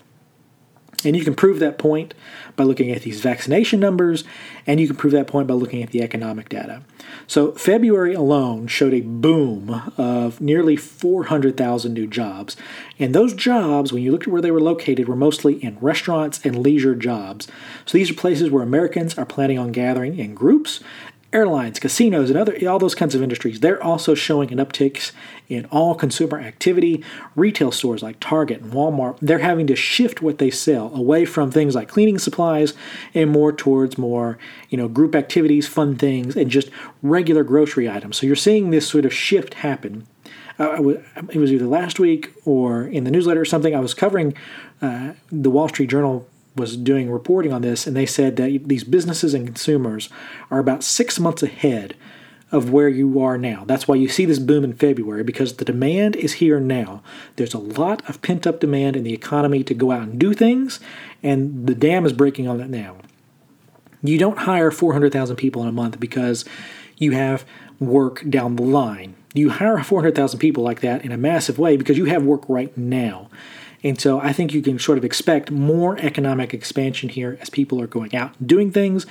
and 1.05 1.17
you 1.17 1.25
can 1.25 1.35
prove 1.35 1.61
that 1.61 1.79
point 1.79 2.15
by 2.57 2.65
looking 2.65 2.91
at 2.91 3.03
these 3.03 3.21
vaccination 3.21 3.79
numbers, 3.79 4.25
and 4.67 4.81
you 4.81 4.87
can 4.87 4.97
prove 4.97 5.13
that 5.13 5.29
point 5.29 5.47
by 5.47 5.55
looking 5.55 5.83
at 5.83 5.91
the 5.91 6.03
economic 6.03 6.49
data. 6.49 6.83
So, 7.27 7.53
February 7.53 8.15
alone 8.15 8.67
showed 8.67 8.93
a 8.93 9.01
boom 9.01 9.93
of 9.97 10.41
nearly 10.41 10.77
400,000 10.77 11.95
new 11.95 12.07
jobs. 12.07 12.57
And 12.99 13.15
those 13.15 13.33
jobs, 13.33 13.93
when 13.93 14.03
you 14.03 14.11
looked 14.11 14.27
at 14.27 14.33
where 14.33 14.43
they 14.43 14.51
were 14.51 14.61
located, 14.61 15.09
were 15.09 15.17
mostly 15.17 15.63
in 15.63 15.79
restaurants 15.81 16.45
and 16.45 16.59
leisure 16.59 16.95
jobs. 16.95 17.47
So, 17.87 17.97
these 17.97 18.11
are 18.11 18.15
places 18.15 18.51
where 18.51 18.63
Americans 18.63 19.17
are 19.17 19.27
planning 19.27 19.59
on 19.59 19.73
gathering 19.73 20.19
in 20.19 20.35
groups 20.35 20.81
airlines, 21.33 21.79
casinos, 21.79 22.31
and 22.31 22.39
other 22.39 22.57
all 22.69 22.79
those 22.79 22.95
kinds 22.95 23.15
of 23.15 23.23
industries, 23.23 23.61
they're 23.61 23.83
also 23.83 24.15
showing 24.15 24.51
an 24.51 24.59
uptick 24.59 25.13
in 25.49 25.67
all 25.67 25.95
consumer 25.95 26.41
activity. 26.41 27.05
Retail 27.37 27.71
stores 27.71 28.03
like 28.03 28.19
Target 28.21 28.63
and 28.63 28.73
Walmart, 28.73 29.19
they're 29.21 29.39
having 29.39 29.67
to 29.67 29.77
shift 29.77 30.23
what 30.23 30.39
they 30.39 30.51
sell 30.51 30.95
away 30.95 31.25
from 31.25 31.51
things 31.51 31.75
like 31.75 31.89
cleaning 31.89 32.19
supplies 32.19 32.75
and 33.15 33.31
more 33.31 33.53
towards 33.53 33.99
more, 33.99 34.39
you 34.71 34.79
know, 34.79 34.89
group 34.89 35.15
activities, 35.15 35.69
fun 35.69 35.97
things, 35.97 36.35
and 36.37 36.51
just 36.51 36.71
regular 37.03 37.45
grocery 37.45 37.89
items. 37.91 38.17
So 38.17 38.27
you're 38.27 38.37
seeing 38.37 38.71
this 38.71 38.89
sort 38.89 39.05
of 39.05 39.13
shift 39.13 39.55
happen. 39.55 40.07
Uh, 40.59 40.83
it 41.31 41.37
was 41.37 41.53
either 41.53 41.67
last 41.67 42.01
week 42.01 42.33
or 42.45 42.83
in 42.83 43.05
the 43.05 43.11
newsletter 43.11 43.41
or 43.41 43.45
something. 43.45 43.77
I 43.77 43.81
was 43.81 43.95
covering 43.95 44.35
uh, 44.83 45.13
the 45.31 45.51
Wall 45.51 45.69
Street 45.69 45.91
Journal 45.91 46.27
was 46.59 46.77
doing 46.77 47.11
reporting 47.11 47.53
on 47.53 47.63
this, 47.63 47.87
and 47.87 47.97
they 47.97 48.07
said 48.07 48.37
that 48.37 48.69
these 48.69 48.85
businesses 48.85 49.35
and 49.35 49.47
consumers 49.47 50.09
are 50.51 50.59
about 50.59 50.85
six 50.85 51.19
months 51.19 51.43
ahead 51.43 51.95
of 52.51 52.71
where 52.71 52.89
you 52.89 53.21
are 53.21 53.37
now. 53.37 53.65
That's 53.67 53.87
why 53.87 53.97
you 53.97 54.09
see 54.09 54.25
this 54.25 54.39
boom 54.39 54.65
in 54.65 54.73
February 54.73 55.23
because 55.23 55.57
the 55.57 55.65
demand 55.65 56.17
is 56.17 56.35
here 56.35 56.61
now. 56.61 57.03
There's 57.37 57.55
a 57.55 57.59
lot 57.59 58.09
of 58.09 58.23
pent 58.23 58.47
up 58.47 58.61
demand 58.61 58.97
in 58.97 59.05
the 59.05 59.13
economy 59.13 59.63
to 59.65 59.75
go 59.75 59.91
out 59.91 60.03
and 60.03 60.19
do 60.19 60.33
things, 60.33 60.81
and 61.23 61.67
the 61.67 61.75
dam 61.75 62.07
is 62.07 62.13
breaking 62.13 62.49
on 62.49 62.59
that 62.59 62.71
now. 62.71 62.97
You 64.03 64.19
don't 64.19 64.39
hire 64.39 64.71
400,000 64.71 65.37
people 65.37 65.63
in 65.63 65.69
a 65.69 65.73
month 65.73 66.01
because 66.01 66.45
you 66.97 67.13
have 67.13 67.45
work 67.81 68.29
down 68.29 68.57
the 68.57 68.63
line. 68.63 69.15
You 69.35 69.51
hire 69.51 69.83
400,000 69.83 70.39
people 70.39 70.63
like 70.65 70.81
that 70.81 71.05
in 71.05 71.13
a 71.13 71.17
massive 71.17 71.59
way 71.59 71.77
because 71.77 71.99
you 71.99 72.07
have 72.07 72.23
work 72.23 72.43
right 72.49 72.77
now. 72.77 73.29
And 73.83 74.01
so 74.01 74.21
I 74.21 74.33
think 74.33 74.53
you 74.53 74.63
can 74.63 74.79
sort 74.79 74.99
of 74.99 75.05
expect 75.05 75.51
more 75.51 75.99
economic 75.99 76.53
expansion 76.53 77.09
here 77.09 77.39
as 77.41 77.51
people 77.51 77.81
are 77.81 77.87
going 77.87 78.15
out 78.15 78.35
and 78.39 78.49
doing 78.49 78.73
things 78.73 79.07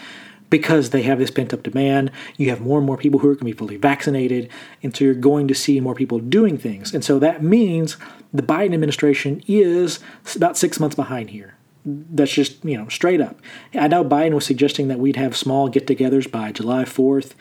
because 0.49 0.91
they 0.91 1.01
have 1.03 1.20
this 1.20 1.32
pent 1.32 1.53
up 1.53 1.63
demand. 1.63 2.11
You 2.38 2.49
have 2.49 2.61
more 2.61 2.78
and 2.78 2.88
more 2.88 2.97
people 2.97 3.20
who 3.20 3.30
are 3.30 3.34
going 3.34 3.39
to 3.39 3.45
be 3.45 3.57
fully 3.57 3.78
vaccinated. 3.78 4.49
And 4.82 4.95
so 4.95 5.05
you're 5.05 5.13
going 5.13 5.47
to 5.47 5.55
see 5.55 5.80
more 5.80 5.95
people 5.95 6.20
doing 6.20 6.57
things. 6.57 6.93
And 6.93 7.03
so 7.03 7.20
that 7.20 7.43
means 7.43 7.97
the 8.34 8.43
Biden 8.43 8.74
administration 8.74 9.43
is 9.47 9.99
about 10.36 10.57
six 10.57 10.80
months 10.80 10.95
behind 10.95 11.30
here. 11.32 11.55
That's 11.86 12.32
just, 12.32 12.63
you 12.65 12.78
know, 12.78 12.89
straight 12.89 13.22
up. 13.22 13.39
I 13.74 13.88
know 13.88 14.03
Biden 14.03 14.34
was 14.34 14.45
suggesting 14.45 14.89
that 14.89 14.99
we'd 14.99 15.15
have 15.15 15.38
small 15.38 15.70
get 15.70 15.88
togethers 15.88 16.30
by 16.30 16.51
July 16.51 16.84
4th. 16.84 17.34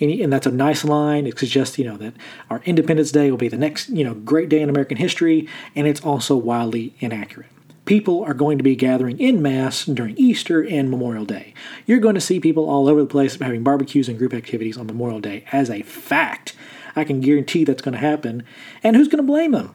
And, 0.00 0.32
that's 0.32 0.46
a 0.46 0.50
nice 0.50 0.84
line. 0.84 1.26
It 1.26 1.38
suggests, 1.38 1.78
you 1.78 1.84
know, 1.84 1.98
that 1.98 2.14
our 2.48 2.62
Independence 2.64 3.12
Day 3.12 3.30
will 3.30 3.38
be 3.38 3.48
the 3.48 3.58
next, 3.58 3.90
you 3.90 4.02
know, 4.02 4.14
great 4.14 4.48
day 4.48 4.62
in 4.62 4.70
American 4.70 4.96
history, 4.96 5.46
and 5.76 5.86
it's 5.86 6.00
also 6.00 6.36
wildly 6.36 6.94
inaccurate 7.00 7.50
people 7.90 8.22
are 8.22 8.34
going 8.34 8.56
to 8.56 8.62
be 8.62 8.76
gathering 8.76 9.18
in 9.18 9.42
mass 9.42 9.84
during 9.84 10.16
Easter 10.16 10.62
and 10.64 10.88
Memorial 10.88 11.24
Day. 11.24 11.52
You're 11.86 11.98
going 11.98 12.14
to 12.14 12.20
see 12.20 12.38
people 12.38 12.70
all 12.70 12.86
over 12.86 13.00
the 13.00 13.08
place 13.08 13.34
having 13.34 13.64
barbecues 13.64 14.08
and 14.08 14.16
group 14.16 14.32
activities 14.32 14.78
on 14.78 14.86
Memorial 14.86 15.18
Day 15.18 15.44
as 15.50 15.68
a 15.68 15.82
fact. 15.82 16.54
I 16.94 17.02
can 17.02 17.20
guarantee 17.20 17.64
that's 17.64 17.82
going 17.82 17.94
to 17.94 17.98
happen. 17.98 18.44
And 18.84 18.94
who's 18.94 19.08
going 19.08 19.24
to 19.24 19.26
blame 19.26 19.50
them? 19.50 19.74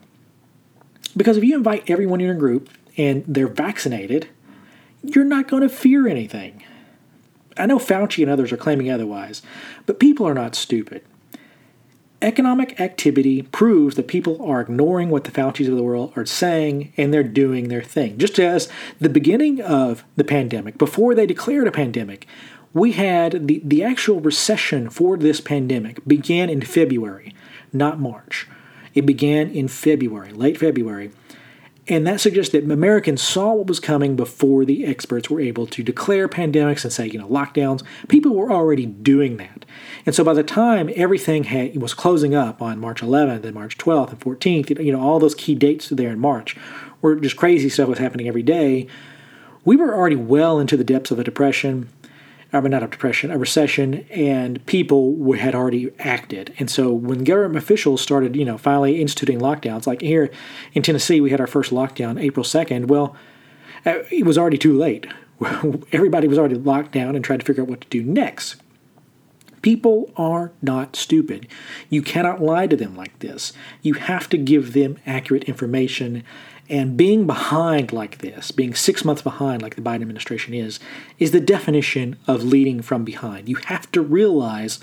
Because 1.14 1.36
if 1.36 1.44
you 1.44 1.54
invite 1.54 1.90
everyone 1.90 2.22
in 2.22 2.26
your 2.26 2.36
group 2.36 2.70
and 2.96 3.22
they're 3.28 3.48
vaccinated, 3.48 4.28
you're 5.02 5.24
not 5.24 5.46
going 5.46 5.62
to 5.62 5.68
fear 5.68 6.08
anything. 6.08 6.64
I 7.56 7.66
know 7.66 7.78
Fauci 7.78 8.22
and 8.22 8.30
others 8.30 8.52
are 8.52 8.56
claiming 8.56 8.90
otherwise, 8.90 9.42
but 9.86 10.00
people 10.00 10.26
are 10.26 10.34
not 10.34 10.54
stupid. 10.54 11.02
Economic 12.22 12.80
activity 12.80 13.42
proves 13.42 13.94
that 13.94 14.08
people 14.08 14.42
are 14.42 14.62
ignoring 14.62 15.10
what 15.10 15.24
the 15.24 15.30
Faucis 15.30 15.68
of 15.68 15.76
the 15.76 15.82
world 15.82 16.12
are 16.16 16.24
saying 16.24 16.92
and 16.96 17.12
they're 17.12 17.22
doing 17.22 17.68
their 17.68 17.82
thing. 17.82 18.16
Just 18.16 18.38
as 18.38 18.68
the 18.98 19.10
beginning 19.10 19.60
of 19.60 20.02
the 20.16 20.24
pandemic, 20.24 20.78
before 20.78 21.14
they 21.14 21.26
declared 21.26 21.66
a 21.66 21.72
pandemic, 21.72 22.26
we 22.72 22.92
had 22.92 23.46
the, 23.46 23.60
the 23.64 23.84
actual 23.84 24.20
recession 24.20 24.88
for 24.88 25.16
this 25.16 25.40
pandemic 25.40 26.04
began 26.06 26.48
in 26.48 26.62
February, 26.62 27.34
not 27.72 28.00
March. 28.00 28.46
It 28.94 29.04
began 29.04 29.50
in 29.50 29.68
February, 29.68 30.32
late 30.32 30.58
February. 30.58 31.10
And 31.88 32.04
that 32.06 32.20
suggests 32.20 32.50
that 32.52 32.64
Americans 32.64 33.22
saw 33.22 33.54
what 33.54 33.68
was 33.68 33.78
coming 33.78 34.16
before 34.16 34.64
the 34.64 34.84
experts 34.84 35.30
were 35.30 35.40
able 35.40 35.66
to 35.68 35.84
declare 35.84 36.28
pandemics 36.28 36.82
and 36.82 36.92
say, 36.92 37.06
you 37.06 37.18
know, 37.18 37.28
lockdowns. 37.28 37.84
People 38.08 38.34
were 38.34 38.50
already 38.50 38.86
doing 38.86 39.36
that. 39.36 39.64
And 40.04 40.12
so 40.12 40.24
by 40.24 40.34
the 40.34 40.42
time 40.42 40.90
everything 40.96 41.44
had, 41.44 41.80
was 41.80 41.94
closing 41.94 42.34
up 42.34 42.60
on 42.60 42.80
March 42.80 43.02
11th 43.02 43.44
and 43.44 43.54
March 43.54 43.78
12th 43.78 44.10
and 44.10 44.20
14th, 44.20 44.84
you 44.84 44.90
know, 44.90 45.00
all 45.00 45.20
those 45.20 45.36
key 45.36 45.54
dates 45.54 45.88
there 45.90 46.10
in 46.10 46.18
March, 46.18 46.56
where 47.02 47.14
just 47.14 47.36
crazy 47.36 47.68
stuff 47.68 47.88
was 47.88 47.98
happening 47.98 48.26
every 48.26 48.42
day, 48.42 48.88
we 49.64 49.76
were 49.76 49.94
already 49.94 50.16
well 50.16 50.58
into 50.58 50.76
the 50.76 50.84
depths 50.84 51.10
of 51.10 51.18
a 51.18 51.24
depression 51.24 51.88
I 52.52 52.60
mean, 52.60 52.70
not 52.70 52.82
a 52.82 52.86
depression, 52.86 53.30
a 53.30 53.38
recession, 53.38 54.06
and 54.10 54.64
people 54.66 55.32
had 55.32 55.54
already 55.54 55.90
acted. 55.98 56.54
And 56.58 56.70
so 56.70 56.92
when 56.92 57.24
government 57.24 57.56
officials 57.62 58.00
started, 58.00 58.36
you 58.36 58.44
know, 58.44 58.56
finally 58.56 59.00
instituting 59.00 59.40
lockdowns, 59.40 59.86
like 59.86 60.00
here 60.00 60.30
in 60.72 60.82
Tennessee, 60.82 61.20
we 61.20 61.30
had 61.30 61.40
our 61.40 61.46
first 61.46 61.72
lockdown 61.72 62.20
April 62.20 62.44
2nd. 62.44 62.86
Well, 62.86 63.16
it 63.84 64.24
was 64.24 64.38
already 64.38 64.58
too 64.58 64.76
late. 64.76 65.06
Everybody 65.92 66.28
was 66.28 66.38
already 66.38 66.54
locked 66.54 66.92
down 66.92 67.16
and 67.16 67.24
tried 67.24 67.40
to 67.40 67.46
figure 67.46 67.62
out 67.62 67.68
what 67.68 67.80
to 67.82 67.88
do 67.88 68.02
next. 68.02 68.56
People 69.60 70.12
are 70.16 70.52
not 70.62 70.94
stupid. 70.94 71.48
You 71.90 72.00
cannot 72.00 72.40
lie 72.40 72.68
to 72.68 72.76
them 72.76 72.96
like 72.96 73.18
this. 73.18 73.52
You 73.82 73.94
have 73.94 74.28
to 74.28 74.38
give 74.38 74.72
them 74.72 74.96
accurate 75.04 75.44
information 75.44 76.22
and 76.68 76.96
being 76.96 77.26
behind 77.26 77.92
like 77.92 78.18
this, 78.18 78.50
being 78.50 78.74
six 78.74 79.04
months 79.04 79.22
behind 79.22 79.62
like 79.62 79.76
the 79.76 79.82
Biden 79.82 80.02
administration 80.02 80.54
is, 80.54 80.80
is 81.18 81.30
the 81.30 81.40
definition 81.40 82.16
of 82.26 82.42
leading 82.42 82.82
from 82.82 83.04
behind. 83.04 83.48
You 83.48 83.56
have 83.66 83.90
to 83.92 84.00
realize 84.00 84.80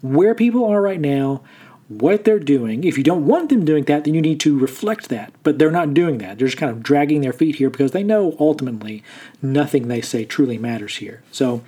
where 0.00 0.34
people 0.34 0.64
are 0.64 0.82
right 0.82 1.00
now, 1.00 1.42
what 1.88 2.24
they're 2.24 2.38
doing. 2.38 2.84
If 2.84 2.96
you 2.96 3.04
don't 3.04 3.26
want 3.26 3.48
them 3.48 3.64
doing 3.64 3.84
that, 3.84 4.04
then 4.04 4.14
you 4.14 4.22
need 4.22 4.40
to 4.40 4.58
reflect 4.58 5.08
that. 5.08 5.32
But 5.42 5.58
they're 5.58 5.70
not 5.70 5.94
doing 5.94 6.18
that. 6.18 6.38
They're 6.38 6.48
just 6.48 6.58
kind 6.58 6.70
of 6.70 6.82
dragging 6.82 7.20
their 7.20 7.32
feet 7.32 7.56
here 7.56 7.70
because 7.70 7.92
they 7.92 8.04
know 8.04 8.36
ultimately 8.38 9.02
nothing 9.42 9.88
they 9.88 10.00
say 10.00 10.24
truly 10.24 10.58
matters 10.58 10.96
here. 10.96 11.22
So 11.30 11.62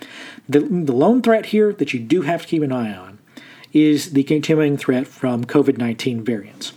the, 0.49 0.61
the 0.61 0.93
lone 0.93 1.23
threat 1.23 1.47
here 1.47 1.73
that 1.73 1.93
you 1.93 2.01
do 2.01 2.23
have 2.23 2.43
to 2.43 2.49
keep 2.49 2.63
an 2.63 2.73
eye 2.73 2.95
on 2.95 3.19
is 3.73 4.13
the 4.13 4.23
continuing 4.25 4.77
threat 4.77 5.07
from 5.07 5.45
COVID 5.45 5.79
19 5.79 6.23
variants 6.25 6.73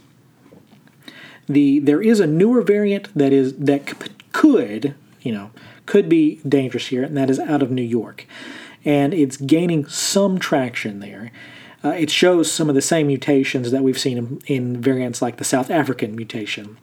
the 1.47 1.79
there 1.79 2.01
is 2.01 2.19
a 2.19 2.27
newer 2.27 2.61
variant 2.61 3.15
that 3.15 3.31
is 3.31 3.55
that 3.57 3.93
could 4.31 4.95
you 5.21 5.31
know 5.31 5.51
could 5.85 6.09
be 6.09 6.41
dangerous 6.47 6.87
here, 6.87 7.03
and 7.03 7.15
that 7.17 7.29
is 7.29 7.39
out 7.39 7.61
of 7.61 7.71
New 7.71 7.81
York, 7.81 8.25
and 8.83 9.13
it's 9.13 9.37
gaining 9.37 9.85
some 9.85 10.39
traction 10.39 10.99
there. 10.99 11.31
Uh, 11.83 11.89
it 11.89 12.09
shows 12.09 12.51
some 12.51 12.67
of 12.67 12.73
the 12.73 12.81
same 12.81 13.07
mutations 13.07 13.69
that 13.69 13.83
we've 13.83 13.99
seen 13.99 14.17
in, 14.17 14.41
in 14.47 14.81
variants 14.81 15.21
like 15.21 15.37
the 15.37 15.43
South 15.43 15.69
African 15.69 16.15
mutation. 16.15 16.77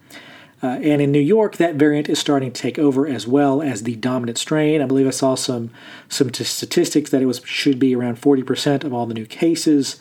Uh, 0.63 0.79
and 0.81 1.03
in 1.03 1.11
New 1.11 1.19
York, 1.19 1.57
that 1.57 1.75
variant 1.75 2.09
is 2.09 2.21
starting 2.21 2.53
to 2.53 2.63
take 2.63 2.79
over 2.79 3.09
as 3.09 3.27
well 3.27 3.61
as 3.61 3.83
the 3.83 3.97
dominant 3.97 4.39
strain. 4.39 4.81
I 4.81 4.87
believe 4.87 5.09
I 5.09 5.11
saw 5.11 5.35
some 5.35 5.71
some 6.09 6.33
statistics 6.33 7.11
that 7.11 7.21
it 7.21 7.27
was 7.27 7.41
should 7.45 7.81
be 7.81 7.97
around 7.97 8.21
40% 8.21 8.85
of 8.85 8.95
all 8.95 9.07
the 9.07 9.15
new 9.15 9.27
cases. 9.27 9.99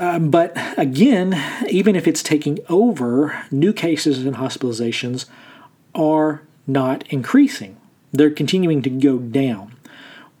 Um, 0.00 0.30
but 0.30 0.56
again, 0.78 1.38
even 1.68 1.94
if 1.94 2.08
it's 2.08 2.22
taking 2.22 2.58
over, 2.70 3.44
new 3.50 3.74
cases 3.74 4.24
and 4.24 4.36
hospitalizations 4.36 5.26
are 5.94 6.40
not 6.66 7.04
increasing. 7.10 7.76
They're 8.10 8.30
continuing 8.30 8.80
to 8.82 8.90
go 8.90 9.18
down, 9.18 9.76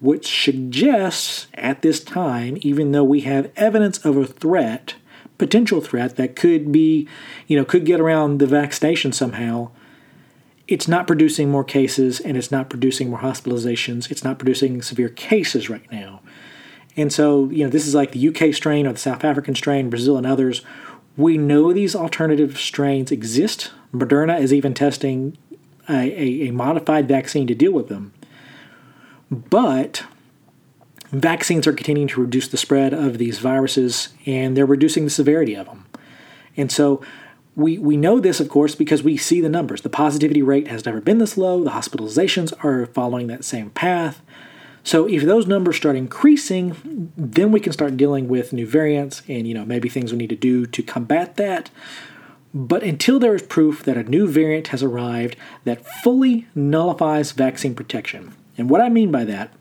which 0.00 0.44
suggests 0.44 1.46
at 1.52 1.82
this 1.82 2.02
time, 2.02 2.56
even 2.62 2.92
though 2.92 3.04
we 3.04 3.20
have 3.20 3.52
evidence 3.54 3.98
of 3.98 4.16
a 4.16 4.26
threat, 4.26 4.94
potential 5.36 5.82
threat 5.82 6.16
that 6.16 6.36
could 6.36 6.72
be, 6.72 7.06
you 7.46 7.58
know, 7.58 7.64
could 7.64 7.84
get 7.84 8.00
around 8.00 8.38
the 8.38 8.46
vaccination 8.46 9.12
somehow, 9.12 9.70
it's 10.68 10.88
not 10.88 11.06
producing 11.06 11.50
more 11.50 11.64
cases 11.64 12.18
and 12.18 12.36
it's 12.36 12.50
not 12.50 12.70
producing 12.70 13.10
more 13.10 13.18
hospitalizations. 13.18 14.10
It's 14.10 14.24
not 14.24 14.38
producing 14.38 14.80
severe 14.80 15.10
cases 15.10 15.68
right 15.68 15.90
now. 15.92 16.22
And 17.00 17.12
so, 17.12 17.48
you 17.50 17.64
know, 17.64 17.70
this 17.70 17.86
is 17.86 17.94
like 17.94 18.12
the 18.12 18.28
UK 18.28 18.54
strain 18.54 18.86
or 18.86 18.92
the 18.92 18.98
South 18.98 19.24
African 19.24 19.54
strain, 19.54 19.90
Brazil 19.90 20.16
and 20.16 20.26
others. 20.26 20.62
We 21.16 21.38
know 21.38 21.72
these 21.72 21.96
alternative 21.96 22.58
strains 22.58 23.10
exist. 23.10 23.70
Moderna 23.92 24.40
is 24.40 24.52
even 24.52 24.74
testing 24.74 25.36
a, 25.88 25.94
a, 25.94 26.48
a 26.48 26.50
modified 26.52 27.08
vaccine 27.08 27.46
to 27.46 27.54
deal 27.54 27.72
with 27.72 27.88
them. 27.88 28.12
But 29.30 30.04
vaccines 31.10 31.66
are 31.66 31.72
continuing 31.72 32.08
to 32.08 32.20
reduce 32.20 32.48
the 32.48 32.56
spread 32.56 32.92
of 32.92 33.18
these 33.18 33.38
viruses 33.38 34.10
and 34.26 34.56
they're 34.56 34.66
reducing 34.66 35.04
the 35.04 35.10
severity 35.10 35.54
of 35.54 35.66
them. 35.66 35.86
And 36.56 36.70
so 36.70 37.02
we, 37.56 37.78
we 37.78 37.96
know 37.96 38.20
this, 38.20 38.40
of 38.40 38.48
course, 38.48 38.74
because 38.74 39.02
we 39.02 39.16
see 39.16 39.40
the 39.40 39.48
numbers. 39.48 39.82
The 39.82 39.90
positivity 39.90 40.42
rate 40.42 40.68
has 40.68 40.84
never 40.84 41.00
been 41.00 41.18
this 41.18 41.36
low. 41.36 41.64
The 41.64 41.70
hospitalizations 41.70 42.52
are 42.64 42.86
following 42.86 43.26
that 43.28 43.44
same 43.44 43.70
path. 43.70 44.22
So 44.82 45.06
if 45.08 45.22
those 45.22 45.46
numbers 45.46 45.76
start 45.76 45.96
increasing, 45.96 47.12
then 47.16 47.52
we 47.52 47.60
can 47.60 47.72
start 47.72 47.96
dealing 47.96 48.28
with 48.28 48.52
new 48.52 48.66
variants 48.66 49.22
and 49.28 49.46
you 49.46 49.54
know 49.54 49.64
maybe 49.64 49.88
things 49.88 50.12
we 50.12 50.18
need 50.18 50.30
to 50.30 50.36
do 50.36 50.66
to 50.66 50.82
combat 50.82 51.36
that. 51.36 51.70
But 52.52 52.82
until 52.82 53.18
there 53.18 53.34
is 53.34 53.42
proof 53.42 53.84
that 53.84 53.96
a 53.96 54.02
new 54.02 54.26
variant 54.26 54.68
has 54.68 54.82
arrived 54.82 55.36
that 55.64 55.86
fully 56.02 56.48
nullifies 56.54 57.32
vaccine 57.32 57.74
protection. 57.74 58.34
And 58.58 58.68
what 58.68 58.80
I 58.80 58.88
mean 58.88 59.12
by 59.12 59.24
that 59.24 59.52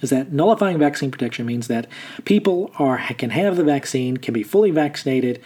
is 0.00 0.10
that 0.10 0.32
nullifying 0.32 0.78
vaccine 0.78 1.10
protection 1.10 1.46
means 1.46 1.68
that 1.68 1.86
people 2.24 2.72
are 2.78 2.98
can 3.14 3.30
have 3.30 3.56
the 3.56 3.64
vaccine, 3.64 4.16
can 4.16 4.34
be 4.34 4.42
fully 4.42 4.70
vaccinated, 4.70 5.40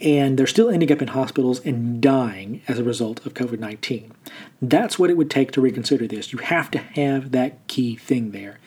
and 0.00 0.38
they're 0.38 0.46
still 0.46 0.68
ending 0.68 0.92
up 0.92 1.00
in 1.00 1.08
hospitals 1.08 1.60
and 1.60 2.00
dying 2.00 2.62
as 2.68 2.78
a 2.78 2.84
result 2.84 3.24
of 3.24 3.34
COVID 3.34 3.58
19. 3.58 4.12
That's 4.60 4.98
what 4.98 5.10
it 5.10 5.16
would 5.16 5.30
take 5.30 5.52
to 5.52 5.60
reconsider 5.60 6.06
this. 6.06 6.32
You 6.32 6.38
have 6.40 6.70
to 6.72 6.78
have 6.78 7.32
that 7.32 7.66
key 7.66 7.96
thing 7.96 8.32
there. 8.32 8.58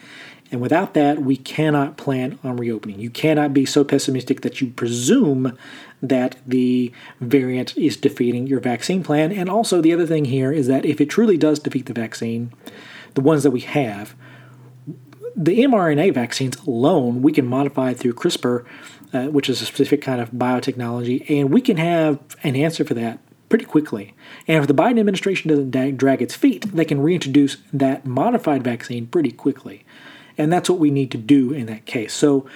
And 0.52 0.62
without 0.62 0.96
that, 0.96 1.22
we 1.22 1.38
cannot 1.38 1.98
plan 1.98 2.40
on 2.44 2.58
reopening. 2.58 3.00
You 3.00 3.12
cannot 3.12 3.54
be 3.54 3.66
so 3.66 3.84
pessimistic 3.84 4.42
that 4.42 4.62
you 4.62 4.68
presume 4.72 5.56
that 6.02 6.38
the 6.48 6.92
variant 7.20 7.78
is 7.78 7.98
defeating 7.98 8.48
your 8.48 8.60
vaccine 8.60 9.04
plan. 9.04 9.32
And 9.32 9.50
also, 9.50 9.80
the 9.80 9.94
other 9.94 10.08
thing 10.08 10.26
here 10.26 10.52
is 10.52 10.66
that 10.68 10.86
if 10.86 11.00
it 11.00 11.08
truly 11.08 11.38
does 11.38 11.60
defeat 11.60 11.86
the 11.86 11.94
vaccine, 11.94 12.52
the 13.14 13.22
ones 13.22 13.44
that 13.44 13.52
we 13.52 13.60
have, 13.62 14.16
the 15.36 15.60
mRNA 15.60 16.14
vaccines 16.14 16.58
alone, 16.66 17.22
we 17.22 17.32
can 17.32 17.46
modify 17.46 17.94
through 17.94 18.14
CRISPR 18.14 18.66
uh, 19.14 19.28
which 19.28 19.50
is 19.50 19.62
a 19.62 19.66
specific 19.66 20.02
kind 20.02 20.22
of 20.22 20.32
biotechnology, 20.32 21.30
and 21.30 21.52
we 21.52 21.62
can 21.62 21.78
have 21.78 22.20
an 22.44 22.56
answer 22.56 22.84
for 22.84 22.94
that 22.94 23.20
pretty 23.50 23.66
quickly. 23.66 24.14
And 24.48 24.62
if 24.62 24.68
the 24.68 24.74
Biden 24.74 25.00
administration 25.00 25.50
doesn't 25.50 25.98
drag 25.98 26.22
its 26.22 26.36
feet, 26.36 26.72
they 26.72 26.86
can 26.86 27.02
reintroduce 27.02 27.58
that 27.74 28.06
modified 28.06 28.64
vaccine 28.64 29.08
pretty 29.08 29.32
quickly. 29.32 29.86
And 30.38 30.54
that's 30.54 30.70
what 30.70 30.80
we 30.80 30.92
need 30.92 31.12
to 31.12 31.18
do 31.18 31.52
in 31.52 31.66
that 31.66 31.86
case. 31.86 32.14
So 32.14 32.48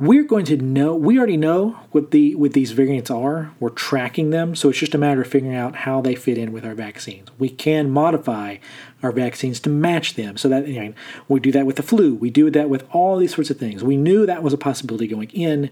we're 0.00 0.24
going 0.24 0.46
to 0.46 0.56
know 0.56 0.96
we 0.96 1.18
already 1.18 1.36
know 1.36 1.78
what 1.92 2.10
the 2.10 2.34
what 2.34 2.54
these 2.54 2.72
variants 2.72 3.10
are. 3.10 3.52
We're 3.60 3.70
tracking 3.70 4.30
them. 4.30 4.56
So 4.56 4.70
it's 4.70 4.78
just 4.78 4.94
a 4.94 4.98
matter 4.98 5.20
of 5.20 5.28
figuring 5.28 5.54
out 5.54 5.76
how 5.76 6.00
they 6.00 6.14
fit 6.14 6.38
in 6.38 6.52
with 6.52 6.64
our 6.64 6.74
vaccines. 6.74 7.28
We 7.38 7.50
can 7.50 7.90
modify 7.90 8.56
our 9.02 9.12
vaccines 9.12 9.60
to 9.60 9.70
match 9.70 10.14
them. 10.14 10.36
So 10.36 10.48
that 10.48 10.66
you 10.66 10.82
know, 10.82 10.94
we 11.28 11.38
do 11.38 11.52
that 11.52 11.66
with 11.66 11.76
the 11.76 11.82
flu. 11.82 12.14
We 12.14 12.30
do 12.30 12.50
that 12.50 12.68
with 12.68 12.84
all 12.90 13.18
these 13.18 13.34
sorts 13.34 13.50
of 13.50 13.58
things. 13.58 13.84
We 13.84 13.96
knew 13.96 14.26
that 14.26 14.42
was 14.42 14.52
a 14.52 14.58
possibility 14.58 15.06
going 15.06 15.30
in 15.30 15.70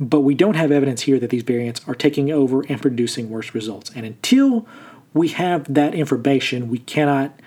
but 0.00 0.22
we 0.22 0.34
don't 0.34 0.54
have 0.54 0.72
evidence 0.72 1.02
here 1.02 1.20
that 1.20 1.30
these 1.30 1.44
variants 1.44 1.80
are 1.86 1.94
taking 1.94 2.32
over 2.32 2.62
and 2.62 2.82
producing 2.82 3.30
worse 3.30 3.54
results. 3.54 3.92
And 3.94 4.04
until 4.04 4.66
we 5.14 5.28
have 5.28 5.72
that 5.72 5.94
information. 5.94 6.68
We 6.68 6.80
cannot 6.80 7.40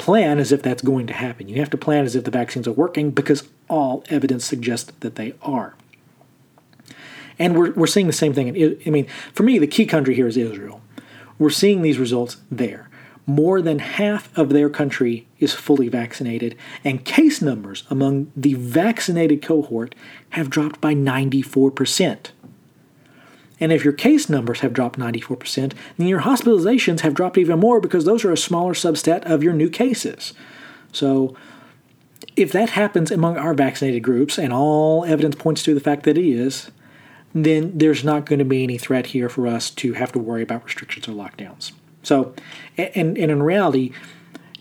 plan 0.00 0.38
as 0.38 0.50
if 0.50 0.62
that's 0.62 0.80
going 0.80 1.06
to 1.06 1.12
happen. 1.12 1.46
You 1.46 1.60
have 1.60 1.68
to 1.70 1.76
plan 1.76 2.06
as 2.06 2.16
if 2.16 2.24
the 2.24 2.30
vaccines 2.30 2.66
are 2.66 2.72
working 2.72 3.10
because 3.10 3.46
all 3.68 4.02
evidence 4.08 4.46
suggests 4.46 4.90
that 5.00 5.16
they 5.16 5.34
are. 5.42 5.74
And 7.38 7.54
we're, 7.54 7.72
we're 7.72 7.86
seeing 7.86 8.06
the 8.06 8.12
same 8.14 8.32
thing. 8.32 8.56
In, 8.56 8.80
I 8.86 8.90
mean, 8.90 9.06
for 9.34 9.42
me, 9.42 9.58
the 9.58 9.66
key 9.66 9.84
country 9.84 10.14
here 10.14 10.26
is 10.26 10.38
Israel. 10.38 10.80
We're 11.38 11.50
seeing 11.50 11.82
these 11.82 11.98
results 11.98 12.38
there. 12.50 12.88
More 13.26 13.60
than 13.60 13.78
half 13.78 14.36
of 14.38 14.48
their 14.48 14.70
country 14.70 15.28
is 15.38 15.52
fully 15.52 15.88
vaccinated, 15.88 16.56
and 16.82 17.04
case 17.04 17.42
numbers 17.42 17.84
among 17.90 18.32
the 18.34 18.54
vaccinated 18.54 19.42
cohort 19.42 19.94
have 20.30 20.48
dropped 20.48 20.80
by 20.80 20.94
94%. 20.94 22.30
And 23.60 23.72
if 23.72 23.84
your 23.84 23.92
case 23.92 24.28
numbers 24.28 24.60
have 24.60 24.72
dropped 24.72 24.98
94%, 24.98 25.74
then 25.98 26.06
your 26.06 26.22
hospitalizations 26.22 27.00
have 27.00 27.14
dropped 27.14 27.36
even 27.36 27.60
more 27.60 27.80
because 27.80 28.04
those 28.04 28.24
are 28.24 28.32
a 28.32 28.36
smaller 28.36 28.72
subset 28.72 29.22
of 29.24 29.42
your 29.42 29.52
new 29.52 29.68
cases. 29.68 30.32
So, 30.92 31.36
if 32.36 32.52
that 32.52 32.70
happens 32.70 33.10
among 33.10 33.36
our 33.36 33.54
vaccinated 33.54 34.02
groups, 34.02 34.38
and 34.38 34.52
all 34.52 35.04
evidence 35.04 35.34
points 35.34 35.62
to 35.64 35.74
the 35.74 35.80
fact 35.80 36.04
that 36.04 36.16
it 36.16 36.24
is, 36.24 36.70
then 37.34 37.76
there's 37.76 38.02
not 38.02 38.24
going 38.24 38.38
to 38.38 38.44
be 38.44 38.62
any 38.62 38.78
threat 38.78 39.06
here 39.06 39.28
for 39.28 39.46
us 39.46 39.70
to 39.70 39.92
have 39.94 40.12
to 40.12 40.18
worry 40.18 40.42
about 40.42 40.64
restrictions 40.64 41.06
or 41.08 41.12
lockdowns. 41.12 41.72
So, 42.02 42.34
and, 42.76 43.18
and 43.18 43.30
in 43.30 43.42
reality, 43.42 43.92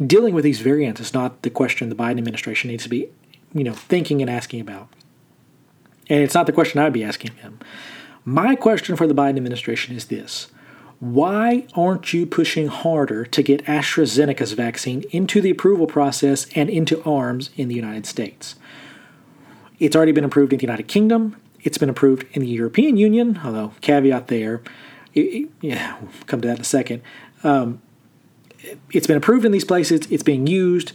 dealing 0.05 0.33
with 0.33 0.43
these 0.43 0.59
variants 0.59 0.99
is 0.99 1.13
not 1.13 1.41
the 1.41 1.49
question 1.49 1.89
the 1.89 1.95
Biden 1.95 2.17
administration 2.17 2.69
needs 2.69 2.83
to 2.83 2.89
be, 2.89 3.09
you 3.53 3.63
know, 3.63 3.73
thinking 3.73 4.21
and 4.21 4.29
asking 4.29 4.61
about. 4.61 4.89
And 6.09 6.21
it's 6.23 6.33
not 6.33 6.47
the 6.47 6.51
question 6.51 6.79
I'd 6.79 6.93
be 6.93 7.03
asking 7.03 7.31
them. 7.41 7.59
My 8.25 8.55
question 8.55 8.95
for 8.95 9.07
the 9.07 9.15
Biden 9.15 9.37
administration 9.37 9.95
is 9.95 10.05
this 10.05 10.47
Why 10.99 11.67
aren't 11.75 12.13
you 12.13 12.25
pushing 12.25 12.67
harder 12.67 13.25
to 13.25 13.43
get 13.43 13.65
AstraZeneca's 13.65 14.53
vaccine 14.53 15.03
into 15.11 15.41
the 15.41 15.49
approval 15.49 15.87
process 15.87 16.47
and 16.55 16.69
into 16.69 17.03
arms 17.03 17.49
in 17.55 17.67
the 17.67 17.75
United 17.75 18.05
States? 18.05 18.55
It's 19.79 19.95
already 19.95 20.11
been 20.11 20.25
approved 20.25 20.51
in 20.51 20.59
the 20.59 20.65
United 20.65 20.87
Kingdom. 20.87 21.37
It's 21.61 21.77
been 21.77 21.89
approved 21.89 22.25
in 22.33 22.41
the 22.41 22.47
European 22.47 22.97
Union, 22.97 23.39
although, 23.43 23.73
caveat 23.81 24.27
there, 24.27 24.61
it, 25.13 25.49
yeah, 25.61 25.97
we'll 26.01 26.11
come 26.25 26.41
to 26.41 26.47
that 26.47 26.55
in 26.55 26.61
a 26.61 26.65
second. 26.65 27.01
Um, 27.43 27.81
it's 28.91 29.07
been 29.07 29.17
approved 29.17 29.45
in 29.45 29.51
these 29.51 29.65
places, 29.65 30.01
it's 30.11 30.23
being 30.23 30.47
used. 30.47 30.93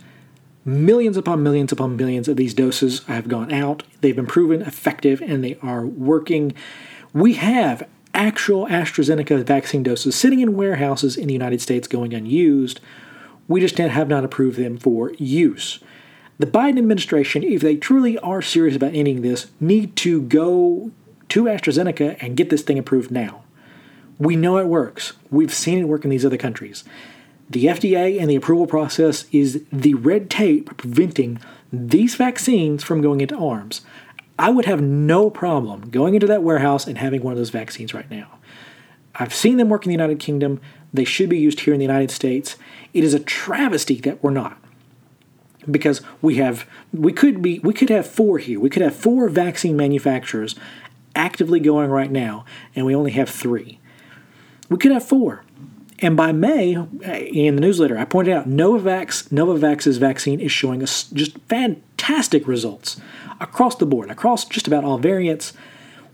Millions 0.67 1.17
upon 1.19 1.43
millions 1.43 1.73
upon 1.73 1.97
millions 1.97 2.27
of 2.27 2.37
these 2.37 2.55
doses 2.55 3.05
have 3.05 3.29
gone 3.29 3.53
out. 3.53 3.83
They've 4.01 4.17
been 4.17 4.27
proven 4.27 4.63
effective 4.63 5.21
and 5.21 5.45
they 5.45 5.59
are 5.61 5.85
working. 5.85 6.55
We 7.15 7.35
have 7.35 7.89
actual 8.13 8.67
AstraZeneca 8.67 9.45
vaccine 9.45 9.85
doses 9.85 10.17
sitting 10.17 10.41
in 10.41 10.57
warehouses 10.57 11.17
in 11.17 11.29
the 11.29 11.33
United 11.33 11.61
States 11.61 11.87
going 11.87 12.13
unused. 12.13 12.81
We 13.47 13.61
just 13.61 13.79
have 13.79 14.09
not 14.09 14.25
approved 14.25 14.59
them 14.59 14.79
for 14.79 15.13
use. 15.13 15.79
The 16.39 16.47
Biden 16.47 16.77
administration, 16.77 17.45
if 17.45 17.63
they 17.63 17.77
truly 17.77 18.19
are 18.19 18.43
serious 18.43 18.75
about 18.75 18.95
ending 18.95 19.23
this, 19.23 19.47
need 19.61 19.95
to 19.97 20.23
go 20.23 20.91
to 21.29 21.45
AstraZeneca 21.45 22.17
and 22.21 22.37
get 22.37 22.51
this 22.51 22.63
thing 22.63 22.81
approved 22.81 23.13
now. 23.13 23.45
We 24.19 24.35
know 24.35 24.59
it 24.59 24.67
works. 24.67 25.13
We've 25.31 25.55
seen 25.55 25.79
it 25.79 25.85
work 25.85 26.03
in 26.03 26.11
these 26.11 26.27
other 26.27 26.37
countries. 26.37 26.83
The 27.49 27.67
FDA 27.67 28.21
and 28.21 28.29
the 28.29 28.37
approval 28.37 28.67
process 28.67 29.27
is 29.31 29.63
the 29.73 29.95
red 29.95 30.31
tape 30.31 30.77
preventing 30.77 31.39
these 31.73 32.17
vaccines 32.17 32.83
from 32.83 33.03
going 33.03 33.21
into 33.21 33.37
arms. 33.37 33.83
I 34.39 34.51
would 34.51 34.65
have 34.65 34.81
no 34.81 35.31
problem 35.31 35.91
going 35.91 36.15
into 36.15 36.27
that 36.27 36.43
warehouse 36.43 36.87
and 36.87 36.99
having 36.99 37.23
one 37.23 37.33
of 37.33 37.39
those 37.39 37.51
vaccines 37.51 37.95
right 37.95 38.11
now. 38.11 38.39
I've 39.15 39.35
seen 39.35 39.59
them 39.59 39.69
work 39.69 39.85
in 39.85 39.91
the 39.91 39.95
United 39.95 40.19
Kingdom. 40.19 40.61
They 40.93 41.05
should 41.05 41.29
be 41.29 41.39
used 41.39 41.61
here 41.61 41.75
in 41.75 41.79
the 41.79 41.85
United 41.87 42.11
States. 42.11 42.57
It 42.93 43.05
is 43.05 43.15
a 43.15 43.21
travesty 43.21 44.01
that 44.01 44.23
we're 44.23 44.31
not. 44.31 44.59
Because 45.71 46.03
we 46.21 46.37
have 46.37 46.69
we 46.93 47.13
could 47.13 47.41
be 47.41 47.59
we 47.61 47.73
could 47.73 47.89
have 47.89 48.07
four 48.07 48.39
here. 48.39 48.61
We 48.61 48.69
could 48.69 48.83
have 48.83 48.95
four 48.95 49.31
vaccine 49.31 49.77
manufacturers 49.77 50.57
actively 51.15 51.59
going 51.59 51.91
right 51.91 52.11
now, 52.11 52.45
and 52.77 52.85
we 52.85 52.95
only 52.95 53.13
have 53.13 53.31
three. 53.31 53.79
We 54.69 54.77
could 54.77 54.93
have 54.93 55.05
four. 55.05 55.44
And 56.05 56.19
by 56.19 56.33
May, 56.33 56.75
in 56.75 57.55
the 57.55 57.63
newsletter, 57.63 57.97
I 57.97 58.05
pointed 58.05 58.35
out 58.35 58.47
Novavax, 58.47 59.31
Novavax's 59.31 59.97
vaccine 59.97 60.39
is 60.39 60.53
showing 60.53 60.83
us 60.83 61.05
just 61.05 61.39
fantastic 61.49 62.47
results 62.47 63.01
across 63.41 63.77
the 63.77 63.87
board, 63.87 64.11
across 64.11 64.45
just 64.45 64.67
about 64.67 64.85
all 64.85 64.99
variants. 64.99 65.55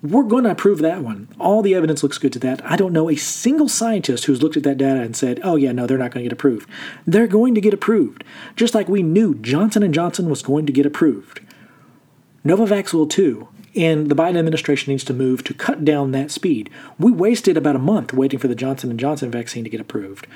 We're 0.01 0.23
going 0.23 0.45
to 0.45 0.53
approve 0.53 0.79
that 0.79 1.03
one. 1.03 1.27
All 1.41 1.61
the 1.61 1.75
evidence 1.75 2.05
looks 2.05 2.19
good 2.19 2.33
to 2.35 2.39
that. 2.39 2.65
I 2.65 2.77
don't 2.77 2.93
know 2.93 3.11
a 3.11 3.17
single 3.17 3.69
scientist 3.69 4.27
who's 4.27 4.45
looked 4.45 4.57
at 4.57 4.63
that 4.63 4.79
data 4.79 5.01
and 5.01 5.17
said, 5.17 5.41
"Oh 5.43 5.57
yeah, 5.57 5.73
no, 5.73 5.89
they're 5.89 5.99
not 5.99 6.13
going 6.13 6.23
to 6.23 6.29
get 6.29 6.33
approved." 6.33 6.71
They're 7.05 7.27
going 7.27 7.57
to 7.57 7.61
get 7.61 7.75
approved, 7.75 8.23
just 8.55 8.77
like 8.77 8.89
we 8.89 9.03
knew 9.03 9.35
Johnson 9.35 9.83
and 9.83 9.93
Johnson 9.93 10.31
was 10.31 10.41
going 10.41 10.67
to 10.67 10.73
get 10.73 10.87
approved. 10.87 11.41
Novavax 12.47 12.95
will 12.95 13.09
too, 13.09 13.49
and 13.77 14.09
the 14.09 14.15
Biden 14.15 14.39
administration 14.39 14.93
needs 14.93 15.05
to 15.05 15.15
move 15.15 15.45
to 15.45 15.55
cut 15.55 15.85
down 15.85 16.11
that 16.13 16.31
speed. 16.31 16.71
We 16.99 17.13
wasted 17.13 17.57
about 17.57 17.77
a 17.77 17.81
month 17.81 18.13
waiting 18.13 18.39
for 18.39 18.49
the 18.49 18.55
Johnson 18.55 18.97
Johnson 18.99 19.31
vaccine 19.31 19.65
to 19.65 19.71
get 19.71 19.81
approved. 19.81 20.27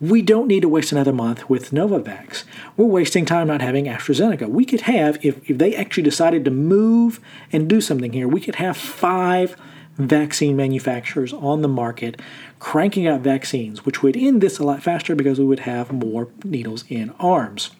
We 0.00 0.20
don't 0.20 0.48
need 0.48 0.62
to 0.62 0.68
waste 0.68 0.90
another 0.90 1.12
month 1.12 1.48
with 1.48 1.70
Novavax. 1.70 2.42
We're 2.76 2.86
wasting 2.86 3.24
time 3.24 3.46
not 3.46 3.62
having 3.62 3.84
AstraZeneca. 3.84 4.48
We 4.48 4.64
could 4.64 4.82
have, 4.82 5.24
if, 5.24 5.48
if 5.48 5.58
they 5.58 5.76
actually 5.76 6.02
decided 6.02 6.44
to 6.44 6.50
move 6.50 7.20
and 7.52 7.68
do 7.68 7.80
something 7.80 8.12
here, 8.12 8.26
we 8.26 8.40
could 8.40 8.56
have 8.56 8.76
five 8.76 9.56
vaccine 9.96 10.56
manufacturers 10.56 11.32
on 11.32 11.62
the 11.62 11.68
market 11.68 12.20
cranking 12.58 13.06
out 13.06 13.20
vaccines, 13.20 13.84
which 13.84 14.02
would 14.02 14.16
end 14.16 14.40
this 14.40 14.58
a 14.58 14.64
lot 14.64 14.82
faster 14.82 15.14
because 15.14 15.38
we 15.38 15.44
would 15.44 15.60
have 15.60 15.92
more 15.92 16.28
needles 16.44 16.84
in 16.88 17.10
arms. 17.20 17.70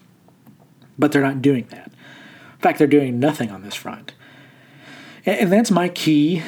But 0.97 1.11
they're 1.11 1.21
not 1.21 1.41
doing 1.41 1.67
that. 1.71 1.87
In 1.87 2.59
fact, 2.59 2.77
they're 2.77 2.87
doing 2.87 3.19
nothing 3.19 3.51
on 3.51 3.63
this 3.63 3.75
front. 3.75 4.13
And 5.25 5.51
that's 5.51 5.71
my 5.71 5.89
key 5.89 6.43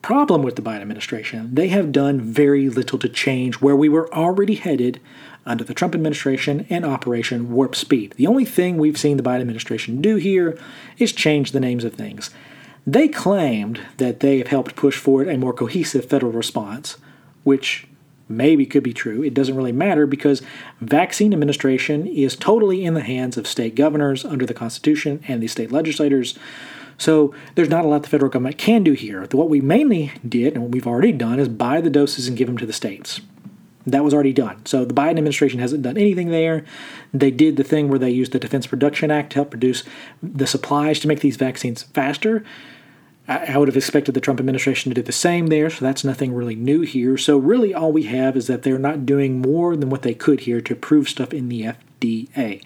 problem 0.00 0.42
with 0.42 0.56
the 0.56 0.62
Biden 0.62 0.80
administration. 0.80 1.54
They 1.54 1.68
have 1.68 1.92
done 1.92 2.20
very 2.20 2.68
little 2.68 2.98
to 2.98 3.08
change 3.08 3.56
where 3.56 3.76
we 3.76 3.88
were 3.88 4.12
already 4.14 4.54
headed 4.54 5.00
under 5.46 5.64
the 5.64 5.74
Trump 5.74 5.94
administration 5.94 6.66
and 6.70 6.86
Operation 6.86 7.52
Warp 7.52 7.76
Speed. 7.76 8.14
The 8.16 8.26
only 8.26 8.44
thing 8.46 8.78
we've 8.78 8.98
seen 8.98 9.18
the 9.18 9.22
Biden 9.22 9.42
administration 9.42 10.00
do 10.00 10.16
here 10.16 10.58
is 10.98 11.12
change 11.12 11.52
the 11.52 11.60
names 11.60 11.84
of 11.84 11.94
things. 11.94 12.30
They 12.86 13.08
claimed 13.08 13.80
that 13.98 14.20
they 14.20 14.38
have 14.38 14.48
helped 14.48 14.76
push 14.76 14.98
forward 14.98 15.28
a 15.28 15.38
more 15.38 15.52
cohesive 15.52 16.06
federal 16.06 16.32
response, 16.32 16.96
which 17.42 17.86
maybe 18.28 18.64
could 18.64 18.82
be 18.82 18.94
true. 18.94 19.22
It 19.22 19.34
doesn't 19.34 19.56
really 19.56 19.72
matter 19.72 20.06
because 20.06 20.42
vaccine 20.80 21.32
administration 21.32 22.06
is 22.06 22.36
totally 22.36 22.84
in 22.84 22.94
the 22.94 23.02
hands 23.02 23.36
of 23.36 23.46
state 23.46 23.74
governors 23.74 24.24
under 24.24 24.46
the 24.46 24.54
Constitution 24.54 25.22
and 25.28 25.42
the 25.42 25.48
state 25.48 25.70
legislators. 25.70 26.38
So 26.98 27.34
there's 27.54 27.68
not 27.68 27.84
a 27.84 27.88
lot 27.88 28.02
the 28.02 28.08
federal 28.08 28.30
government 28.30 28.58
can 28.58 28.84
do 28.84 28.92
here. 28.92 29.26
What 29.32 29.48
we 29.48 29.60
mainly 29.60 30.12
did, 30.26 30.54
and 30.54 30.62
what 30.62 30.72
we've 30.72 30.86
already 30.86 31.12
done, 31.12 31.38
is 31.38 31.48
buy 31.48 31.80
the 31.80 31.90
doses 31.90 32.28
and 32.28 32.36
give 32.36 32.46
them 32.46 32.58
to 32.58 32.66
the 32.66 32.72
states. 32.72 33.20
That 33.86 34.04
was 34.04 34.14
already 34.14 34.32
done. 34.32 34.64
So 34.64 34.84
the 34.84 34.94
Biden 34.94 35.10
administration 35.10 35.60
hasn't 35.60 35.82
done 35.82 35.98
anything 35.98 36.30
there. 36.30 36.64
They 37.12 37.30
did 37.30 37.56
the 37.56 37.64
thing 37.64 37.88
where 37.88 37.98
they 37.98 38.10
used 38.10 38.32
the 38.32 38.38
Defense 38.38 38.66
Production 38.66 39.10
Act 39.10 39.30
to 39.30 39.36
help 39.36 39.50
produce 39.50 39.84
the 40.22 40.46
supplies 40.46 41.00
to 41.00 41.08
make 41.08 41.20
these 41.20 41.36
vaccines 41.36 41.82
faster. 41.82 42.44
I 43.26 43.56
would 43.56 43.68
have 43.68 43.76
expected 43.76 44.14
the 44.14 44.20
Trump 44.20 44.38
administration 44.38 44.90
to 44.90 44.94
do 44.94 45.02
the 45.02 45.10
same 45.10 45.46
there, 45.46 45.70
so 45.70 45.82
that's 45.82 46.04
nothing 46.04 46.34
really 46.34 46.54
new 46.54 46.82
here. 46.82 47.16
So, 47.16 47.38
really, 47.38 47.72
all 47.72 47.90
we 47.90 48.02
have 48.02 48.36
is 48.36 48.48
that 48.48 48.64
they're 48.64 48.78
not 48.78 49.06
doing 49.06 49.40
more 49.40 49.76
than 49.76 49.88
what 49.88 50.02
they 50.02 50.12
could 50.12 50.40
here 50.40 50.60
to 50.60 50.74
approve 50.74 51.08
stuff 51.08 51.32
in 51.32 51.48
the 51.48 51.62
FDA. 51.62 52.62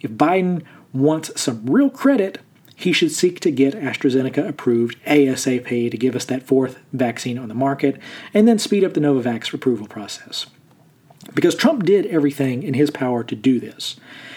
If 0.00 0.12
Biden 0.12 0.62
wants 0.94 1.38
some 1.38 1.66
real 1.66 1.90
credit 1.90 2.38
he 2.78 2.92
should 2.92 3.10
seek 3.10 3.40
to 3.40 3.50
get 3.50 3.74
AstraZeneca 3.74 4.46
approved 4.46 5.02
ASAP 5.06 5.90
to 5.90 5.96
give 5.96 6.14
us 6.14 6.26
that 6.26 6.42
fourth 6.42 6.78
vaccine 6.92 7.38
on 7.38 7.48
the 7.48 7.54
market 7.54 7.98
and 8.34 8.46
then 8.46 8.58
speed 8.58 8.84
up 8.84 8.92
the 8.92 9.00
Novavax 9.00 9.52
approval 9.54 9.86
process. 9.88 10.46
Because 11.34 11.54
Trump 11.54 11.84
did 11.84 12.04
everything 12.06 12.62
in 12.62 12.74
his 12.74 12.90
power 12.90 13.24
to 13.24 13.34
do 13.34 13.58
this. 13.58 13.96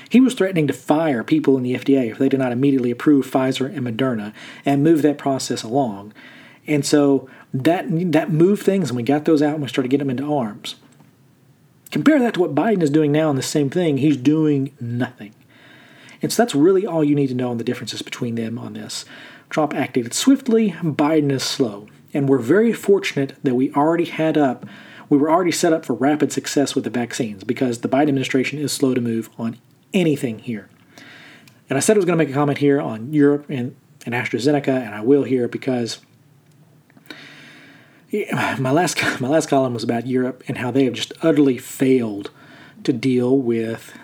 He 0.09 0.21
was 0.21 0.33
threatening 0.33 0.67
to 0.67 0.73
fire 0.73 1.23
people 1.23 1.57
in 1.57 1.63
the 1.63 1.75
FDA 1.75 2.09
if 2.09 2.17
they 2.17 2.29
did 2.29 2.39
not 2.39 2.53
immediately 2.53 2.91
approve 2.91 3.29
Pfizer 3.29 3.67
and 3.67 3.85
Moderna 3.85 4.33
and 4.65 4.83
move 4.83 5.01
that 5.01 5.17
process 5.17 5.61
along. 5.61 6.13
And 6.65 6.85
so 6.85 7.29
that 7.53 7.85
that 8.13 8.31
moved 8.31 8.63
things 8.63 8.89
and 8.89 8.97
we 8.97 9.03
got 9.03 9.25
those 9.25 9.41
out 9.41 9.55
and 9.55 9.61
we 9.61 9.67
started 9.67 9.89
getting 9.89 10.07
them 10.07 10.17
into 10.17 10.33
arms. 10.33 10.77
Compare 11.91 12.19
that 12.19 12.35
to 12.35 12.39
what 12.39 12.55
Biden 12.55 12.81
is 12.81 12.89
doing 12.89 13.11
now 13.11 13.29
in 13.29 13.35
the 13.35 13.41
same 13.41 13.69
thing. 13.69 13.97
He's 13.97 14.17
doing 14.17 14.71
nothing. 14.79 15.33
And 16.21 16.31
so 16.31 16.41
that's 16.43 16.55
really 16.55 16.85
all 16.85 17.03
you 17.03 17.15
need 17.15 17.27
to 17.27 17.35
know 17.35 17.49
on 17.49 17.57
the 17.57 17.63
differences 17.63 18.01
between 18.01 18.35
them 18.35 18.57
on 18.57 18.73
this. 18.73 19.05
Trump 19.49 19.73
acted 19.73 20.13
swiftly, 20.13 20.71
Biden 20.71 21.31
is 21.31 21.43
slow. 21.43 21.87
And 22.13 22.27
we're 22.27 22.39
very 22.39 22.73
fortunate 22.73 23.35
that 23.43 23.55
we 23.55 23.71
already 23.73 24.05
had 24.05 24.37
up, 24.37 24.65
we 25.09 25.17
were 25.17 25.29
already 25.29 25.51
set 25.51 25.73
up 25.73 25.85
for 25.85 25.93
rapid 25.93 26.31
success 26.31 26.75
with 26.75 26.83
the 26.83 26.89
vaccines 26.89 27.43
because 27.43 27.79
the 27.79 27.89
Biden 27.89 28.09
administration 28.09 28.59
is 28.59 28.71
slow 28.71 28.93
to 28.93 29.01
move 29.01 29.29
on 29.37 29.57
anything 29.93 30.39
here. 30.39 30.69
And 31.69 31.77
I 31.77 31.79
said 31.79 31.95
I 31.95 31.99
was 31.99 32.05
going 32.05 32.17
to 32.17 32.23
make 32.23 32.31
a 32.31 32.37
comment 32.37 32.59
here 32.59 32.81
on 32.81 33.13
Europe 33.13 33.45
and, 33.49 33.75
and 34.05 34.15
AstraZeneca, 34.15 34.67
and 34.67 34.93
I 34.93 35.01
will 35.01 35.23
here 35.23 35.47
because 35.47 35.99
my 38.59 38.71
last 38.71 39.01
my 39.19 39.27
last 39.27 39.49
column 39.49 39.73
was 39.73 39.83
about 39.83 40.07
Europe 40.07 40.43
and 40.47 40.57
how 40.57 40.71
they 40.71 40.85
have 40.85 40.93
just 40.93 41.13
utterly 41.21 41.57
failed 41.57 42.31
to 42.83 42.93
deal 42.93 43.37
with 43.37 43.97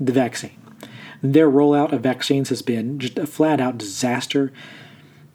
the 0.00 0.12
vaccine. 0.12 0.61
Their 1.22 1.50
rollout 1.50 1.92
of 1.92 2.02
vaccines 2.02 2.48
has 2.48 2.62
been 2.62 2.98
just 2.98 3.18
a 3.18 3.26
flat 3.26 3.60
out 3.60 3.78
disaster, 3.78 4.52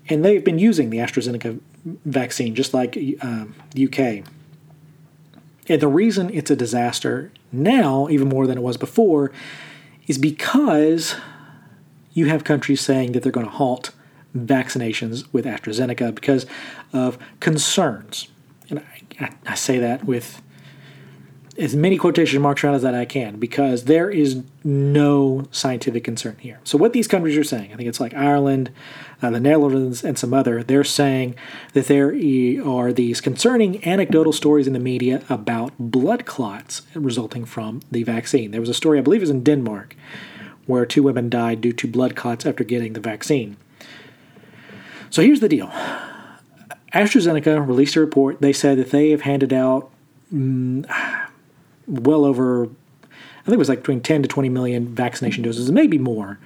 and 0.09 0.23
they've 0.23 0.43
been 0.43 0.59
using 0.59 0.89
the 0.89 0.97
AstraZeneca 0.97 1.59
vaccine 2.05 2.55
just 2.55 2.73
like 2.73 2.97
um, 3.21 3.55
the 3.71 3.85
UK. 3.87 4.27
And 5.69 5.81
the 5.81 5.87
reason 5.87 6.29
it's 6.33 6.51
a 6.51 6.55
disaster 6.55 7.31
now, 7.51 8.07
even 8.09 8.27
more 8.27 8.47
than 8.47 8.57
it 8.57 8.61
was 8.61 8.77
before, 8.77 9.31
is 10.07 10.17
because 10.17 11.15
you 12.13 12.25
have 12.27 12.43
countries 12.43 12.81
saying 12.81 13.11
that 13.11 13.23
they're 13.23 13.31
going 13.31 13.45
to 13.45 13.51
halt 13.51 13.91
vaccinations 14.35 15.25
with 15.31 15.45
AstraZeneca 15.45 16.13
because 16.13 16.45
of 16.93 17.17
concerns. 17.39 18.29
And 18.69 18.83
I, 19.19 19.31
I, 19.45 19.55
say 19.55 19.77
that 19.79 20.03
with 20.03 20.41
as 21.57 21.75
many 21.75 21.97
quotation 21.97 22.41
marks 22.41 22.63
around 22.63 22.75
as 22.75 22.83
that 22.83 22.93
I 22.93 23.05
can 23.05 23.37
because 23.37 23.85
there 23.85 24.09
is 24.09 24.43
no 24.63 25.47
scientific 25.51 26.03
concern 26.03 26.37
here. 26.39 26.59
So 26.63 26.77
what 26.77 26.93
these 26.93 27.07
countries 27.07 27.35
are 27.35 27.43
saying, 27.43 27.73
I 27.73 27.75
think 27.75 27.89
it's 27.89 27.99
like 27.99 28.13
Ireland, 28.13 28.69
uh, 29.21 29.31
the 29.31 29.39
Netherlands, 29.39 30.03
and 30.03 30.19
some 30.19 30.33
other, 30.33 30.61
they're 30.61 30.83
saying 30.83 31.35
that 31.73 31.87
there 31.87 32.09
are 32.63 32.93
these 32.93 33.21
concerning 33.21 33.83
anecdotal 33.87 34.33
stories 34.33 34.67
in 34.67 34.73
the 34.73 34.79
media 34.79 35.23
about 35.29 35.73
blood 35.79 36.25
clots 36.25 36.83
resulting 36.93 37.43
from 37.43 37.81
the 37.91 38.03
vaccine. 38.03 38.51
There 38.51 38.61
was 38.61 38.69
a 38.69 38.75
story, 38.75 38.99
I 38.99 39.01
believe, 39.01 39.21
it 39.21 39.23
was 39.23 39.29
in 39.31 39.43
Denmark, 39.43 39.95
where 40.67 40.85
two 40.85 41.01
women 41.01 41.27
died 41.27 41.61
due 41.61 41.73
to 41.73 41.87
blood 41.87 42.15
clots 42.15 42.45
after 42.45 42.63
getting 42.63 42.93
the 42.93 42.99
vaccine. 42.99 43.57
So 45.09 45.23
here's 45.23 45.39
the 45.39 45.49
deal. 45.49 45.71
AstraZeneca 46.93 47.65
released 47.67 47.95
a 47.95 47.99
report. 47.99 48.41
They 48.41 48.53
said 48.53 48.77
that 48.77 48.91
they 48.91 49.09
have 49.09 49.21
handed 49.21 49.53
out 49.53 49.89
mm, 50.33 50.85
well 51.87 52.25
over, 52.25 52.65
I 52.65 53.45
think 53.45 53.53
it 53.53 53.57
was 53.57 53.69
like 53.69 53.79
between 53.79 54.01
10 54.01 54.23
to 54.23 54.27
20 54.27 54.49
million 54.49 54.93
vaccination 54.93 55.43
doses, 55.43 55.71
maybe 55.71 55.97
more. 55.97 56.39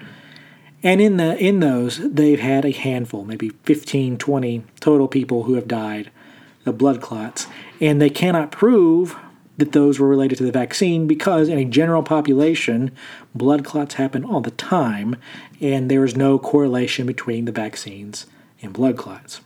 And 0.84 1.00
in 1.00 1.18
the 1.18 1.38
in 1.38 1.60
those, 1.60 1.98
they've 1.98 2.40
had 2.40 2.66
a 2.66 2.72
handful, 2.72 3.24
maybe 3.24 3.50
15, 3.50 4.18
20 4.18 4.64
total 4.80 5.08
people 5.08 5.44
who 5.44 5.54
have 5.54 5.68
died 5.68 6.10
of 6.66 6.78
blood 6.78 7.02
clots. 7.02 7.48
And 7.80 8.02
they 8.02 8.10
cannot 8.10 8.52
prove 8.52 9.16
that 9.58 9.74
those 9.74 10.00
were 10.00 10.08
related 10.08 10.38
to 10.40 10.44
the 10.44 10.52
vaccine 10.52 11.06
because 11.06 11.50
in 11.50 11.60
a 11.60 11.66
general 11.66 12.02
population, 12.02 12.92
blood 13.36 13.64
clots 13.64 13.96
happen 13.96 14.24
all 14.24 14.42
the 14.42 14.52
time, 14.52 15.16
and 15.60 15.90
there 15.90 16.04
is 16.04 16.16
no 16.16 16.40
correlation 16.40 17.06
between 17.06 17.46
the 17.46 17.52
vaccines 17.52 18.26
and 18.62 18.74
blood 18.74 18.98
clots. 18.98 19.42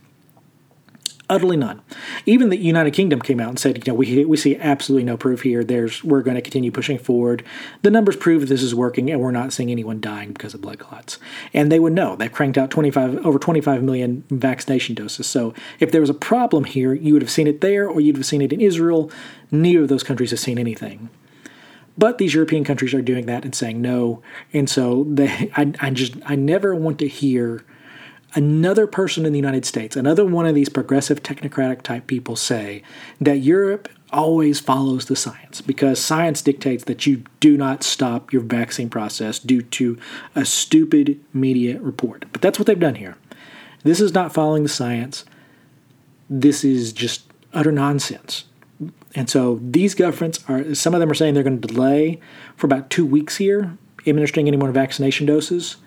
Utterly 1.28 1.58
none. 1.58 1.82
Even 2.28 2.50
the 2.50 2.58
United 2.58 2.92
Kingdom 2.92 3.20
came 3.20 3.40
out 3.40 3.50
and 3.50 3.60
said, 3.60 3.78
you 3.78 3.92
know, 3.92 3.96
we, 3.96 4.26
we 4.26 4.38
see 4.38 4.56
absolutely 4.58 5.04
no 5.04 5.18
proof 5.18 5.42
here. 5.42 5.64
There's 5.64 6.04
we're 6.04 6.22
going 6.22 6.36
to 6.36 6.42
continue 6.42 6.72
pushing 6.72 7.00
forward. 7.00 7.44
The 7.82 7.90
numbers 7.90 8.16
prove 8.16 8.48
this 8.48 8.62
is 8.62 8.76
working, 8.76 9.10
and 9.10 9.20
we're 9.20 9.32
not 9.32 9.52
seeing 9.52 9.72
anyone 9.72 10.00
dying 10.00 10.34
because 10.34 10.54
of 10.54 10.62
blood 10.62 10.78
clots. 10.78 11.18
And 11.52 11.72
they 11.72 11.80
would 11.80 11.94
know. 11.94 12.16
They've 12.16 12.32
cranked 12.32 12.60
out 12.60 12.70
25 12.70 13.26
over 13.26 13.40
25 13.40 13.82
million 13.82 14.24
vaccination 14.30 14.94
doses. 14.94 15.26
So 15.26 15.56
if 15.80 15.92
there 15.92 16.02
was 16.02 16.12
a 16.12 16.16
problem 16.16 16.64
here, 16.66 16.94
you 16.94 17.14
would 17.14 17.24
have 17.24 17.32
seen 17.32 17.48
it 17.48 17.62
there, 17.62 17.90
or 17.90 18.00
you'd 18.00 18.18
have 18.18 18.26
seen 18.26 18.42
it 18.44 18.54
in 18.54 18.62
Israel. 18.62 19.10
Neither 19.50 19.82
of 19.82 19.90
those 19.90 20.04
countries 20.04 20.30
have 20.30 20.40
seen 20.40 20.60
anything. 20.60 21.10
But 21.98 22.20
these 22.20 22.36
European 22.36 22.64
countries 22.64 22.94
are 22.94 23.02
doing 23.02 23.26
that 23.26 23.46
and 23.46 23.56
saying 23.56 23.82
no, 23.82 24.22
and 24.54 24.70
so 24.70 25.06
they, 25.10 25.52
I, 25.56 25.74
I 25.80 25.90
just 25.92 26.16
I 26.26 26.36
never 26.36 26.76
want 26.76 27.00
to 27.00 27.08
hear 27.08 27.64
another 28.36 28.86
person 28.86 29.26
in 29.26 29.32
the 29.32 29.40
United 29.40 29.66
States, 29.66 29.96
another 29.96 30.26
one 30.26 30.46
of 30.46 30.54
these 30.54 30.70
progressive 30.70 31.24
technocratic 31.24 31.82
type 31.82 32.06
people 32.06 32.36
say 32.36 32.84
that 33.20 33.38
Europe 33.38 33.90
always 34.12 34.60
follows 34.60 35.06
the 35.06 35.16
science 35.16 35.62
because 35.62 36.00
science 36.00 36.42
dictates 36.42 36.84
that 36.84 37.06
you 37.06 37.24
do 37.40 37.58
not 37.58 37.84
stop 37.84 38.32
your 38.32 38.42
vaccine 38.42 38.90
process 38.90 39.40
due 39.40 39.62
to 39.62 39.98
a 40.36 40.46
stupid 40.46 41.20
media 41.34 41.80
report. 41.80 42.26
But 42.32 42.42
that's 42.42 42.60
what 42.60 42.68
they've 42.68 42.80
done 42.80 42.96
here. 42.96 43.18
This 43.84 44.00
is 44.00 44.14
not 44.14 44.34
following 44.34 44.64
the 44.64 44.70
science. 44.70 45.26
This 46.30 46.64
is 46.64 46.94
just 46.94 47.26
utter 47.54 47.72
nonsense. 47.72 48.46
And 49.16 49.30
so 49.30 49.60
these 49.62 49.96
governments 49.96 50.44
are, 50.50 50.76
some 50.76 50.94
of 50.94 51.00
them 51.00 51.10
are 51.10 51.16
saying 51.16 51.34
they're 51.34 51.44
going 51.44 51.62
to 51.62 51.68
delay 51.68 52.20
for 52.58 52.68
about 52.68 52.90
two 52.90 53.06
weeks 53.06 53.38
here 53.38 53.78
administering 54.08 54.48
any 54.48 54.58
more 54.58 54.72
vaccination 54.72 55.26
doses 55.26 55.78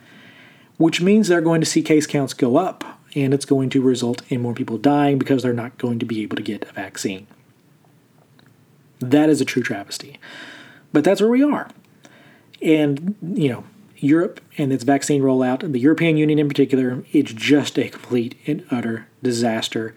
which 0.79 1.01
means 1.01 1.29
they're 1.29 1.41
going 1.41 1.61
to 1.61 1.67
see 1.67 1.83
case 1.83 2.07
counts 2.07 2.33
go 2.33 2.57
up, 2.57 2.85
and 3.15 3.35
it's 3.35 3.45
going 3.45 3.69
to 3.71 3.83
result 3.83 4.23
in 4.31 4.41
more 4.41 4.55
people 4.55 4.79
dying 4.79 5.19
because 5.19 5.43
they're 5.43 5.53
not 5.53 5.77
going 5.77 5.99
to 5.99 6.07
be 6.07 6.23
able 6.23 6.37
to 6.37 6.43
get 6.43 6.69
a 6.69 6.73
vaccine. 6.73 7.27
That 9.01 9.29
is 9.29 9.41
a 9.41 9.45
true 9.45 9.63
travesty. 9.63 10.19
But 10.93 11.05
that's 11.05 11.21
where 11.21 11.31
we 11.31 11.43
are. 11.43 11.69
And, 12.63 13.15
you 13.23 13.49
know, 13.49 13.65
Europe 13.97 14.41
and 14.57 14.73
its 14.73 14.85
vaccine 14.85 15.23
rollout, 15.23 15.71
the 15.73 15.79
European 15.79 16.17
Union 16.17 16.39
in 16.39 16.49
particular, 16.49 17.05
it's 17.13 17.33
just 17.33 17.79
a 17.79 17.89
complete 17.89 18.37
and 18.47 18.65
utter 18.71 19.07
disaster 19.23 19.95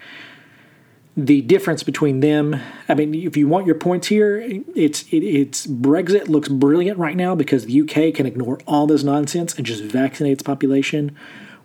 the 1.25 1.41
difference 1.41 1.83
between 1.83 2.19
them. 2.19 2.59
I 2.89 2.95
mean, 2.95 3.13
if 3.13 3.37
you 3.37 3.47
want 3.47 3.65
your 3.65 3.75
points 3.75 4.07
here, 4.07 4.39
it's 4.75 5.03
it, 5.03 5.23
it's 5.23 5.67
Brexit 5.67 6.27
looks 6.27 6.49
brilliant 6.49 6.97
right 6.97 7.15
now 7.15 7.35
because 7.35 7.65
the 7.65 7.81
UK 7.81 8.13
can 8.13 8.25
ignore 8.25 8.59
all 8.65 8.87
this 8.87 9.03
nonsense 9.03 9.55
and 9.55 9.65
just 9.65 9.83
vaccinate 9.83 10.33
its 10.33 10.43
population, 10.43 11.15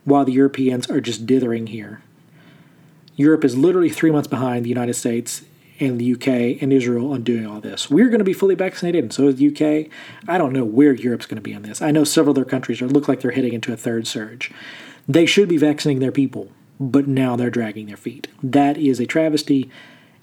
while 0.05 0.25
the 0.25 0.33
Europeans 0.33 0.89
are 0.91 1.01
just 1.01 1.27
dithering 1.27 1.69
here. 1.69 2.03
Europe 3.17 3.45
is 3.45 3.57
literally 3.57 3.89
three 3.89 4.11
months 4.11 4.29
behind 4.29 4.65
the 4.65 4.69
United 4.69 4.95
States 4.95 5.43
and 5.81 5.99
the 5.99 6.15
UK 6.15 6.63
and 6.63 6.73
Israel 6.73 7.13
on 7.13 7.23
doing 7.23 7.47
all 7.47 7.61
this. 7.61 7.91
We're 7.91 8.09
going 8.09 8.19
to 8.19 8.25
be 8.25 8.33
fully 8.33 8.55
vaccinated, 8.55 9.05
and 9.05 9.13
so 9.13 9.29
is 9.29 9.37
the 9.37 9.49
UK. 9.49 9.91
I 10.29 10.39
don't 10.39 10.53
know 10.53 10.65
where 10.65 10.93
Europe's 10.93 11.27
going 11.27 11.37
to 11.37 11.43
be 11.43 11.55
on 11.55 11.63
this. 11.63 11.83
I 11.83 11.91
know 11.91 12.05
several 12.05 12.33
other 12.35 12.45
countries 12.45 12.81
are 12.83 12.89
look 12.89 13.09
like 13.09 13.21
they're 13.21 13.33
heading 13.33 13.53
into 13.53 13.73
a 13.73 13.77
third 13.77 14.07
surge. 14.07 14.51
They 15.09 15.27
should 15.27 15.49
be 15.49 15.57
vaccinating 15.57 16.01
their 16.01 16.13
people 16.13 16.51
but 16.79 17.07
now 17.07 17.37
they're 17.37 17.51
dragging 17.51 17.87
their 17.87 17.97
feet. 17.97 18.29
That 18.43 18.77
is 18.77 19.01
a 19.01 19.07
travesty, 19.07 19.71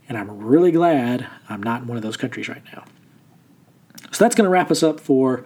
and 0.08 0.18
I'm 0.18 0.30
really 0.38 0.72
glad 0.72 1.28
I'm 1.50 1.64
not 1.64 1.82
in 1.82 1.88
one 1.88 1.98
of 1.98 2.04
those 2.04 2.18
countries 2.18 2.50
right 2.50 2.64
now. 2.74 2.86
So 4.12 4.24
that's 4.24 4.36
going 4.36 4.46
to 4.46 4.52
wrap 4.52 4.70
us 4.70 4.84
up 4.84 5.00
for 5.00 5.44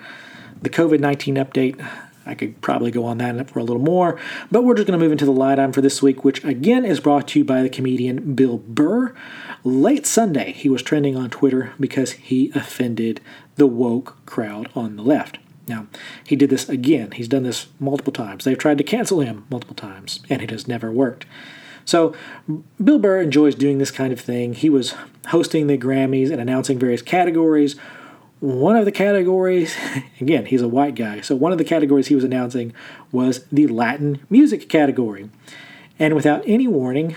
the 0.61 0.69
COVID 0.69 0.99
19 0.99 1.35
update. 1.35 1.87
I 2.25 2.35
could 2.35 2.59
probably 2.59 2.91
go 2.91 3.05
on 3.05 3.19
that 3.19 3.49
for 3.49 3.59
a 3.59 3.63
little 3.63 3.81
more, 3.81 4.19
but 4.51 4.65
we're 4.65 4.75
just 4.75 4.85
going 4.85 4.99
to 4.99 5.03
move 5.03 5.13
into 5.13 5.23
the 5.23 5.31
light 5.31 5.59
item 5.59 5.71
for 5.71 5.79
this 5.79 6.01
week, 6.01 6.25
which 6.25 6.43
again 6.43 6.83
is 6.83 6.99
brought 6.99 7.29
to 7.29 7.39
you 7.39 7.45
by 7.45 7.61
the 7.61 7.69
comedian 7.69 8.35
Bill 8.35 8.57
Burr. 8.57 9.15
Late 9.63 10.05
Sunday, 10.05 10.51
he 10.51 10.67
was 10.67 10.83
trending 10.83 11.15
on 11.15 11.29
Twitter 11.29 11.73
because 11.79 12.11
he 12.13 12.51
offended 12.53 13.21
the 13.55 13.67
woke 13.67 14.17
crowd 14.25 14.69
on 14.75 14.97
the 14.97 15.03
left. 15.03 15.37
Now, 15.67 15.87
he 16.25 16.35
did 16.35 16.49
this 16.49 16.69
again. 16.69 17.11
He's 17.11 17.27
done 17.27 17.43
this 17.43 17.67
multiple 17.79 18.13
times. 18.13 18.45
They've 18.45 18.57
tried 18.57 18.77
to 18.77 18.83
cancel 18.83 19.19
him 19.19 19.45
multiple 19.49 19.75
times, 19.75 20.21
and 20.29 20.41
it 20.41 20.49
has 20.49 20.67
never 20.67 20.91
worked. 20.91 21.25
So, 21.83 22.15
Bill 22.83 22.99
Burr 22.99 23.21
enjoys 23.21 23.55
doing 23.55 23.77
this 23.77 23.91
kind 23.91 24.11
of 24.11 24.19
thing. 24.19 24.53
He 24.53 24.69
was 24.69 24.93
hosting 25.27 25.67
the 25.67 25.77
Grammys 25.77 26.31
and 26.31 26.41
announcing 26.41 26.79
various 26.79 27.01
categories. 27.01 27.75
One 28.39 28.75
of 28.75 28.85
the 28.85 28.91
categories, 28.91 29.75
again, 30.21 30.45
he's 30.45 30.61
a 30.61 30.67
white 30.67 30.95
guy, 30.95 31.21
so 31.21 31.35
one 31.35 31.51
of 31.51 31.57
the 31.57 31.63
categories 31.63 32.07
he 32.07 32.15
was 32.15 32.23
announcing 32.23 32.73
was 33.11 33.45
the 33.51 33.67
Latin 33.67 34.19
music 34.29 34.69
category. 34.69 35.29
And 35.99 36.15
without 36.15 36.43
any 36.45 36.67
warning, 36.67 37.15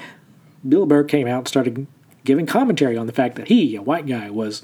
Bill 0.67 0.87
Burr 0.87 1.05
came 1.05 1.27
out 1.27 1.39
and 1.39 1.49
started 1.49 1.87
giving 2.25 2.47
commentary 2.47 2.97
on 2.97 3.07
the 3.07 3.13
fact 3.13 3.37
that 3.37 3.49
he, 3.49 3.77
a 3.77 3.83
white 3.83 4.07
guy, 4.07 4.31
was 4.31 4.63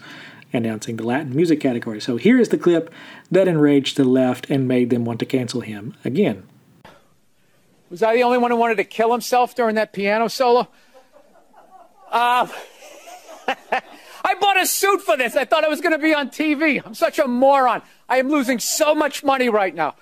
announcing 0.53 0.97
the 0.97 1.05
Latin 1.05 1.34
music 1.34 1.61
category. 1.61 2.01
So 2.01 2.16
here 2.16 2.40
is 2.40 2.49
the 2.49 2.59
clip 2.59 2.92
that 3.30 3.49
enraged 3.49 3.97
the 3.97 4.05
left 4.05 4.49
and 4.51 4.68
made 4.68 4.90
them 4.90 5.05
want 5.05 5.18
to 5.20 5.26
cancel 5.26 5.61
him 5.61 5.94
again. 6.05 6.44
Was 7.90 8.03
I 8.03 8.16
the 8.16 8.22
only 8.22 8.38
one 8.38 8.51
who 8.51 8.57
wanted 8.57 8.76
to 8.76 8.84
kill 8.84 9.12
himself 9.12 9.55
during 9.55 9.76
that 9.76 9.92
piano 9.92 10.28
solo? 10.28 10.68
Uh, 12.11 12.49
I 14.24 14.34
bought 14.40 14.61
a 14.61 14.66
suit 14.66 15.03
for 15.03 15.16
this. 15.16 15.36
I 15.36 15.44
thought 15.44 15.64
I 15.64 15.68
was 15.68 15.80
going 15.80 15.92
to 15.92 15.99
be 15.99 16.12
on 16.12 16.30
TV. 16.30 16.82
I'm 16.84 16.94
such 16.94 17.18
a 17.18 17.28
moron. 17.28 17.82
I 18.09 18.18
am 18.18 18.28
losing 18.28 18.59
so 18.59 18.94
much 18.94 19.22
money 19.22 19.49
right 19.49 19.74
now. 19.74 19.94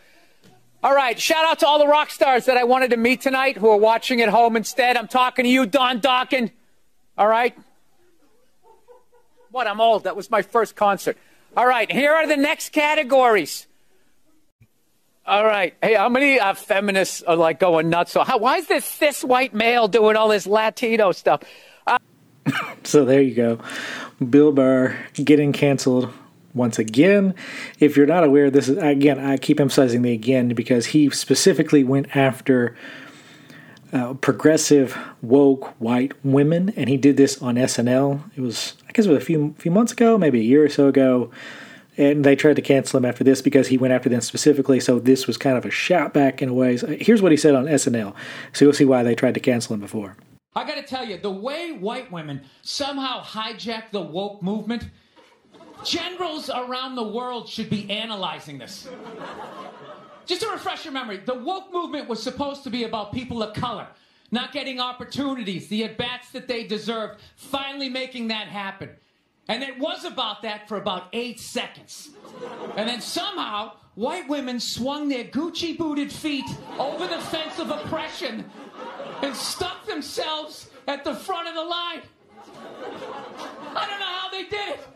All 0.83 0.95
right, 0.95 1.19
shout 1.19 1.47
out 1.47 1.61
to 1.61 1.67
all 1.67 1.79
the 1.79 1.87
rock 1.87 2.11
stars 2.11 2.45
that 2.45 2.59
I 2.59 2.65
wanted 2.65 2.91
to 2.91 2.99
meet 2.99 3.23
tonight 3.23 3.57
who 3.57 3.71
are 3.71 3.77
watching 3.77 4.21
at 4.21 4.29
home 4.29 4.55
instead. 4.55 4.99
I'm 4.99 5.09
talking 5.09 5.45
to 5.45 5.49
you, 5.51 5.65
Don 5.65 6.01
Dokken. 6.01 6.51
All 7.17 7.27
right, 7.27 7.57
what? 9.55 9.69
I'm 9.69 9.81
old. 9.81 10.05
That 10.05 10.17
was 10.17 10.31
my 10.31 10.43
first 10.43 10.75
concert. 10.75 11.17
All 11.57 11.67
right, 11.67 11.91
here 11.91 12.13
are 12.13 12.27
the 12.27 12.37
next 12.37 12.71
categories. 12.73 13.69
All 15.27 15.45
right. 15.45 15.75
Hey, 15.81 15.95
how 15.95 16.11
many 16.11 16.39
uh, 16.39 16.53
feminists 16.53 17.23
are 17.23 17.37
like 17.37 17.59
going 17.59 17.89
nuts? 17.89 18.13
So, 18.13 18.25
how, 18.25 18.37
why 18.37 18.59
is 18.59 18.67
this 18.67 18.85
cis 18.85 19.25
white 19.25 19.55
male 19.55 19.89
doing 19.89 20.17
all 20.17 20.29
this 20.29 20.47
Latino 20.47 21.13
stuff? 21.13 21.43
Uh- 21.87 21.99
so 22.83 23.05
there 23.07 23.23
you 23.23 23.35
go. 23.35 23.59
Bill 24.29 24.53
Burr 24.53 24.99
getting 25.15 25.53
canceled 25.53 26.13
once 26.53 26.79
again. 26.79 27.35
If 27.81 27.97
you're 27.97 28.07
not 28.07 28.25
aware, 28.25 28.51
this 28.51 28.69
is 28.69 28.77
again. 28.77 29.19
I 29.19 29.39
keep 29.39 29.61
emphasizing 29.61 30.03
the 30.03 30.13
again 30.13 30.49
because 30.49 30.87
he 30.87 31.09
specifically 31.11 31.85
went 31.85 32.15
after 32.15 32.77
uh, 33.95 34.13
progressive, 34.15 34.99
woke 35.23 35.69
white 35.81 36.13
women, 36.25 36.75
and 36.77 36.89
he 36.89 36.97
did 36.97 37.17
this 37.17 37.41
on 37.41 37.55
SNL. 37.55 38.21
It 38.37 38.41
was, 38.41 38.75
I 38.89 38.93
guess, 38.93 39.07
it 39.07 39.11
was 39.11 39.23
a 39.23 39.25
few 39.25 39.55
few 39.57 39.71
months 39.71 39.93
ago, 39.93 40.19
maybe 40.19 40.41
a 40.41 40.43
year 40.43 40.65
or 40.65 40.69
so 40.69 40.89
ago, 40.89 41.31
and 41.97 42.25
they 42.25 42.35
tried 42.35 42.57
to 42.57 42.63
cancel 42.63 42.99
him 42.99 43.05
after 43.05 43.23
this 43.23 43.41
because 43.41 43.69
he 43.69 43.79
went 43.79 43.95
after 43.95 44.09
them 44.09 44.21
specifically. 44.21 44.81
So 44.81 44.99
this 44.99 45.29
was 45.29 45.37
kind 45.37 45.57
of 45.57 45.65
a 45.65 45.71
shout 45.71 46.13
back 46.13 46.43
in 46.43 46.49
a 46.49 46.55
way. 46.55 46.77
Here's 47.01 47.23
what 47.23 47.31
he 47.31 47.39
said 47.39 47.55
on 47.55 47.67
SNL. 47.67 48.15
So 48.53 48.65
you'll 48.65 48.75
see 48.75 48.85
why 48.85 49.05
they 49.05 49.15
tried 49.15 49.35
to 49.35 49.41
cancel 49.41 49.75
him 49.75 49.81
before. 49.81 50.17
I 50.57 50.67
got 50.67 50.75
to 50.75 50.83
tell 50.83 51.05
you, 51.05 51.19
the 51.19 51.31
way 51.31 51.71
white 51.71 52.11
women 52.11 52.43
somehow 52.63 53.23
hijack 53.23 53.93
the 53.93 54.01
woke 54.01 54.43
movement, 54.43 54.89
generals 55.85 56.51
around 56.51 56.97
the 56.97 57.07
world 57.07 57.49
should 57.49 57.71
be 57.71 57.89
analyzing 57.91 58.59
this. 58.59 58.89
Just 60.27 60.41
to 60.43 60.49
refresh 60.49 60.85
your 60.85 60.93
memory, 60.95 61.19
the 61.19 61.35
woke 61.35 61.73
movement 61.73 62.09
was 62.09 62.23
supposed 62.23 62.65
to 62.65 62.71
be 62.71 62.85
about 62.85 63.13
people 63.13 63.43
of 63.43 63.55
color 63.55 63.87
not 64.35 64.53
getting 64.53 64.81
opportunities, 64.81 65.69
the 65.69 65.85
at 65.85 65.97
bats 65.97 66.31
that 66.31 66.49
they 66.49 66.65
deserved, 66.65 67.21
finally 67.37 67.89
making 67.89 68.29
that 68.29 68.49
happen. 68.49 68.91
And 69.49 69.63
it 69.63 69.79
was 69.79 70.05
about 70.05 70.43
that 70.43 70.69
for 70.69 70.77
about 70.77 71.09
eight 71.13 71.39
seconds. 71.39 72.11
And 72.77 72.89
then 72.89 73.01
somehow, 73.01 73.73
white 73.95 74.29
women 74.29 74.59
swung 74.59 75.09
their 75.09 75.25
Gucci 75.25 75.79
booted 75.79 76.11
feet 76.11 76.47
over 76.79 77.07
the 77.07 77.21
fence 77.21 77.59
of 77.59 77.71
oppression 77.71 78.51
and 79.23 79.37
stuck 79.37 79.87
themselves 79.87 80.71
at 80.89 81.05
the 81.05 81.15
front 81.15 81.49
of 81.49 81.55
the 81.55 81.63
line. 81.63 82.03
I 83.77 83.87
don't 83.89 84.01
know 84.01 84.07
how 84.07 84.31
they 84.31 84.45
did 84.45 84.69
it. 84.71 84.89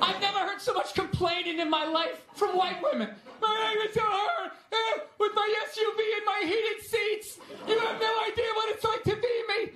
I've 0.00 0.20
never 0.20 0.38
heard 0.38 0.60
so 0.60 0.72
much 0.72 0.94
complaining 0.94 1.58
in 1.58 1.68
my 1.68 1.84
life 1.84 2.24
from 2.34 2.56
white 2.56 2.82
women. 2.82 3.10
My 3.40 3.76
is 3.88 3.94
so 3.94 4.00
hard 4.02 4.50
eh, 4.72 5.00
with 5.18 5.32
my 5.34 5.54
SUV 5.66 6.00
and 6.16 6.24
my 6.26 6.42
heated 6.44 6.84
seats. 6.86 7.38
You 7.68 7.78
have 7.78 8.00
no 8.00 8.12
idea 8.26 8.46
what 8.54 8.70
it's 8.70 8.84
like 8.84 9.02
to 9.04 9.16
be 9.16 9.42
me. 9.48 9.72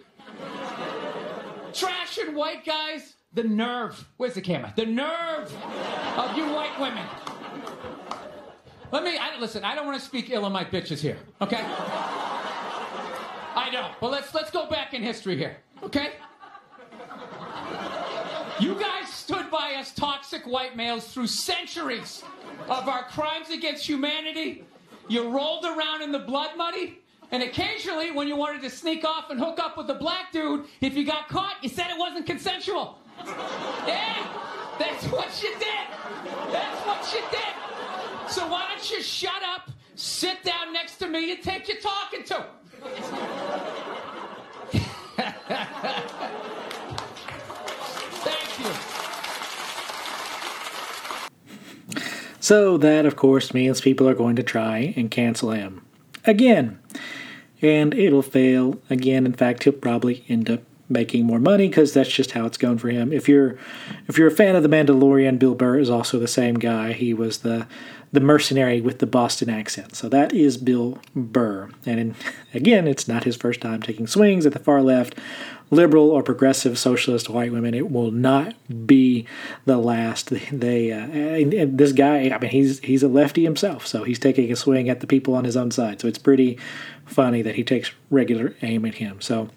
Trash 1.72 2.18
and 2.18 2.36
white 2.36 2.64
guys, 2.64 3.14
the 3.32 3.42
nerve. 3.44 4.06
Where's 4.16 4.34
the 4.34 4.40
camera? 4.40 4.72
The 4.76 4.86
nerve 4.86 5.52
of 6.16 6.36
you 6.36 6.46
white 6.52 6.78
women. 6.78 7.06
Let 8.92 9.02
me 9.02 9.18
I, 9.18 9.38
listen. 9.40 9.64
I 9.64 9.74
don't 9.74 9.86
want 9.86 9.98
to 9.98 10.04
speak 10.04 10.30
ill 10.30 10.44
of 10.44 10.52
my 10.52 10.64
bitches 10.64 11.00
here. 11.00 11.18
Okay. 11.40 11.60
I 13.56 13.70
know. 13.72 13.90
But 14.00 14.10
let's 14.10 14.32
let's 14.34 14.50
go 14.50 14.68
back 14.68 14.94
in 14.94 15.02
history 15.02 15.36
here. 15.36 15.56
Okay. 15.82 16.12
You 18.64 18.74
guys 18.76 19.10
stood 19.10 19.50
by 19.50 19.74
us 19.74 19.92
toxic 19.92 20.46
white 20.46 20.74
males 20.74 21.06
through 21.12 21.26
centuries 21.26 22.22
of 22.66 22.88
our 22.88 23.02
crimes 23.02 23.50
against 23.50 23.86
humanity. 23.86 24.64
You 25.06 25.28
rolled 25.28 25.66
around 25.66 26.00
in 26.00 26.12
the 26.12 26.20
blood 26.20 26.56
money. 26.56 27.00
And 27.30 27.42
occasionally, 27.42 28.10
when 28.10 28.26
you 28.26 28.36
wanted 28.36 28.62
to 28.62 28.70
sneak 28.70 29.04
off 29.04 29.28
and 29.28 29.38
hook 29.38 29.58
up 29.58 29.76
with 29.76 29.90
a 29.90 29.94
black 29.94 30.32
dude, 30.32 30.64
if 30.80 30.94
you 30.94 31.04
got 31.04 31.28
caught, 31.28 31.56
you 31.60 31.68
said 31.68 31.90
it 31.90 31.98
wasn't 31.98 32.24
consensual. 32.24 32.96
Yeah, 33.86 34.26
that's 34.78 35.04
what 35.08 35.42
you 35.42 35.50
did. 35.58 35.86
That's 36.50 36.86
what 36.86 37.12
you 37.12 37.20
did. 37.30 38.30
So 38.32 38.48
why 38.48 38.66
don't 38.70 38.90
you 38.90 39.02
shut 39.02 39.42
up, 39.46 39.70
sit 39.94 40.42
down 40.42 40.72
next 40.72 40.96
to 41.00 41.06
me, 41.06 41.32
and 41.32 41.42
take 41.42 41.68
your 41.68 41.80
talking 41.80 42.24
to? 42.24 42.46
So 52.44 52.76
that, 52.76 53.06
of 53.06 53.16
course, 53.16 53.54
means 53.54 53.80
people 53.80 54.06
are 54.06 54.14
going 54.14 54.36
to 54.36 54.42
try 54.42 54.92
and 54.98 55.10
cancel 55.10 55.52
him 55.52 55.80
again. 56.26 56.78
And 57.62 57.94
it'll 57.94 58.20
fail 58.20 58.78
again. 58.90 59.24
In 59.24 59.32
fact, 59.32 59.64
he'll 59.64 59.72
probably 59.72 60.26
end 60.28 60.50
up 60.50 60.60
making 60.90 61.24
more 61.24 61.38
money 61.38 61.68
because 61.68 61.94
that's 61.94 62.12
just 62.12 62.32
how 62.32 62.44
it's 62.44 62.58
going 62.58 62.76
for 62.76 62.90
him. 62.90 63.14
If 63.14 63.30
you're 63.30 63.56
if 64.08 64.18
you're 64.18 64.28
a 64.28 64.30
fan 64.30 64.56
of 64.56 64.62
the 64.62 64.68
Mandalorian, 64.68 65.38
Bill 65.38 65.54
Burr 65.54 65.78
is 65.78 65.88
also 65.88 66.18
the 66.18 66.28
same 66.28 66.56
guy. 66.56 66.92
He 66.92 67.14
was 67.14 67.38
the 67.38 67.66
the 68.12 68.20
mercenary 68.20 68.82
with 68.82 68.98
the 68.98 69.06
Boston 69.06 69.48
accent. 69.48 69.96
So 69.96 70.10
that 70.10 70.34
is 70.34 70.58
Bill 70.58 70.98
Burr. 71.16 71.70
And 71.86 71.98
in, 71.98 72.14
again, 72.52 72.86
it's 72.86 73.08
not 73.08 73.24
his 73.24 73.36
first 73.36 73.62
time 73.62 73.80
taking 73.80 74.06
swings 74.06 74.44
at 74.44 74.52
the 74.52 74.58
far 74.58 74.82
left, 74.82 75.18
liberal 75.70 76.10
or 76.10 76.22
progressive 76.22 76.78
socialist 76.78 77.28
white 77.28 77.52
women. 77.52 77.74
It 77.74 77.90
will 77.90 78.10
not 78.10 78.54
be 78.86 79.26
the 79.64 79.78
last. 79.78 80.30
They 80.52 80.92
uh, 80.92 81.06
and, 81.06 81.54
and 81.54 81.78
this 81.78 81.92
guy, 81.92 82.28
I 82.28 82.38
mean, 82.38 82.50
he's 82.50 82.78
he's 82.80 83.02
a 83.02 83.08
lefty 83.08 83.44
himself, 83.44 83.86
so 83.86 84.04
he's 84.04 84.18
taking 84.18 84.50
a 84.52 84.56
swing 84.56 84.88
at 84.88 85.00
the 85.00 85.06
people 85.06 85.34
on 85.34 85.44
his 85.44 85.56
own 85.56 85.70
side. 85.70 86.00
So 86.00 86.08
it's 86.08 86.18
pretty 86.18 86.58
funny 87.06 87.42
that 87.42 87.54
he 87.56 87.64
takes 87.64 87.92
regular 88.10 88.54
aim 88.62 88.84
at 88.84 88.94
him. 88.96 89.20
So 89.20 89.48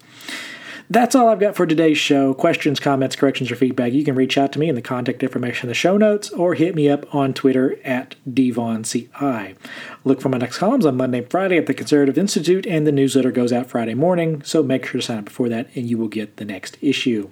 that's 0.90 1.14
all 1.14 1.28
I've 1.28 1.40
got 1.40 1.54
for 1.54 1.66
today's 1.66 1.98
show. 1.98 2.32
Questions, 2.32 2.80
comments, 2.80 3.14
corrections, 3.14 3.50
or 3.50 3.56
feedback, 3.56 3.92
you 3.92 4.04
can 4.04 4.14
reach 4.14 4.38
out 4.38 4.52
to 4.52 4.58
me 4.58 4.68
in 4.68 4.74
the 4.74 4.82
contact 4.82 5.22
information 5.22 5.66
in 5.66 5.68
the 5.68 5.74
show 5.74 5.96
notes 5.96 6.30
or 6.30 6.54
hit 6.54 6.74
me 6.74 6.88
up 6.88 7.14
on 7.14 7.34
Twitter 7.34 7.78
at 7.84 8.14
dvaughanCI. 8.28 9.56
Look 10.04 10.20
for 10.20 10.28
my 10.28 10.38
next 10.38 10.58
columns 10.58 10.86
on 10.86 10.96
Monday 10.96 11.18
and 11.18 11.30
Friday 11.30 11.58
at 11.58 11.66
the 11.66 11.74
Conservative 11.74 12.16
Institute, 12.16 12.66
and 12.66 12.86
the 12.86 12.92
newsletter 12.92 13.30
goes 13.30 13.52
out 13.52 13.66
Friday 13.66 13.94
morning, 13.94 14.42
so 14.42 14.62
make 14.62 14.86
sure 14.86 15.00
to 15.00 15.06
sign 15.06 15.18
up 15.18 15.26
before 15.26 15.48
that 15.48 15.68
and 15.74 15.88
you 15.88 15.98
will 15.98 16.08
get 16.08 16.36
the 16.36 16.44
next 16.44 16.78
issue. 16.80 17.30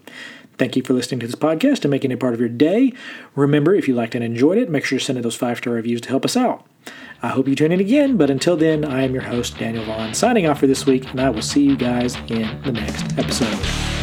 Thank 0.58 0.76
you 0.76 0.82
for 0.82 0.94
listening 0.94 1.20
to 1.20 1.26
this 1.26 1.36
podcast 1.36 1.82
and 1.82 1.90
making 1.90 2.10
it 2.12 2.20
part 2.20 2.34
of 2.34 2.40
your 2.40 2.48
day. 2.48 2.92
Remember, 3.34 3.74
if 3.74 3.88
you 3.88 3.94
liked 3.94 4.14
and 4.14 4.24
enjoyed 4.24 4.56
it, 4.56 4.70
make 4.70 4.84
sure 4.84 4.98
to 4.98 5.04
send 5.04 5.18
in 5.18 5.22
those 5.22 5.36
five 5.36 5.58
star 5.58 5.74
reviews 5.74 6.00
to 6.02 6.08
help 6.08 6.24
us 6.24 6.36
out. 6.36 6.66
I 7.22 7.28
hope 7.28 7.48
you 7.48 7.54
tune 7.54 7.72
in 7.72 7.80
again, 7.80 8.16
but 8.16 8.30
until 8.30 8.56
then, 8.56 8.84
I 8.84 9.02
am 9.02 9.12
your 9.12 9.22
host, 9.22 9.58
Daniel 9.58 9.84
Vaughan, 9.84 10.14
signing 10.14 10.46
off 10.46 10.60
for 10.60 10.66
this 10.66 10.86
week, 10.86 11.10
and 11.10 11.20
I 11.20 11.30
will 11.30 11.42
see 11.42 11.62
you 11.62 11.76
guys 11.76 12.16
in 12.28 12.60
the 12.62 12.72
next 12.72 13.18
episode. 13.18 13.95